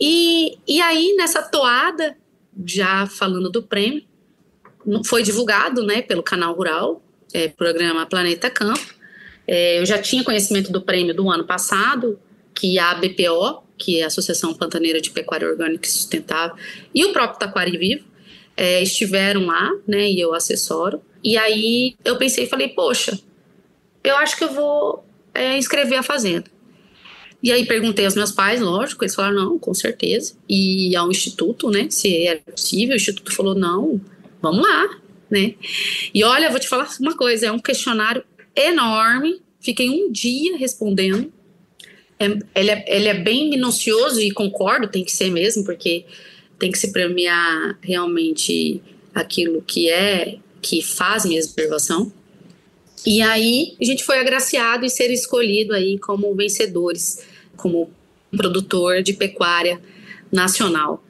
E, 0.00 0.56
e 0.66 0.80
aí, 0.80 1.14
nessa 1.16 1.42
toada, 1.42 2.16
já 2.64 3.06
falando 3.06 3.50
do 3.50 3.62
prêmio, 3.62 4.02
foi 5.04 5.22
divulgado 5.22 5.84
né, 5.84 6.00
pelo 6.00 6.22
canal 6.22 6.54
rural, 6.54 7.02
é, 7.32 7.48
programa 7.48 8.06
Planeta 8.06 8.48
Campo. 8.48 8.99
É, 9.46 9.80
eu 9.80 9.86
já 9.86 9.98
tinha 9.98 10.24
conhecimento 10.24 10.70
do 10.70 10.82
prêmio 10.82 11.14
do 11.14 11.30
ano 11.30 11.44
passado, 11.44 12.18
que 12.54 12.78
a 12.78 12.90
ABPO, 12.90 13.62
que 13.76 14.00
é 14.00 14.04
a 14.04 14.06
Associação 14.06 14.54
Pantaneira 14.54 15.00
de 15.00 15.10
Pecuária 15.10 15.48
Orgânica 15.48 15.86
e 15.86 15.90
Sustentável, 15.90 16.56
e 16.94 17.04
o 17.04 17.12
próprio 17.12 17.38
Taquari 17.38 17.76
Vivo, 17.76 18.04
é, 18.56 18.82
estiveram 18.82 19.46
lá, 19.46 19.70
né, 19.86 20.10
e 20.10 20.20
eu 20.20 20.34
assessoro. 20.34 21.00
E 21.24 21.36
aí 21.36 21.96
eu 22.04 22.16
pensei 22.16 22.44
e 22.44 22.48
falei, 22.48 22.68
poxa, 22.68 23.18
eu 24.04 24.16
acho 24.16 24.36
que 24.36 24.44
eu 24.44 24.52
vou 24.52 25.04
é, 25.34 25.56
inscrever 25.56 25.98
a 25.98 26.02
fazenda. 26.02 26.44
E 27.42 27.50
aí 27.50 27.64
perguntei 27.64 28.04
aos 28.04 28.14
meus 28.14 28.32
pais, 28.32 28.60
lógico, 28.60 29.02
eles 29.02 29.14
falaram, 29.14 29.36
não, 29.36 29.58
com 29.58 29.72
certeza. 29.72 30.34
E 30.46 30.94
ao 30.94 31.10
instituto, 31.10 31.70
né, 31.70 31.88
se 31.88 32.26
era 32.26 32.40
possível, 32.40 32.92
o 32.92 32.96
instituto 32.96 33.34
falou, 33.34 33.54
não, 33.54 33.98
vamos 34.42 34.62
lá, 34.62 34.98
né? 35.30 35.54
E 36.12 36.22
olha, 36.22 36.50
vou 36.50 36.60
te 36.60 36.68
falar 36.68 36.88
uma 37.00 37.16
coisa, 37.16 37.46
é 37.46 37.52
um 37.52 37.58
questionário 37.58 38.22
enorme, 38.68 39.40
fiquei 39.60 39.88
um 39.88 40.10
dia 40.10 40.56
respondendo. 40.56 41.32
É, 42.18 42.26
ele, 42.54 42.70
é, 42.70 42.84
ele 42.86 43.08
é 43.08 43.14
bem 43.14 43.48
minucioso 43.48 44.20
e 44.20 44.30
concordo, 44.30 44.88
tem 44.88 45.04
que 45.04 45.12
ser 45.12 45.30
mesmo, 45.30 45.64
porque 45.64 46.04
tem 46.58 46.70
que 46.70 46.78
se 46.78 46.92
premiar 46.92 47.78
realmente 47.80 48.82
aquilo 49.14 49.62
que 49.62 49.90
é, 49.90 50.38
que 50.60 50.82
fazem 50.82 51.38
a 51.38 51.42
observação. 51.42 52.12
E 53.06 53.22
aí 53.22 53.76
a 53.80 53.84
gente 53.84 54.04
foi 54.04 54.18
agraciado 54.18 54.84
e 54.84 54.90
ser 54.90 55.10
escolhido 55.10 55.72
aí 55.72 55.98
como 55.98 56.34
vencedores, 56.34 57.24
como 57.56 57.90
produtor 58.36 59.02
de 59.02 59.14
pecuária 59.14 59.80
nacional 60.30 61.02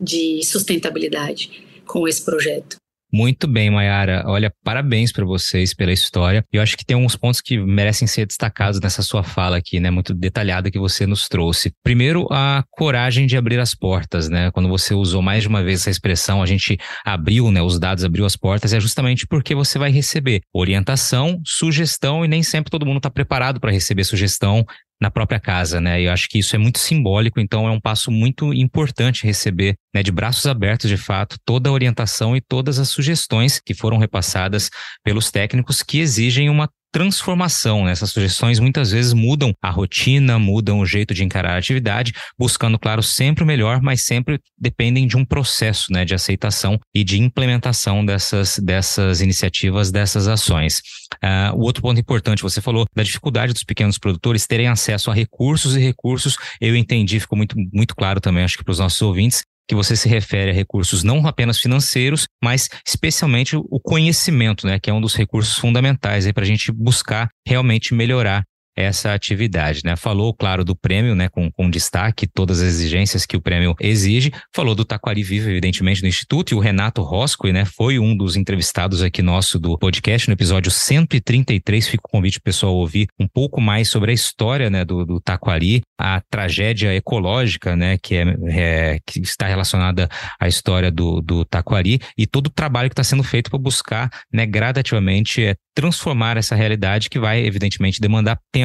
de 0.00 0.44
sustentabilidade 0.44 1.64
com 1.86 2.08
esse 2.08 2.24
projeto. 2.24 2.81
Muito 3.14 3.46
bem, 3.46 3.68
Mayara. 3.68 4.24
Olha, 4.26 4.50
parabéns 4.64 5.12
para 5.12 5.22
vocês 5.22 5.74
pela 5.74 5.92
história. 5.92 6.42
Eu 6.50 6.62
acho 6.62 6.78
que 6.78 6.84
tem 6.84 6.94
alguns 6.94 7.14
pontos 7.14 7.42
que 7.42 7.58
merecem 7.58 8.08
ser 8.08 8.24
destacados 8.24 8.80
nessa 8.80 9.02
sua 9.02 9.22
fala 9.22 9.58
aqui, 9.58 9.78
né? 9.78 9.90
Muito 9.90 10.14
detalhada 10.14 10.70
que 10.70 10.78
você 10.78 11.06
nos 11.06 11.28
trouxe. 11.28 11.74
Primeiro, 11.82 12.26
a 12.30 12.64
coragem 12.70 13.26
de 13.26 13.36
abrir 13.36 13.60
as 13.60 13.74
portas, 13.74 14.30
né? 14.30 14.50
Quando 14.50 14.66
você 14.66 14.94
usou 14.94 15.20
mais 15.20 15.42
de 15.42 15.48
uma 15.48 15.62
vez 15.62 15.80
essa 15.80 15.90
expressão, 15.90 16.42
a 16.42 16.46
gente 16.46 16.78
abriu, 17.04 17.50
né? 17.50 17.60
Os 17.60 17.78
dados 17.78 18.02
abriu 18.02 18.24
as 18.24 18.34
portas, 18.34 18.72
é 18.72 18.80
justamente 18.80 19.26
porque 19.26 19.54
você 19.54 19.78
vai 19.78 19.90
receber 19.90 20.40
orientação, 20.50 21.38
sugestão 21.44 22.24
e 22.24 22.28
nem 22.28 22.42
sempre 22.42 22.70
todo 22.70 22.86
mundo 22.86 22.96
está 22.96 23.10
preparado 23.10 23.60
para 23.60 23.70
receber 23.70 24.04
sugestão 24.04 24.64
na 25.02 25.10
própria 25.10 25.40
casa, 25.40 25.80
né? 25.80 26.00
E 26.00 26.04
eu 26.04 26.12
acho 26.12 26.28
que 26.28 26.38
isso 26.38 26.54
é 26.54 26.58
muito 26.58 26.78
simbólico, 26.78 27.40
então 27.40 27.66
é 27.66 27.70
um 27.72 27.80
passo 27.80 28.08
muito 28.08 28.54
importante 28.54 29.24
receber, 29.24 29.74
né, 29.92 30.00
de 30.00 30.12
braços 30.12 30.46
abertos, 30.46 30.88
de 30.88 30.96
fato, 30.96 31.36
toda 31.44 31.68
a 31.68 31.72
orientação 31.72 32.36
e 32.36 32.40
todas 32.40 32.78
as 32.78 32.88
sugestões 32.88 33.60
que 33.60 33.74
foram 33.74 33.98
repassadas 33.98 34.70
pelos 35.02 35.30
técnicos 35.32 35.82
que 35.82 35.98
exigem 35.98 36.48
uma 36.48 36.70
transformação. 36.92 37.86
Né? 37.86 37.92
Essas 37.92 38.10
sugestões 38.10 38.60
muitas 38.60 38.92
vezes 38.92 39.14
mudam 39.14 39.54
a 39.60 39.70
rotina, 39.70 40.38
mudam 40.38 40.78
o 40.78 40.86
jeito 40.86 41.14
de 41.14 41.24
encarar 41.24 41.54
a 41.54 41.58
atividade, 41.58 42.12
buscando, 42.38 42.78
claro, 42.78 43.02
sempre 43.02 43.42
o 43.42 43.46
melhor, 43.46 43.80
mas 43.80 44.02
sempre 44.02 44.38
dependem 44.58 45.06
de 45.06 45.16
um 45.16 45.24
processo 45.24 45.90
né, 45.90 46.04
de 46.04 46.14
aceitação 46.14 46.78
e 46.94 47.02
de 47.02 47.18
implementação 47.18 48.04
dessas, 48.04 48.58
dessas 48.58 49.22
iniciativas, 49.22 49.90
dessas 49.90 50.28
ações. 50.28 50.82
Uh, 51.24 51.56
o 51.56 51.62
outro 51.62 51.82
ponto 51.82 51.98
importante, 51.98 52.42
você 52.42 52.60
falou 52.60 52.84
da 52.94 53.02
dificuldade 53.02 53.52
dos 53.52 53.64
pequenos 53.64 53.98
produtores 53.98 54.46
terem 54.46 54.68
acesso 54.68 55.10
a 55.10 55.14
recursos 55.14 55.74
e 55.74 55.80
recursos, 55.80 56.36
eu 56.60 56.76
entendi, 56.76 57.18
ficou 57.18 57.36
muito, 57.36 57.56
muito 57.72 57.96
claro 57.96 58.20
também, 58.20 58.44
acho 58.44 58.58
que 58.58 58.64
para 58.64 58.72
os 58.72 58.78
nossos 58.78 59.00
ouvintes, 59.00 59.42
que 59.68 59.74
você 59.74 59.96
se 59.96 60.08
refere 60.08 60.50
a 60.50 60.54
recursos 60.54 61.02
não 61.02 61.26
apenas 61.26 61.58
financeiros, 61.58 62.26
mas 62.42 62.68
especialmente 62.86 63.56
o 63.56 63.80
conhecimento, 63.80 64.66
né, 64.66 64.78
que 64.78 64.90
é 64.90 64.92
um 64.92 65.00
dos 65.00 65.14
recursos 65.14 65.56
fundamentais 65.56 66.30
para 66.32 66.44
a 66.44 66.46
gente 66.46 66.72
buscar 66.72 67.28
realmente 67.46 67.94
melhorar 67.94 68.42
essa 68.76 69.12
atividade, 69.12 69.82
né? 69.84 69.96
Falou, 69.96 70.32
claro, 70.34 70.64
do 70.64 70.74
prêmio, 70.74 71.14
né, 71.14 71.28
com, 71.28 71.50
com 71.50 71.68
destaque, 71.68 72.26
todas 72.26 72.60
as 72.60 72.68
exigências 72.68 73.26
que 73.26 73.36
o 73.36 73.40
prêmio 73.40 73.74
exige. 73.80 74.32
Falou 74.54 74.74
do 74.74 74.84
Taquari 74.84 75.22
Vivo, 75.22 75.50
evidentemente, 75.50 76.00
do 76.00 76.06
Instituto, 76.06 76.52
e 76.52 76.54
o 76.54 76.60
Renato 76.60 77.02
Rosco, 77.02 77.48
né, 77.48 77.64
foi 77.64 77.98
um 77.98 78.16
dos 78.16 78.36
entrevistados 78.36 79.02
aqui 79.02 79.22
nosso 79.22 79.58
do 79.58 79.78
podcast, 79.78 80.28
no 80.28 80.34
episódio 80.34 80.70
133. 80.70 81.88
Fica 81.88 82.02
o 82.06 82.10
convite 82.10 82.40
pessoal 82.40 82.74
ouvir 82.74 83.08
um 83.20 83.28
pouco 83.28 83.60
mais 83.60 83.88
sobre 83.88 84.10
a 84.10 84.14
história, 84.14 84.70
né, 84.70 84.84
do, 84.84 85.04
do 85.04 85.20
Taquari, 85.20 85.82
a 85.98 86.20
tragédia 86.30 86.94
ecológica, 86.94 87.76
né, 87.76 87.98
que, 88.02 88.16
é, 88.16 88.24
é 88.48 88.98
que 89.06 89.20
está 89.20 89.46
relacionada 89.46 90.08
à 90.40 90.48
história 90.48 90.90
do, 90.90 91.20
do 91.20 91.44
Taquari 91.44 92.00
e 92.16 92.26
todo 92.26 92.46
o 92.46 92.50
trabalho 92.50 92.88
que 92.88 92.94
está 92.94 93.04
sendo 93.04 93.22
feito 93.22 93.50
para 93.50 93.58
buscar, 93.58 94.10
né, 94.32 94.46
gradativamente 94.46 95.44
é, 95.44 95.54
transformar 95.74 96.36
essa 96.36 96.54
realidade 96.54 97.08
que 97.08 97.18
vai, 97.18 97.44
evidentemente, 97.44 98.00
demandar 98.00 98.38
tempo, 98.52 98.61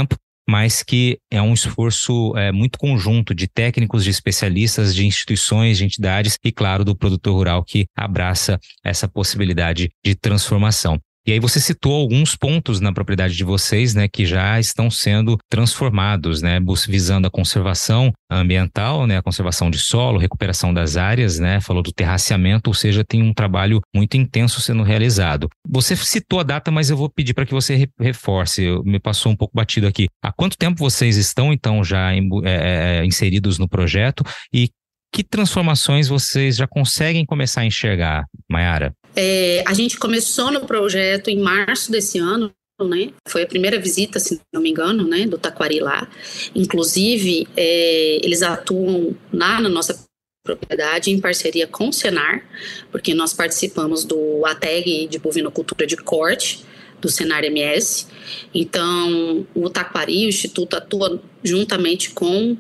mas 0.48 0.82
que 0.82 1.20
é 1.30 1.42
um 1.42 1.54
esforço 1.54 2.36
é, 2.38 2.52
muito 2.52 2.80
conjunto 2.80 3.36
de 3.36 3.48
técnicos, 3.48 4.04
de 4.04 4.10
especialistas, 4.10 4.96
de 4.96 5.06
instituições, 5.06 5.78
de 5.78 5.86
entidades 5.86 6.38
e, 6.44 6.52
claro, 6.52 6.86
do 6.86 6.96
produtor 6.96 7.34
rural 7.34 7.64
que 7.64 7.88
abraça 7.96 8.60
essa 8.84 9.08
possibilidade 9.08 9.92
de 10.04 10.16
transformação. 10.16 11.00
E 11.28 11.34
aí 11.34 11.42
você 11.42 11.60
citou 11.60 11.94
alguns 11.94 12.38
pontos 12.38 12.80
na 12.80 12.94
propriedade 12.94 13.36
de 13.36 13.44
vocês, 13.44 13.94
né, 13.94 14.08
que 14.08 14.26
já 14.26 14.58
estão 14.62 14.90
sendo 14.90 15.38
transformados, 15.50 16.42
né, 16.42 16.58
visando 16.88 17.28
a 17.28 17.30
conservação 17.30 18.14
ambiental, 18.32 19.06
né, 19.06 19.18
a 19.18 19.22
conservação 19.22 19.70
de 19.70 19.78
solo, 19.78 20.18
recuperação 20.18 20.74
das 20.74 20.96
áreas, 20.96 21.38
né, 21.38 21.60
falou 21.60 21.84
do 21.84 21.92
terraceamento, 21.92 22.70
ou 22.70 22.74
seja, 22.74 23.04
tem 23.04 23.22
um 23.22 23.34
trabalho 23.34 23.82
muito 23.94 24.16
intenso 24.16 24.62
sendo 24.62 24.84
realizado. 24.84 25.50
Você 25.68 25.98
citou 25.98 26.40
a 26.40 26.44
data, 26.44 26.72
mas 26.72 26.90
eu 26.90 26.96
vou 26.96 27.10
pedir 27.10 27.34
para 27.34 27.46
que 27.46 27.54
você 27.54 27.90
reforce, 28.00 28.66
me 28.86 28.98
passou 28.98 29.30
um 29.30 29.36
pouco 29.36 29.54
batido 29.54 29.86
aqui. 29.86 30.08
Há 30.24 30.32
quanto 30.32 30.58
tempo 30.58 30.80
vocês 30.80 31.18
estão, 31.18 31.52
então, 31.52 31.84
já 31.84 32.14
é, 32.14 32.20
é, 32.46 33.06
inseridos 33.06 33.60
no 33.60 33.68
projeto 33.68 34.24
e 34.54 34.70
que 35.14 35.24
transformações 35.24 36.08
vocês 36.08 36.56
já 36.56 36.68
conseguem 36.68 37.26
começar 37.26 37.62
a 37.62 37.66
enxergar, 37.66 38.26
Mayara? 38.50 38.94
É, 39.20 39.64
a 39.66 39.74
gente 39.74 39.98
começou 39.98 40.52
no 40.52 40.68
projeto 40.68 41.30
em 41.30 41.40
março 41.40 41.92
desse 41.92 42.20
ano, 42.20 42.52
né? 42.80 43.10
Foi 43.28 43.42
a 43.42 43.48
primeira 43.48 43.80
visita, 43.80 44.20
se 44.20 44.40
não 44.54 44.62
me 44.62 44.70
engano, 44.70 45.08
né, 45.08 45.26
do 45.26 45.40
Taquari 45.40 45.80
lá. 45.80 46.08
Inclusive, 46.54 47.48
é, 47.58 48.20
eles 48.24 48.44
atuam 48.44 49.16
lá 49.34 49.60
na 49.60 49.70
nossa 49.70 50.06
propriedade 50.44 51.10
em 51.10 51.20
parceria 51.20 51.66
com 51.66 51.90
o 51.90 51.94
Senar, 51.94 52.46
porque 52.92 53.16
nós 53.16 53.34
participamos 53.34 54.06
do 54.06 54.46
ATEG 54.46 55.08
de 55.08 55.18
bovinocultura 55.18 55.88
de 55.88 55.98
corte 55.98 56.64
do 57.02 57.10
Senar 57.10 57.44
MS. 57.44 58.06
Então, 58.54 59.48
o 59.56 59.68
Taquari, 59.68 60.28
o 60.28 60.30
Instituto 60.30 60.76
atua 60.76 61.20
juntamente 61.44 62.12
com 62.12 62.56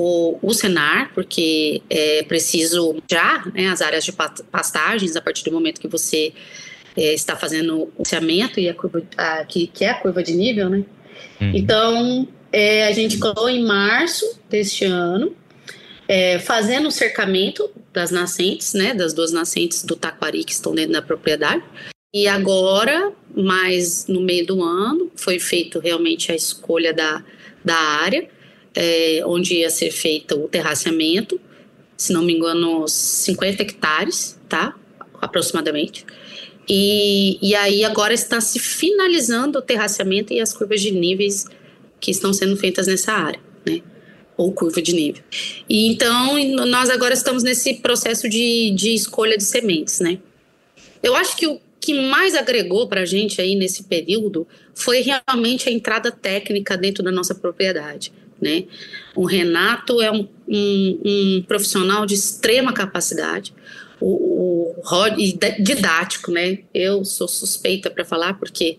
o, 0.00 0.38
o 0.40 0.54
Senar, 0.54 1.12
porque 1.14 1.82
é 1.90 2.22
preciso 2.22 2.96
já 3.10 3.44
né, 3.54 3.68
as 3.68 3.82
áreas 3.82 4.04
de 4.04 4.12
pastagens, 4.12 5.14
a 5.14 5.20
partir 5.20 5.44
do 5.44 5.52
momento 5.52 5.80
que 5.80 5.88
você 5.88 6.32
é, 6.96 7.12
está 7.12 7.36
fazendo 7.36 7.92
o 7.96 8.04
ciamento 8.04 8.58
e 8.58 8.68
a 8.68 8.74
curva, 8.74 9.02
a, 9.16 9.44
que, 9.44 9.66
que 9.66 9.84
é 9.84 9.90
a 9.90 9.94
curva 9.94 10.22
de 10.22 10.32
nível, 10.32 10.70
né? 10.70 10.84
Uhum. 11.40 11.52
Então, 11.54 12.28
é, 12.50 12.86
a 12.86 12.92
gente 12.92 13.18
colocou 13.18 13.48
em 13.48 13.62
março 13.62 14.40
deste 14.48 14.84
ano, 14.86 15.36
é, 16.08 16.38
fazendo 16.38 16.88
o 16.88 16.90
cercamento 16.90 17.70
das 17.92 18.10
nascentes, 18.10 18.72
né, 18.72 18.94
das 18.94 19.12
duas 19.12 19.32
nascentes 19.32 19.84
do 19.84 19.94
taquari 19.96 20.44
que 20.44 20.52
estão 20.52 20.74
dentro 20.74 20.92
da 20.92 21.02
propriedade. 21.02 21.62
E 22.12 22.26
agora, 22.26 23.12
mais 23.36 24.06
no 24.06 24.20
meio 24.20 24.46
do 24.46 24.62
ano, 24.62 25.10
foi 25.14 25.38
feito 25.38 25.78
realmente 25.78 26.32
a 26.32 26.34
escolha 26.34 26.92
da, 26.92 27.22
da 27.64 27.76
área 27.76 28.28
é, 28.74 29.22
onde 29.24 29.54
ia 29.54 29.70
ser 29.70 29.90
feito 29.90 30.36
o 30.36 30.48
terraceamento, 30.48 31.40
se 31.96 32.12
não 32.12 32.22
me 32.22 32.32
engano, 32.32 32.86
50 32.88 33.62
hectares, 33.62 34.38
tá? 34.48 34.74
Aproximadamente. 35.20 36.04
E, 36.68 37.38
e 37.42 37.54
aí 37.54 37.84
agora 37.84 38.14
está 38.14 38.40
se 38.40 38.58
finalizando 38.58 39.58
o 39.58 39.62
terraceamento 39.62 40.32
e 40.32 40.40
as 40.40 40.52
curvas 40.52 40.80
de 40.80 40.92
níveis 40.92 41.46
que 42.00 42.10
estão 42.10 42.32
sendo 42.32 42.56
feitas 42.56 42.86
nessa 42.86 43.12
área, 43.12 43.40
né? 43.66 43.82
Ou 44.36 44.52
curva 44.52 44.80
de 44.80 44.94
nível. 44.94 45.22
E 45.68 45.86
então 45.88 46.38
nós 46.66 46.88
agora 46.88 47.12
estamos 47.12 47.42
nesse 47.42 47.74
processo 47.74 48.28
de, 48.28 48.70
de 48.70 48.94
escolha 48.94 49.36
de 49.36 49.44
sementes, 49.44 50.00
né? 50.00 50.18
Eu 51.02 51.14
acho 51.16 51.36
que 51.36 51.46
o, 51.46 51.60
que 51.80 51.94
mais 51.94 52.34
agregou 52.34 52.86
para 52.86 53.00
a 53.00 53.06
gente 53.06 53.40
aí 53.40 53.54
nesse 53.54 53.84
período 53.84 54.46
foi 54.74 55.00
realmente 55.00 55.68
a 55.68 55.72
entrada 55.72 56.12
técnica 56.12 56.76
dentro 56.76 57.02
da 57.02 57.10
nossa 57.10 57.34
propriedade. 57.34 58.12
Né? 58.40 58.64
O 59.14 59.26
Renato 59.26 60.00
é 60.00 60.10
um, 60.10 60.26
um, 60.48 61.00
um 61.04 61.44
profissional 61.46 62.06
de 62.06 62.14
extrema 62.14 62.72
capacidade, 62.72 63.52
o, 64.00 64.72
o 64.72 65.10
didático, 65.60 66.30
né? 66.30 66.60
Eu 66.72 67.04
sou 67.04 67.28
suspeita 67.28 67.90
para 67.90 68.04
falar 68.04 68.34
porque 68.38 68.78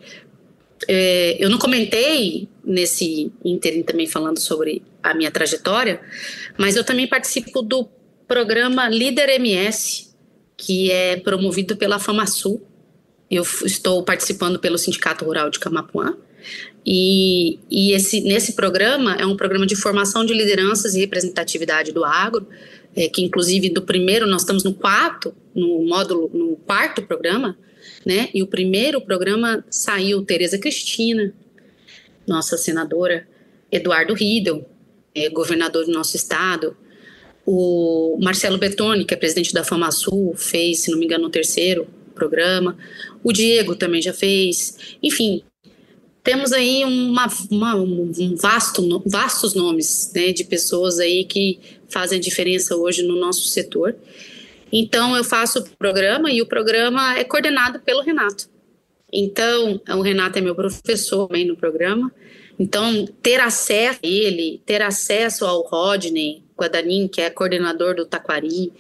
é, 0.88 1.38
eu 1.40 1.50
não 1.50 1.60
comentei 1.60 2.50
nesse 2.64 3.32
ínterim 3.44 3.84
também 3.84 4.08
falando 4.08 4.40
sobre 4.40 4.82
a 5.02 5.14
minha 5.14 5.32
trajetória, 5.32 6.02
mas 6.58 6.76
eu 6.76 6.84
também 6.84 7.08
participo 7.08 7.62
do 7.62 7.88
programa 8.28 8.90
Líder 8.90 9.30
MS, 9.30 10.10
que 10.58 10.92
é 10.92 11.18
promovido 11.18 11.76
pela 11.76 12.00
FamaSul. 12.00 12.66
Eu 13.30 13.44
estou 13.66 14.04
participando 14.04 14.60
pelo 14.60 14.78
Sindicato 14.78 15.26
Rural 15.26 15.50
de 15.50 15.60
Camapuã. 15.60 16.16
E, 16.86 17.60
e 17.70 17.92
esse, 17.94 18.22
nesse 18.22 18.54
programa 18.54 19.16
é 19.16 19.26
um 19.26 19.36
programa 19.36 19.66
de 19.66 19.76
formação 19.76 20.26
de 20.26 20.34
lideranças 20.34 20.96
e 20.96 21.00
representatividade 21.00 21.92
do 21.92 22.04
agro, 22.04 22.48
é, 22.96 23.08
que 23.08 23.22
inclusive 23.22 23.70
do 23.70 23.82
primeiro 23.82 24.28
nós 24.28 24.42
estamos 24.42 24.64
no 24.64 24.74
quarto, 24.74 25.34
no 25.56 25.84
módulo, 25.86 26.30
no 26.34 26.56
quarto 26.58 27.02
programa, 27.04 27.58
né? 28.06 28.30
E 28.34 28.42
o 28.42 28.48
primeiro 28.48 29.00
programa 29.00 29.64
saiu 29.70 30.24
Tereza 30.24 30.58
Cristina, 30.58 31.34
nossa 32.28 32.58
senadora, 32.58 33.28
Eduardo 33.72 34.14
Riedel, 34.14 34.68
é, 35.14 35.30
governador 35.30 35.86
do 35.86 35.92
nosso 35.92 36.16
estado, 36.16 36.76
o 37.46 38.18
Marcelo 38.22 38.58
Betoni, 38.58 39.06
que 39.06 39.14
é 39.14 39.18
presidente 39.18 39.54
da 39.54 39.64
FamaSul, 39.64 40.34
fez, 40.36 40.80
se 40.80 40.92
não 40.92 41.00
me 41.00 41.06
engano, 41.06 41.26
o 41.26 41.30
terceiro 41.30 41.88
programa. 42.14 42.78
O 43.24 43.34
Diego 43.34 43.76
também 43.76 44.02
já 44.02 44.14
fez. 44.14 44.98
Enfim, 45.02 45.44
temos 46.24 46.52
aí 46.52 46.84
uma, 46.86 47.28
uma, 47.50 47.76
um 47.76 48.36
vasto, 48.36 49.04
vastos 49.06 49.56
nomes 49.56 50.12
né, 50.16 50.32
de 50.32 50.44
pessoas 50.44 51.00
aí 51.00 51.26
que 51.26 51.60
fazem 51.90 52.20
diferença 52.20 52.76
hoje 52.76 53.04
no 53.04 53.20
nosso 53.20 53.48
setor. 53.48 53.96
Então, 54.72 55.16
eu 55.18 55.24
faço 55.24 55.60
o 55.60 55.78
programa 55.78 56.32
e 56.32 56.42
o 56.42 56.46
programa 56.46 57.18
é 57.18 57.24
coordenado 57.24 57.80
pelo 57.80 58.02
Renato. 58.02 58.50
Então, 59.12 59.82
o 59.90 60.02
Renato 60.02 60.38
é 60.38 60.42
meu 60.42 60.56
professor 60.56 61.28
também 61.28 61.46
no 61.46 61.58
programa. 61.58 62.12
Então, 62.58 63.06
ter 63.22 63.40
acesso 63.40 64.00
a 64.04 64.08
ele, 64.08 64.62
ter 64.66 64.82
acesso 64.82 65.46
ao 65.46 65.64
Rodney 65.64 66.44
Guadanin, 66.58 67.08
que 67.08 67.20
é 67.20 67.30
coordenador 67.30 67.96
do 67.96 68.06
Taquari, 68.06 68.72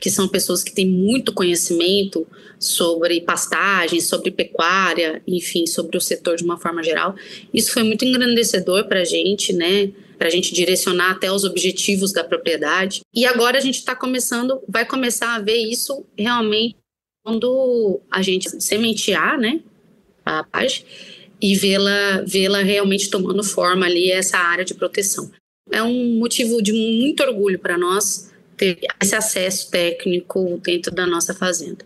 que 0.00 0.10
são 0.10 0.28
pessoas 0.28 0.62
que 0.62 0.72
têm 0.72 0.86
muito 0.86 1.32
conhecimento 1.32 2.26
sobre 2.58 3.20
pastagem, 3.20 4.00
sobre 4.00 4.30
pecuária, 4.30 5.22
enfim, 5.26 5.66
sobre 5.66 5.96
o 5.96 6.00
setor 6.00 6.36
de 6.36 6.44
uma 6.44 6.58
forma 6.58 6.82
geral. 6.82 7.14
Isso 7.52 7.72
foi 7.72 7.82
muito 7.82 8.04
engrandecedor 8.04 8.86
para 8.86 9.00
a 9.00 9.04
gente, 9.04 9.52
né? 9.52 9.90
Para 10.16 10.28
a 10.28 10.30
gente 10.30 10.52
direcionar 10.52 11.12
até 11.12 11.30
os 11.30 11.44
objetivos 11.44 12.12
da 12.12 12.24
propriedade. 12.24 13.00
E 13.14 13.24
agora 13.24 13.58
a 13.58 13.60
gente 13.60 13.76
está 13.76 13.94
começando, 13.94 14.60
vai 14.68 14.84
começar 14.84 15.34
a 15.34 15.40
ver 15.40 15.56
isso 15.56 16.04
realmente 16.16 16.76
quando 17.24 18.00
a 18.10 18.22
gente 18.22 18.62
sementear, 18.62 19.38
né? 19.38 19.60
A 20.24 20.44
paz 20.44 20.84
e 21.40 21.54
vê-la 21.54 22.22
vê-la 22.26 22.62
realmente 22.62 23.08
tomando 23.08 23.44
forma 23.44 23.86
ali 23.86 24.10
essa 24.10 24.38
área 24.38 24.64
de 24.64 24.74
proteção. 24.74 25.30
É 25.70 25.82
um 25.82 26.18
motivo 26.18 26.62
de 26.62 26.72
muito 26.72 27.22
orgulho 27.22 27.58
para 27.58 27.78
nós 27.78 28.27
ter 28.58 28.80
esse 29.00 29.14
acesso 29.14 29.70
técnico 29.70 30.60
dentro 30.62 30.94
da 30.94 31.06
nossa 31.06 31.32
fazenda. 31.32 31.84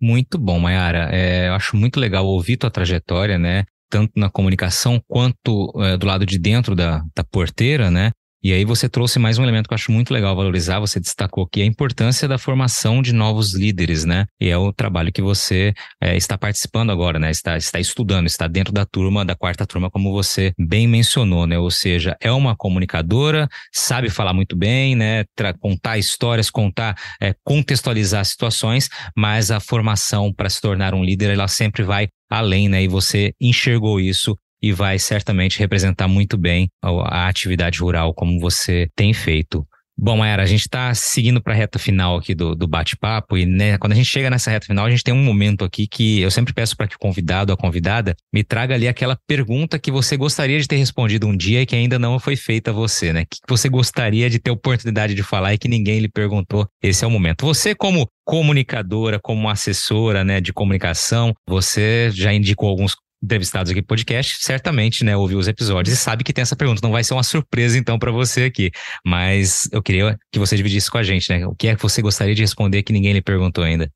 Muito 0.00 0.38
bom, 0.38 0.58
Mayara. 0.58 1.08
É, 1.12 1.48
eu 1.48 1.54
acho 1.54 1.76
muito 1.76 1.98
legal 1.98 2.26
ouvir 2.26 2.58
tua 2.58 2.70
trajetória, 2.70 3.38
né? 3.38 3.64
Tanto 3.90 4.12
na 4.16 4.28
comunicação 4.28 5.00
quanto 5.08 5.72
é, 5.82 5.96
do 5.96 6.06
lado 6.06 6.26
de 6.26 6.38
dentro 6.38 6.74
da, 6.74 7.02
da 7.16 7.24
porteira, 7.24 7.90
né? 7.90 8.12
E 8.44 8.52
aí 8.52 8.62
você 8.62 8.90
trouxe 8.90 9.18
mais 9.18 9.38
um 9.38 9.42
elemento 9.42 9.66
que 9.66 9.72
eu 9.72 9.76
acho 9.76 9.90
muito 9.90 10.12
legal 10.12 10.36
valorizar, 10.36 10.78
você 10.78 11.00
destacou 11.00 11.46
que 11.46 11.62
a 11.62 11.64
importância 11.64 12.28
da 12.28 12.36
formação 12.36 13.00
de 13.00 13.10
novos 13.10 13.54
líderes, 13.54 14.04
né? 14.04 14.26
E 14.38 14.50
é 14.50 14.58
o 14.58 14.70
trabalho 14.70 15.10
que 15.10 15.22
você 15.22 15.72
é, 15.98 16.14
está 16.14 16.36
participando 16.36 16.92
agora, 16.92 17.18
né? 17.18 17.30
Está, 17.30 17.56
está 17.56 17.80
estudando, 17.80 18.26
está 18.26 18.46
dentro 18.46 18.70
da 18.70 18.84
turma, 18.84 19.24
da 19.24 19.34
quarta 19.34 19.64
turma, 19.64 19.90
como 19.90 20.12
você 20.12 20.52
bem 20.58 20.86
mencionou, 20.86 21.46
né? 21.46 21.58
Ou 21.58 21.70
seja, 21.70 22.18
é 22.20 22.30
uma 22.30 22.54
comunicadora, 22.54 23.48
sabe 23.72 24.10
falar 24.10 24.34
muito 24.34 24.54
bem, 24.54 24.94
né? 24.94 25.24
Tra 25.34 25.54
contar 25.54 25.96
histórias, 25.96 26.50
contar, 26.50 26.98
é, 27.22 27.34
contextualizar 27.42 28.26
situações, 28.26 28.90
mas 29.16 29.50
a 29.50 29.58
formação 29.58 30.30
para 30.30 30.50
se 30.50 30.60
tornar 30.60 30.92
um 30.92 31.02
líder, 31.02 31.30
ela 31.30 31.48
sempre 31.48 31.82
vai 31.82 32.08
além, 32.28 32.68
né? 32.68 32.82
E 32.82 32.88
você 32.88 33.32
enxergou 33.40 33.98
isso 33.98 34.36
e 34.64 34.72
vai 34.72 34.98
certamente 34.98 35.58
representar 35.58 36.08
muito 36.08 36.38
bem 36.38 36.70
a, 36.82 37.28
atividade 37.28 37.80
rural 37.80 38.14
como 38.14 38.40
você 38.40 38.88
tem 38.96 39.12
feito. 39.12 39.66
Bom, 39.96 40.16
Mayara, 40.16 40.42
a 40.42 40.46
gente 40.46 40.62
está 40.62 40.92
seguindo 40.92 41.40
para 41.40 41.52
a 41.52 41.56
reta 41.56 41.78
final 41.78 42.16
aqui 42.16 42.34
do, 42.34 42.56
do 42.56 42.66
bate-papo 42.66 43.36
e 43.38 43.46
né, 43.46 43.78
quando 43.78 43.92
a 43.92 43.94
gente 43.94 44.08
chega 44.08 44.28
nessa 44.28 44.50
reta 44.50 44.66
final, 44.66 44.86
a 44.86 44.90
gente 44.90 45.04
tem 45.04 45.14
um 45.14 45.22
momento 45.22 45.64
aqui 45.64 45.86
que 45.86 46.20
eu 46.20 46.32
sempre 46.32 46.52
peço 46.52 46.76
para 46.76 46.88
que 46.88 46.96
o 46.96 46.98
convidado 46.98 47.52
ou 47.52 47.54
a 47.54 47.56
convidada 47.56 48.16
me 48.32 48.42
traga 48.42 48.74
ali 48.74 48.88
aquela 48.88 49.16
pergunta 49.26 49.78
que 49.78 49.92
você 49.92 50.16
gostaria 50.16 50.58
de 50.58 50.66
ter 50.66 50.76
respondido 50.76 51.28
um 51.28 51.36
dia 51.36 51.62
e 51.62 51.66
que 51.66 51.76
ainda 51.76 51.96
não 51.96 52.18
foi 52.18 52.34
feita 52.34 52.70
a 52.70 52.74
você, 52.74 53.12
né? 53.12 53.24
Que 53.24 53.38
você 53.48 53.68
gostaria 53.68 54.28
de 54.28 54.40
ter 54.40 54.50
oportunidade 54.50 55.14
de 55.14 55.22
falar 55.22 55.54
e 55.54 55.58
que 55.58 55.68
ninguém 55.68 56.00
lhe 56.00 56.08
perguntou. 56.08 56.66
Esse 56.82 57.04
é 57.04 57.06
o 57.06 57.10
momento. 57.10 57.46
Você, 57.46 57.72
como 57.72 58.08
comunicadora, 58.24 59.20
como 59.22 59.48
assessora 59.48 60.24
né, 60.24 60.40
de 60.40 60.52
comunicação, 60.52 61.32
você 61.46 62.10
já 62.10 62.32
indicou 62.32 62.68
alguns 62.68 62.96
entrevistados 63.24 63.70
aqui 63.70 63.80
no 63.80 63.86
podcast, 63.86 64.36
certamente, 64.40 65.04
né, 65.04 65.16
ouviu 65.16 65.38
os 65.38 65.48
episódios 65.48 65.96
e 65.96 66.00
sabe 66.00 66.22
que 66.22 66.32
tem 66.32 66.42
essa 66.42 66.54
pergunta. 66.54 66.80
Não 66.82 66.92
vai 66.92 67.02
ser 67.02 67.14
uma 67.14 67.22
surpresa, 67.22 67.78
então, 67.78 67.98
para 67.98 68.12
você 68.12 68.44
aqui. 68.44 68.70
Mas 69.04 69.68
eu 69.72 69.82
queria 69.82 70.16
que 70.30 70.38
você 70.38 70.56
dividisse 70.56 70.90
com 70.90 70.98
a 70.98 71.02
gente, 71.02 71.28
né? 71.30 71.46
O 71.46 71.54
que 71.54 71.68
é 71.68 71.74
que 71.74 71.82
você 71.82 72.02
gostaria 72.02 72.34
de 72.34 72.42
responder 72.42 72.82
que 72.82 72.92
ninguém 72.92 73.12
lhe 73.12 73.22
perguntou 73.22 73.64
ainda? 73.64 73.90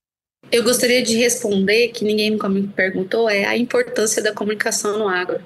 Eu 0.51 0.64
gostaria 0.64 1.03
de 1.03 1.16
responder, 1.16 1.89
que 1.89 2.05
ninguém 2.05 2.31
nunca 2.31 2.49
me 2.49 2.66
perguntou, 2.66 3.29
é 3.29 3.45
a 3.45 3.57
importância 3.57 4.22
da 4.22 4.33
comunicação 4.33 4.99
no 4.99 5.09
agro. 5.09 5.41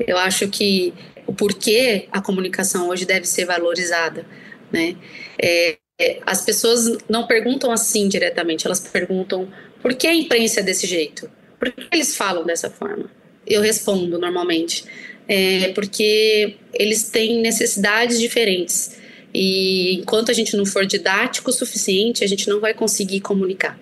Eu 0.00 0.18
acho 0.18 0.48
que 0.48 0.92
o 1.26 1.32
porquê 1.32 2.08
a 2.10 2.20
comunicação 2.20 2.88
hoje 2.88 3.04
deve 3.04 3.26
ser 3.26 3.44
valorizada, 3.44 4.26
né? 4.72 4.96
É, 5.40 5.76
é, 6.00 6.20
as 6.26 6.44
pessoas 6.44 6.98
não 7.08 7.26
perguntam 7.26 7.70
assim 7.70 8.08
diretamente, 8.08 8.66
elas 8.66 8.80
perguntam 8.80 9.48
por 9.80 9.94
que 9.94 10.06
a 10.06 10.14
imprensa 10.14 10.60
é 10.60 10.62
desse 10.62 10.86
jeito? 10.86 11.30
Por 11.58 11.72
que 11.72 11.86
eles 11.92 12.16
falam 12.16 12.44
dessa 12.44 12.70
forma? 12.70 13.10
Eu 13.48 13.60
respondo 13.60 14.18
normalmente. 14.18 14.84
É, 15.26 15.72
porque 15.74 16.56
eles 16.72 17.10
têm 17.10 17.40
necessidades 17.42 18.18
diferentes. 18.18 18.96
E 19.34 19.96
enquanto 19.96 20.30
a 20.30 20.34
gente 20.34 20.56
não 20.56 20.64
for 20.64 20.86
didático 20.86 21.50
o 21.50 21.52
suficiente, 21.52 22.24
a 22.24 22.26
gente 22.26 22.48
não 22.48 22.60
vai 22.60 22.72
conseguir 22.72 23.20
comunicar. 23.20 23.78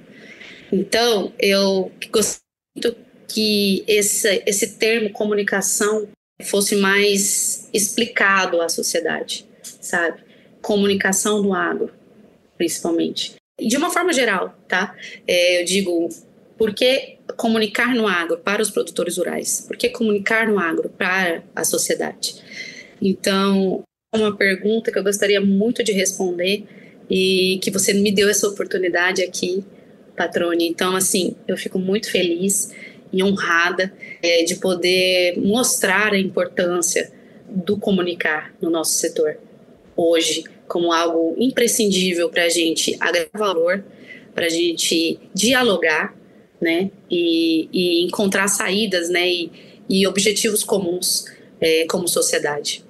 Então, 0.72 1.32
eu 1.38 1.92
gosto 2.10 2.40
que 3.28 3.84
esse, 3.86 4.42
esse 4.46 4.76
termo 4.76 5.10
comunicação 5.10 6.08
fosse 6.42 6.76
mais 6.76 7.68
explicado 7.72 8.60
à 8.60 8.68
sociedade, 8.68 9.46
sabe? 9.80 10.20
Comunicação 10.60 11.42
do 11.42 11.54
agro, 11.54 11.92
principalmente. 12.56 13.34
De 13.60 13.76
uma 13.76 13.90
forma 13.90 14.12
geral, 14.12 14.54
tá? 14.68 14.94
É, 15.26 15.60
eu 15.60 15.64
digo, 15.64 16.08
porque 16.56 17.18
comunicar 17.36 17.94
no 17.94 18.06
agro 18.06 18.38
para 18.38 18.62
os 18.62 18.70
produtores 18.70 19.18
rurais? 19.18 19.64
Por 19.66 19.76
que 19.76 19.88
comunicar 19.88 20.48
no 20.48 20.58
agro 20.58 20.88
para 20.88 21.42
a 21.54 21.64
sociedade? 21.64 22.36
Então, 23.00 23.82
é 24.14 24.18
uma 24.18 24.34
pergunta 24.34 24.90
que 24.90 24.98
eu 24.98 25.04
gostaria 25.04 25.40
muito 25.40 25.82
de 25.84 25.92
responder 25.92 26.64
e 27.10 27.58
que 27.62 27.70
você 27.70 27.92
me 27.92 28.10
deu 28.10 28.28
essa 28.28 28.48
oportunidade 28.48 29.22
aqui, 29.22 29.64
Patrone. 30.16 30.66
Então, 30.66 30.96
assim, 30.96 31.36
eu 31.46 31.56
fico 31.56 31.78
muito 31.78 32.10
feliz 32.10 32.72
e 33.12 33.22
honrada 33.22 33.92
é, 34.22 34.42
de 34.44 34.56
poder 34.56 35.38
mostrar 35.38 36.12
a 36.12 36.18
importância 36.18 37.12
do 37.48 37.78
comunicar 37.78 38.54
no 38.60 38.70
nosso 38.70 38.94
setor 38.94 39.38
hoje 39.96 40.44
como 40.66 40.92
algo 40.92 41.34
imprescindível 41.38 42.28
para 42.28 42.44
a 42.44 42.48
gente 42.48 42.96
agregar 43.00 43.30
valor, 43.32 43.84
para 44.34 44.46
a 44.46 44.50
gente 44.50 45.18
dialogar 45.32 46.14
né? 46.60 46.90
E, 47.10 47.68
e 47.72 48.06
encontrar 48.06 48.48
saídas, 48.48 49.08
né? 49.08 49.28
E, 49.28 49.50
e 49.88 50.06
objetivos 50.06 50.64
comuns 50.64 51.24
é, 51.60 51.86
como 51.86 52.08
sociedade. 52.08 52.84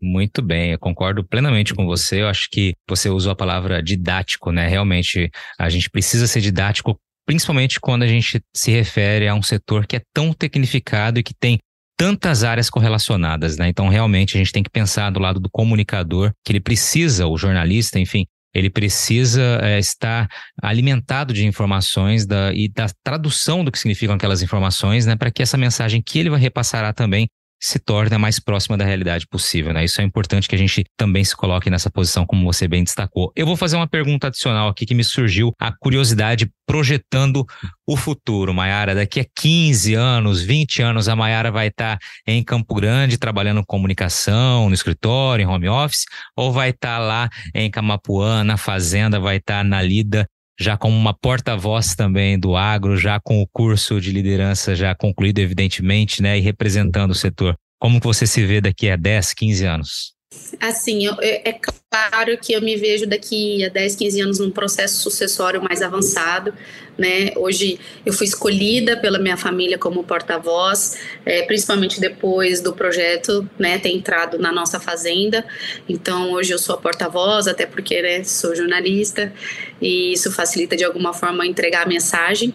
Muito 0.00 0.42
bem, 0.42 0.72
eu 0.72 0.78
concordo 0.80 1.22
plenamente 1.24 1.74
com 1.74 1.86
você. 1.86 2.22
Eu 2.22 2.28
acho 2.28 2.48
que 2.50 2.72
você 2.88 3.08
usou 3.08 3.30
a 3.30 3.36
palavra 3.36 3.80
didático, 3.80 4.50
né? 4.50 4.66
Realmente, 4.66 5.30
a 5.56 5.68
gente 5.68 5.88
precisa 5.88 6.26
ser 6.26 6.40
didático, 6.40 6.98
principalmente 7.24 7.78
quando 7.78 8.02
a 8.02 8.06
gente 8.08 8.42
se 8.54 8.72
refere 8.72 9.28
a 9.28 9.34
um 9.34 9.42
setor 9.42 9.86
que 9.86 9.96
é 9.96 10.02
tão 10.12 10.32
tecnificado 10.32 11.20
e 11.20 11.22
que 11.22 11.32
tem 11.32 11.58
tantas 11.96 12.42
áreas 12.42 12.68
correlacionadas, 12.68 13.56
né? 13.56 13.68
Então, 13.68 13.88
realmente, 13.88 14.36
a 14.36 14.38
gente 14.38 14.50
tem 14.50 14.62
que 14.64 14.70
pensar 14.70 15.10
do 15.10 15.20
lado 15.20 15.38
do 15.38 15.48
comunicador, 15.48 16.32
que 16.44 16.50
ele 16.50 16.60
precisa, 16.60 17.28
o 17.28 17.38
jornalista, 17.38 18.00
enfim, 18.00 18.26
ele 18.54 18.70
precisa 18.70 19.60
é, 19.62 19.78
estar 19.78 20.28
alimentado 20.62 21.32
de 21.32 21.46
informações 21.46 22.26
da, 22.26 22.52
e 22.52 22.68
da 22.68 22.86
tradução 23.02 23.64
do 23.64 23.72
que 23.72 23.78
significam 23.78 24.14
aquelas 24.14 24.42
informações, 24.42 25.06
né, 25.06 25.16
para 25.16 25.30
que 25.30 25.42
essa 25.42 25.56
mensagem 25.56 26.02
que 26.02 26.18
ele 26.18 26.30
vai 26.30 26.40
repassar 26.40 26.92
também 26.92 27.28
se 27.62 27.78
torne 27.78 28.12
a 28.12 28.18
mais 28.18 28.40
próxima 28.40 28.76
da 28.76 28.84
realidade 28.84 29.24
possível, 29.24 29.72
né? 29.72 29.84
Isso 29.84 30.00
é 30.00 30.04
importante 30.04 30.48
que 30.48 30.54
a 30.56 30.58
gente 30.58 30.84
também 30.96 31.22
se 31.22 31.36
coloque 31.36 31.70
nessa 31.70 31.88
posição, 31.88 32.26
como 32.26 32.44
você 32.44 32.66
bem 32.66 32.82
destacou. 32.82 33.32
Eu 33.36 33.46
vou 33.46 33.56
fazer 33.56 33.76
uma 33.76 33.86
pergunta 33.86 34.26
adicional 34.26 34.68
aqui 34.68 34.84
que 34.84 34.96
me 34.96 35.04
surgiu 35.04 35.52
a 35.60 35.70
curiosidade 35.70 36.50
projetando 36.66 37.46
o 37.86 37.96
futuro, 37.96 38.52
Maiara. 38.52 38.96
Daqui 38.96 39.20
a 39.20 39.26
15 39.36 39.94
anos, 39.94 40.42
20 40.42 40.82
anos, 40.82 41.08
a 41.08 41.14
Maiara 41.14 41.52
vai 41.52 41.68
estar 41.68 41.98
em 42.26 42.42
Campo 42.42 42.74
Grande 42.74 43.16
trabalhando 43.16 43.60
com 43.60 43.76
comunicação, 43.76 44.68
no 44.68 44.74
escritório, 44.74 45.44
em 45.44 45.46
home 45.46 45.68
office, 45.68 46.04
ou 46.36 46.50
vai 46.50 46.70
estar 46.70 46.98
lá 46.98 47.28
em 47.54 47.70
Camapuã, 47.70 48.42
na 48.42 48.56
fazenda, 48.56 49.20
vai 49.20 49.36
estar 49.36 49.64
na 49.64 49.80
lida 49.80 50.28
já 50.58 50.76
como 50.76 50.96
uma 50.96 51.14
porta-voz 51.14 51.94
também 51.94 52.38
do 52.38 52.56
agro, 52.56 52.96
já 52.96 53.20
com 53.20 53.40
o 53.40 53.46
curso 53.46 54.00
de 54.00 54.10
liderança 54.10 54.74
já 54.74 54.94
concluído, 54.94 55.38
evidentemente, 55.38 56.22
né, 56.22 56.38
e 56.38 56.40
representando 56.40 57.10
o 57.10 57.14
setor. 57.14 57.56
Como 57.78 57.98
você 58.00 58.26
se 58.26 58.44
vê 58.46 58.60
daqui 58.60 58.88
a 58.90 58.96
10, 58.96 59.34
15 59.34 59.66
anos? 59.66 60.11
Assim, 60.60 61.04
eu, 61.04 61.16
é 61.20 61.58
claro 61.92 62.38
que 62.38 62.52
eu 62.52 62.62
me 62.62 62.76
vejo 62.76 63.06
daqui 63.06 63.64
a 63.64 63.68
10, 63.68 63.96
15 63.96 64.20
anos 64.20 64.38
num 64.38 64.50
processo 64.50 65.02
sucessório 65.02 65.62
mais 65.62 65.82
avançado, 65.82 66.54
né? 66.96 67.32
Hoje 67.36 67.78
eu 68.04 68.12
fui 68.12 68.26
escolhida 68.26 68.96
pela 68.96 69.18
minha 69.18 69.36
família 69.36 69.76
como 69.76 70.02
porta-voz, 70.04 70.98
é, 71.24 71.42
principalmente 71.42 72.00
depois 72.00 72.60
do 72.60 72.72
projeto, 72.72 73.48
né, 73.58 73.78
ter 73.78 73.90
entrado 73.90 74.38
na 74.38 74.52
nossa 74.52 74.80
fazenda. 74.80 75.44
Então 75.88 76.32
hoje 76.32 76.52
eu 76.52 76.58
sou 76.58 76.74
a 76.76 76.78
porta-voz, 76.78 77.46
até 77.46 77.66
porque 77.66 78.00
né, 78.00 78.24
sou 78.24 78.54
jornalista 78.54 79.32
e 79.80 80.12
isso 80.12 80.30
facilita 80.32 80.76
de 80.76 80.84
alguma 80.84 81.12
forma 81.12 81.46
entregar 81.46 81.82
a 81.84 81.88
mensagem. 81.88 82.54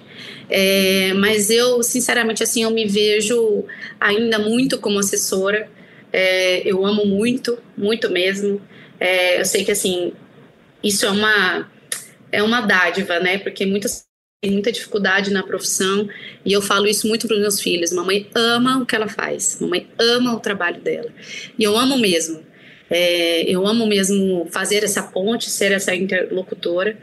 É, 0.49 1.13
mas 1.13 1.49
eu, 1.49 1.83
sinceramente, 1.83 2.41
assim, 2.41 2.63
eu 2.63 2.71
me 2.71 2.85
vejo 2.85 3.65
ainda 3.99 4.39
muito 4.39 4.79
como 4.79 4.97
assessora. 4.97 5.69
É, 6.11 6.61
eu 6.67 6.85
amo 6.85 7.05
muito, 7.05 7.57
muito 7.77 8.09
mesmo. 8.09 8.61
É, 8.99 9.39
eu 9.39 9.45
sei 9.45 9.63
que 9.63 9.71
assim 9.71 10.13
isso 10.83 11.05
é 11.05 11.11
uma 11.11 11.71
é 12.31 12.43
uma 12.43 12.61
dádiva, 12.61 13.19
né? 13.19 13.37
Porque 13.37 13.65
muitas 13.65 14.05
tem 14.41 14.51
muita 14.51 14.71
dificuldade 14.71 15.31
na 15.31 15.41
profissão 15.41 16.07
e 16.45 16.53
eu 16.53 16.61
falo 16.61 16.87
isso 16.87 17.07
muito 17.07 17.27
para 17.27 17.35
os 17.35 17.41
meus 17.41 17.61
filhos. 17.61 17.91
Mamãe 17.91 18.29
ama 18.35 18.77
o 18.79 18.85
que 18.85 18.95
ela 18.95 19.07
faz, 19.07 19.57
mamãe 19.59 19.87
ama 19.97 20.35
o 20.35 20.39
trabalho 20.39 20.79
dela 20.81 21.09
e 21.57 21.63
eu 21.63 21.77
amo 21.77 21.97
mesmo. 21.97 22.45
É, 22.89 23.43
eu 23.43 23.67
amo 23.67 23.85
mesmo 23.85 24.47
fazer 24.49 24.83
essa 24.83 25.03
ponte, 25.03 25.49
ser 25.49 25.71
essa 25.73 25.93
interlocutora 25.93 26.97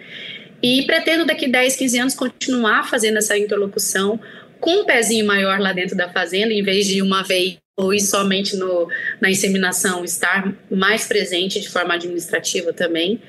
e 0.62 0.82
pretendo 0.86 1.26
daqui 1.26 1.46
10, 1.46 1.76
15 1.76 1.98
anos 1.98 2.14
continuar 2.14 2.88
fazendo 2.88 3.18
essa 3.18 3.36
interlocução 3.36 4.18
com 4.60 4.80
um 4.80 4.84
pezinho 4.86 5.26
maior 5.26 5.60
lá 5.60 5.74
dentro 5.74 5.94
da 5.94 6.10
fazenda, 6.10 6.54
em 6.54 6.62
vez 6.62 6.86
de 6.86 7.02
uma 7.02 7.22
vez 7.22 7.58
ou 7.76 7.92
ir 7.92 8.00
somente 8.00 8.56
no, 8.56 8.88
na 9.20 9.30
inseminação, 9.30 10.04
estar 10.04 10.54
mais 10.70 11.06
presente 11.06 11.60
de 11.60 11.68
forma 11.68 11.94
administrativa 11.94 12.72
também, 12.72 13.20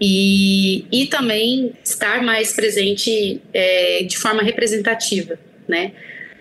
e, 0.00 0.84
e 0.92 1.06
também 1.06 1.72
estar 1.82 2.22
mais 2.22 2.52
presente 2.52 3.40
é, 3.54 4.02
de 4.02 4.18
forma 4.18 4.42
representativa, 4.42 5.38
né? 5.66 5.92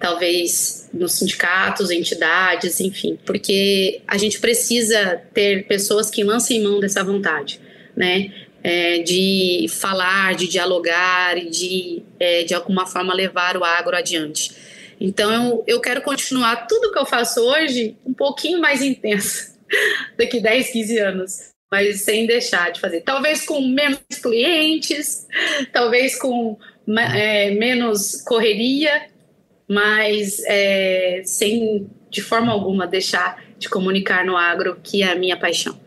Talvez 0.01 0.89
nos 0.93 1.13
sindicatos, 1.13 1.89
entidades, 1.89 2.81
enfim, 2.81 3.17
porque 3.25 4.01
a 4.05 4.17
gente 4.17 4.39
precisa 4.39 5.21
ter 5.33 5.65
pessoas 5.65 6.09
que 6.09 6.23
lancem 6.23 6.61
mão 6.61 6.81
dessa 6.81 7.03
vontade, 7.03 7.61
né? 7.95 8.33
É, 8.61 8.99
de 8.99 9.67
falar, 9.69 10.35
de 10.35 10.47
dialogar 10.47 11.37
e 11.37 11.49
de, 11.49 12.03
é, 12.19 12.43
de 12.43 12.53
alguma 12.53 12.85
forma, 12.85 13.13
levar 13.13 13.55
o 13.55 13.63
agro 13.63 13.95
adiante. 13.95 14.51
Então 14.99 15.31
eu, 15.31 15.63
eu 15.67 15.81
quero 15.81 16.01
continuar 16.01 16.67
tudo 16.67 16.91
que 16.91 16.99
eu 16.99 17.05
faço 17.05 17.41
hoje 17.41 17.97
um 18.05 18.13
pouquinho 18.13 18.59
mais 18.59 18.81
intenso 18.81 19.53
daqui 20.17 20.39
10, 20.39 20.71
15 20.71 20.99
anos, 20.99 21.31
mas 21.71 22.01
sem 22.01 22.25
deixar 22.25 22.71
de 22.71 22.79
fazer. 22.79 23.01
Talvez 23.01 23.45
com 23.45 23.61
menos 23.61 23.99
clientes, 24.21 25.27
talvez 25.71 26.17
com 26.17 26.57
é, 27.13 27.51
menos 27.51 28.21
correria, 28.21 29.07
mas 29.67 30.41
é, 30.45 31.21
sem 31.25 31.89
de 32.09 32.21
forma 32.21 32.51
alguma 32.51 32.87
deixar 32.87 33.43
de 33.57 33.67
comunicar 33.67 34.23
no 34.25 34.37
agro, 34.37 34.79
que 34.81 35.03
é 35.03 35.11
a 35.11 35.15
minha 35.15 35.37
paixão. 35.37 35.77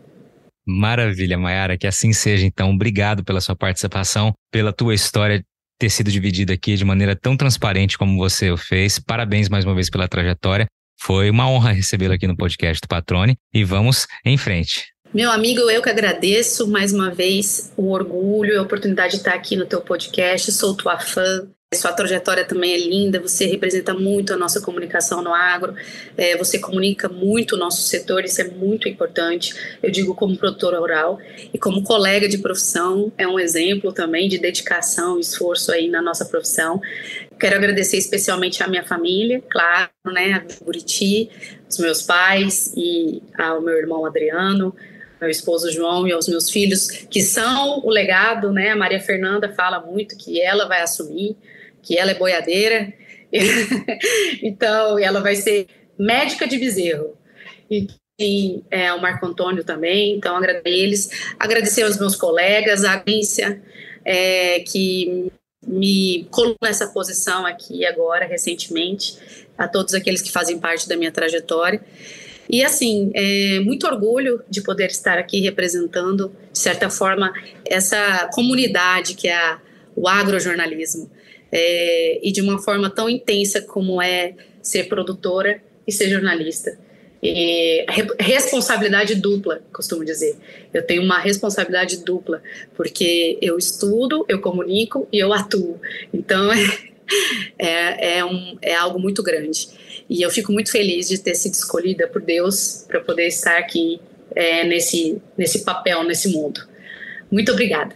Maravilha, 0.67 1.37
Mayara, 1.37 1.77
que 1.77 1.87
assim 1.87 2.13
seja. 2.13 2.45
Então, 2.45 2.69
obrigado 2.71 3.23
pela 3.23 3.41
sua 3.41 3.55
participação, 3.55 4.33
pela 4.51 4.71
tua 4.71 4.93
história 4.93 5.43
ter 5.79 5.89
sido 5.89 6.11
dividido 6.11 6.51
aqui 6.51 6.75
de 6.75 6.83
maneira 6.83 7.15
tão 7.15 7.37
transparente 7.37 7.97
como 7.97 8.17
você 8.17 8.51
o 8.51 8.57
fez. 8.57 8.99
Parabéns 8.99 9.47
mais 9.47 9.63
uma 9.63 9.73
vez 9.73 9.89
pela 9.89 10.07
trajetória. 10.07 10.67
Foi 11.01 11.29
uma 11.29 11.49
honra 11.49 11.71
recebê-lo 11.71 12.13
aqui 12.13 12.27
no 12.27 12.35
podcast 12.35 12.81
do 12.81 12.87
Patrone 12.89 13.37
e 13.53 13.63
vamos 13.63 14.05
em 14.25 14.37
frente. 14.37 14.87
Meu 15.13 15.31
amigo, 15.31 15.61
eu 15.61 15.81
que 15.81 15.89
agradeço 15.89 16.67
mais 16.67 16.93
uma 16.93 17.09
vez 17.09 17.71
o 17.77 17.89
orgulho 17.89 18.53
e 18.53 18.57
a 18.57 18.61
oportunidade 18.61 19.13
de 19.13 19.17
estar 19.17 19.33
aqui 19.33 19.55
no 19.55 19.65
teu 19.65 19.81
podcast. 19.81 20.51
Sou 20.51 20.75
tua 20.75 20.99
fã. 20.99 21.47
Sua 21.75 21.93
trajetória 21.93 22.43
também 22.43 22.73
é 22.73 22.77
linda, 22.79 23.19
você 23.19 23.45
representa 23.45 23.93
muito 23.93 24.33
a 24.33 24.37
nossa 24.37 24.59
comunicação 24.59 25.21
no 25.21 25.31
agro, 25.31 25.75
é, 26.17 26.35
você 26.35 26.57
comunica 26.57 27.07
muito 27.07 27.53
o 27.53 27.59
nosso 27.59 27.83
setor, 27.83 28.25
isso 28.25 28.41
é 28.41 28.45
muito 28.45 28.89
importante. 28.89 29.53
Eu 29.83 29.91
digo 29.91 30.15
como 30.15 30.35
produtora 30.35 30.79
rural 30.79 31.19
e 31.53 31.59
como 31.59 31.83
colega 31.83 32.27
de 32.27 32.39
profissão, 32.39 33.11
é 33.15 33.27
um 33.27 33.39
exemplo 33.39 33.93
também 33.93 34.27
de 34.27 34.39
dedicação, 34.39 35.19
esforço 35.19 35.71
aí 35.71 35.89
na 35.89 36.01
nossa 36.01 36.25
profissão. 36.25 36.81
Quero 37.39 37.57
agradecer 37.57 37.97
especialmente 37.97 38.63
à 38.63 38.67
minha 38.67 38.83
família, 38.83 39.39
claro, 39.47 39.91
né, 40.07 40.33
a 40.33 40.65
Buriti, 40.65 41.29
os 41.69 41.77
meus 41.77 42.01
pais 42.01 42.73
e 42.75 43.21
ao 43.37 43.61
meu 43.61 43.77
irmão 43.77 44.07
Adriano, 44.07 44.75
meu 45.21 45.29
esposo 45.29 45.71
João 45.71 46.07
e 46.07 46.11
aos 46.11 46.27
meus 46.27 46.49
filhos, 46.49 46.89
que 46.89 47.21
são 47.21 47.81
o 47.85 47.91
legado, 47.91 48.51
né? 48.51 48.71
A 48.71 48.75
Maria 48.75 48.99
Fernanda 48.99 49.53
fala 49.53 49.79
muito 49.79 50.17
que 50.17 50.41
ela 50.41 50.67
vai 50.67 50.81
assumir 50.81 51.37
que 51.81 51.97
ela 51.97 52.11
é 52.11 52.15
boiadeira, 52.15 52.93
então 54.41 54.97
ela 54.99 55.21
vai 55.21 55.35
ser 55.35 55.67
médica 55.97 56.47
de 56.47 56.57
bezerro. 56.57 57.17
E, 57.69 57.87
e 58.19 58.63
é, 58.69 58.91
o 58.93 59.01
Marco 59.01 59.25
Antônio 59.25 59.63
também, 59.63 60.15
então 60.15 60.35
agradecer 60.35 60.69
eles, 60.69 61.09
agradecer 61.39 61.83
aos 61.83 61.99
meus 61.99 62.15
colegas, 62.15 62.83
a 62.83 63.01
agência 63.01 63.61
é, 64.03 64.59
que 64.61 65.31
me 65.65 66.27
colocou 66.31 66.57
nessa 66.63 66.87
posição 66.87 67.45
aqui 67.45 67.85
agora, 67.85 68.25
recentemente, 68.25 69.17
a 69.57 69.67
todos 69.67 69.93
aqueles 69.93 70.21
que 70.21 70.31
fazem 70.31 70.59
parte 70.59 70.87
da 70.87 70.95
minha 70.95 71.11
trajetória. 71.11 71.81
E 72.49 72.63
assim, 72.63 73.11
é, 73.13 73.59
muito 73.59 73.85
orgulho 73.85 74.41
de 74.49 74.61
poder 74.61 74.87
estar 74.87 75.19
aqui 75.19 75.39
representando, 75.41 76.35
de 76.51 76.57
certa 76.57 76.89
forma, 76.89 77.31
essa 77.69 78.27
comunidade 78.33 79.13
que 79.13 79.27
é 79.27 79.35
a, 79.35 79.59
o 79.95 80.07
agrojornalismo 80.07 81.11
é, 81.51 82.19
e 82.27 82.31
de 82.31 82.41
uma 82.41 82.59
forma 82.59 82.89
tão 82.89 83.09
intensa 83.09 83.61
como 83.61 84.01
é 84.01 84.33
ser 84.61 84.85
produtora 84.85 85.61
e 85.87 85.91
ser 85.91 86.09
jornalista. 86.09 86.77
E 87.21 87.85
responsabilidade 88.17 89.15
dupla, 89.15 89.61
costumo 89.73 90.05
dizer. 90.05 90.37
Eu 90.73 90.85
tenho 90.85 91.03
uma 91.03 91.19
responsabilidade 91.19 91.97
dupla, 91.97 92.41
porque 92.75 93.37
eu 93.41 93.57
estudo, 93.57 94.25
eu 94.29 94.39
comunico 94.39 95.07
e 95.11 95.19
eu 95.19 95.33
atuo. 95.33 95.79
Então 96.13 96.49
é, 97.59 98.17
é, 98.17 98.25
um, 98.25 98.57
é 98.61 98.73
algo 98.75 98.99
muito 98.99 99.21
grande. 99.21 99.67
E 100.09 100.21
eu 100.21 100.29
fico 100.29 100.53
muito 100.53 100.71
feliz 100.71 101.09
de 101.09 101.17
ter 101.17 101.35
sido 101.35 101.53
escolhida 101.53 102.07
por 102.07 102.21
Deus 102.21 102.85
para 102.87 103.01
poder 103.01 103.27
estar 103.27 103.57
aqui 103.57 103.99
é, 104.33 104.63
nesse, 104.63 105.21
nesse 105.37 105.65
papel, 105.65 106.03
nesse 106.03 106.29
mundo. 106.29 106.61
Muito 107.29 107.51
obrigada. 107.51 107.95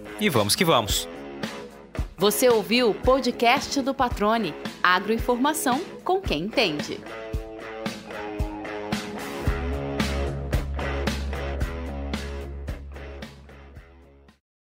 e 0.21 0.29
vamos 0.29 0.55
que 0.55 0.63
vamos. 0.63 1.09
Você 2.15 2.47
ouviu 2.47 2.91
o 2.91 2.93
podcast 2.93 3.81
do 3.81 3.95
Patrone, 3.95 4.53
agroinformação 4.83 5.81
com 6.03 6.21
quem 6.21 6.43
entende. 6.43 6.99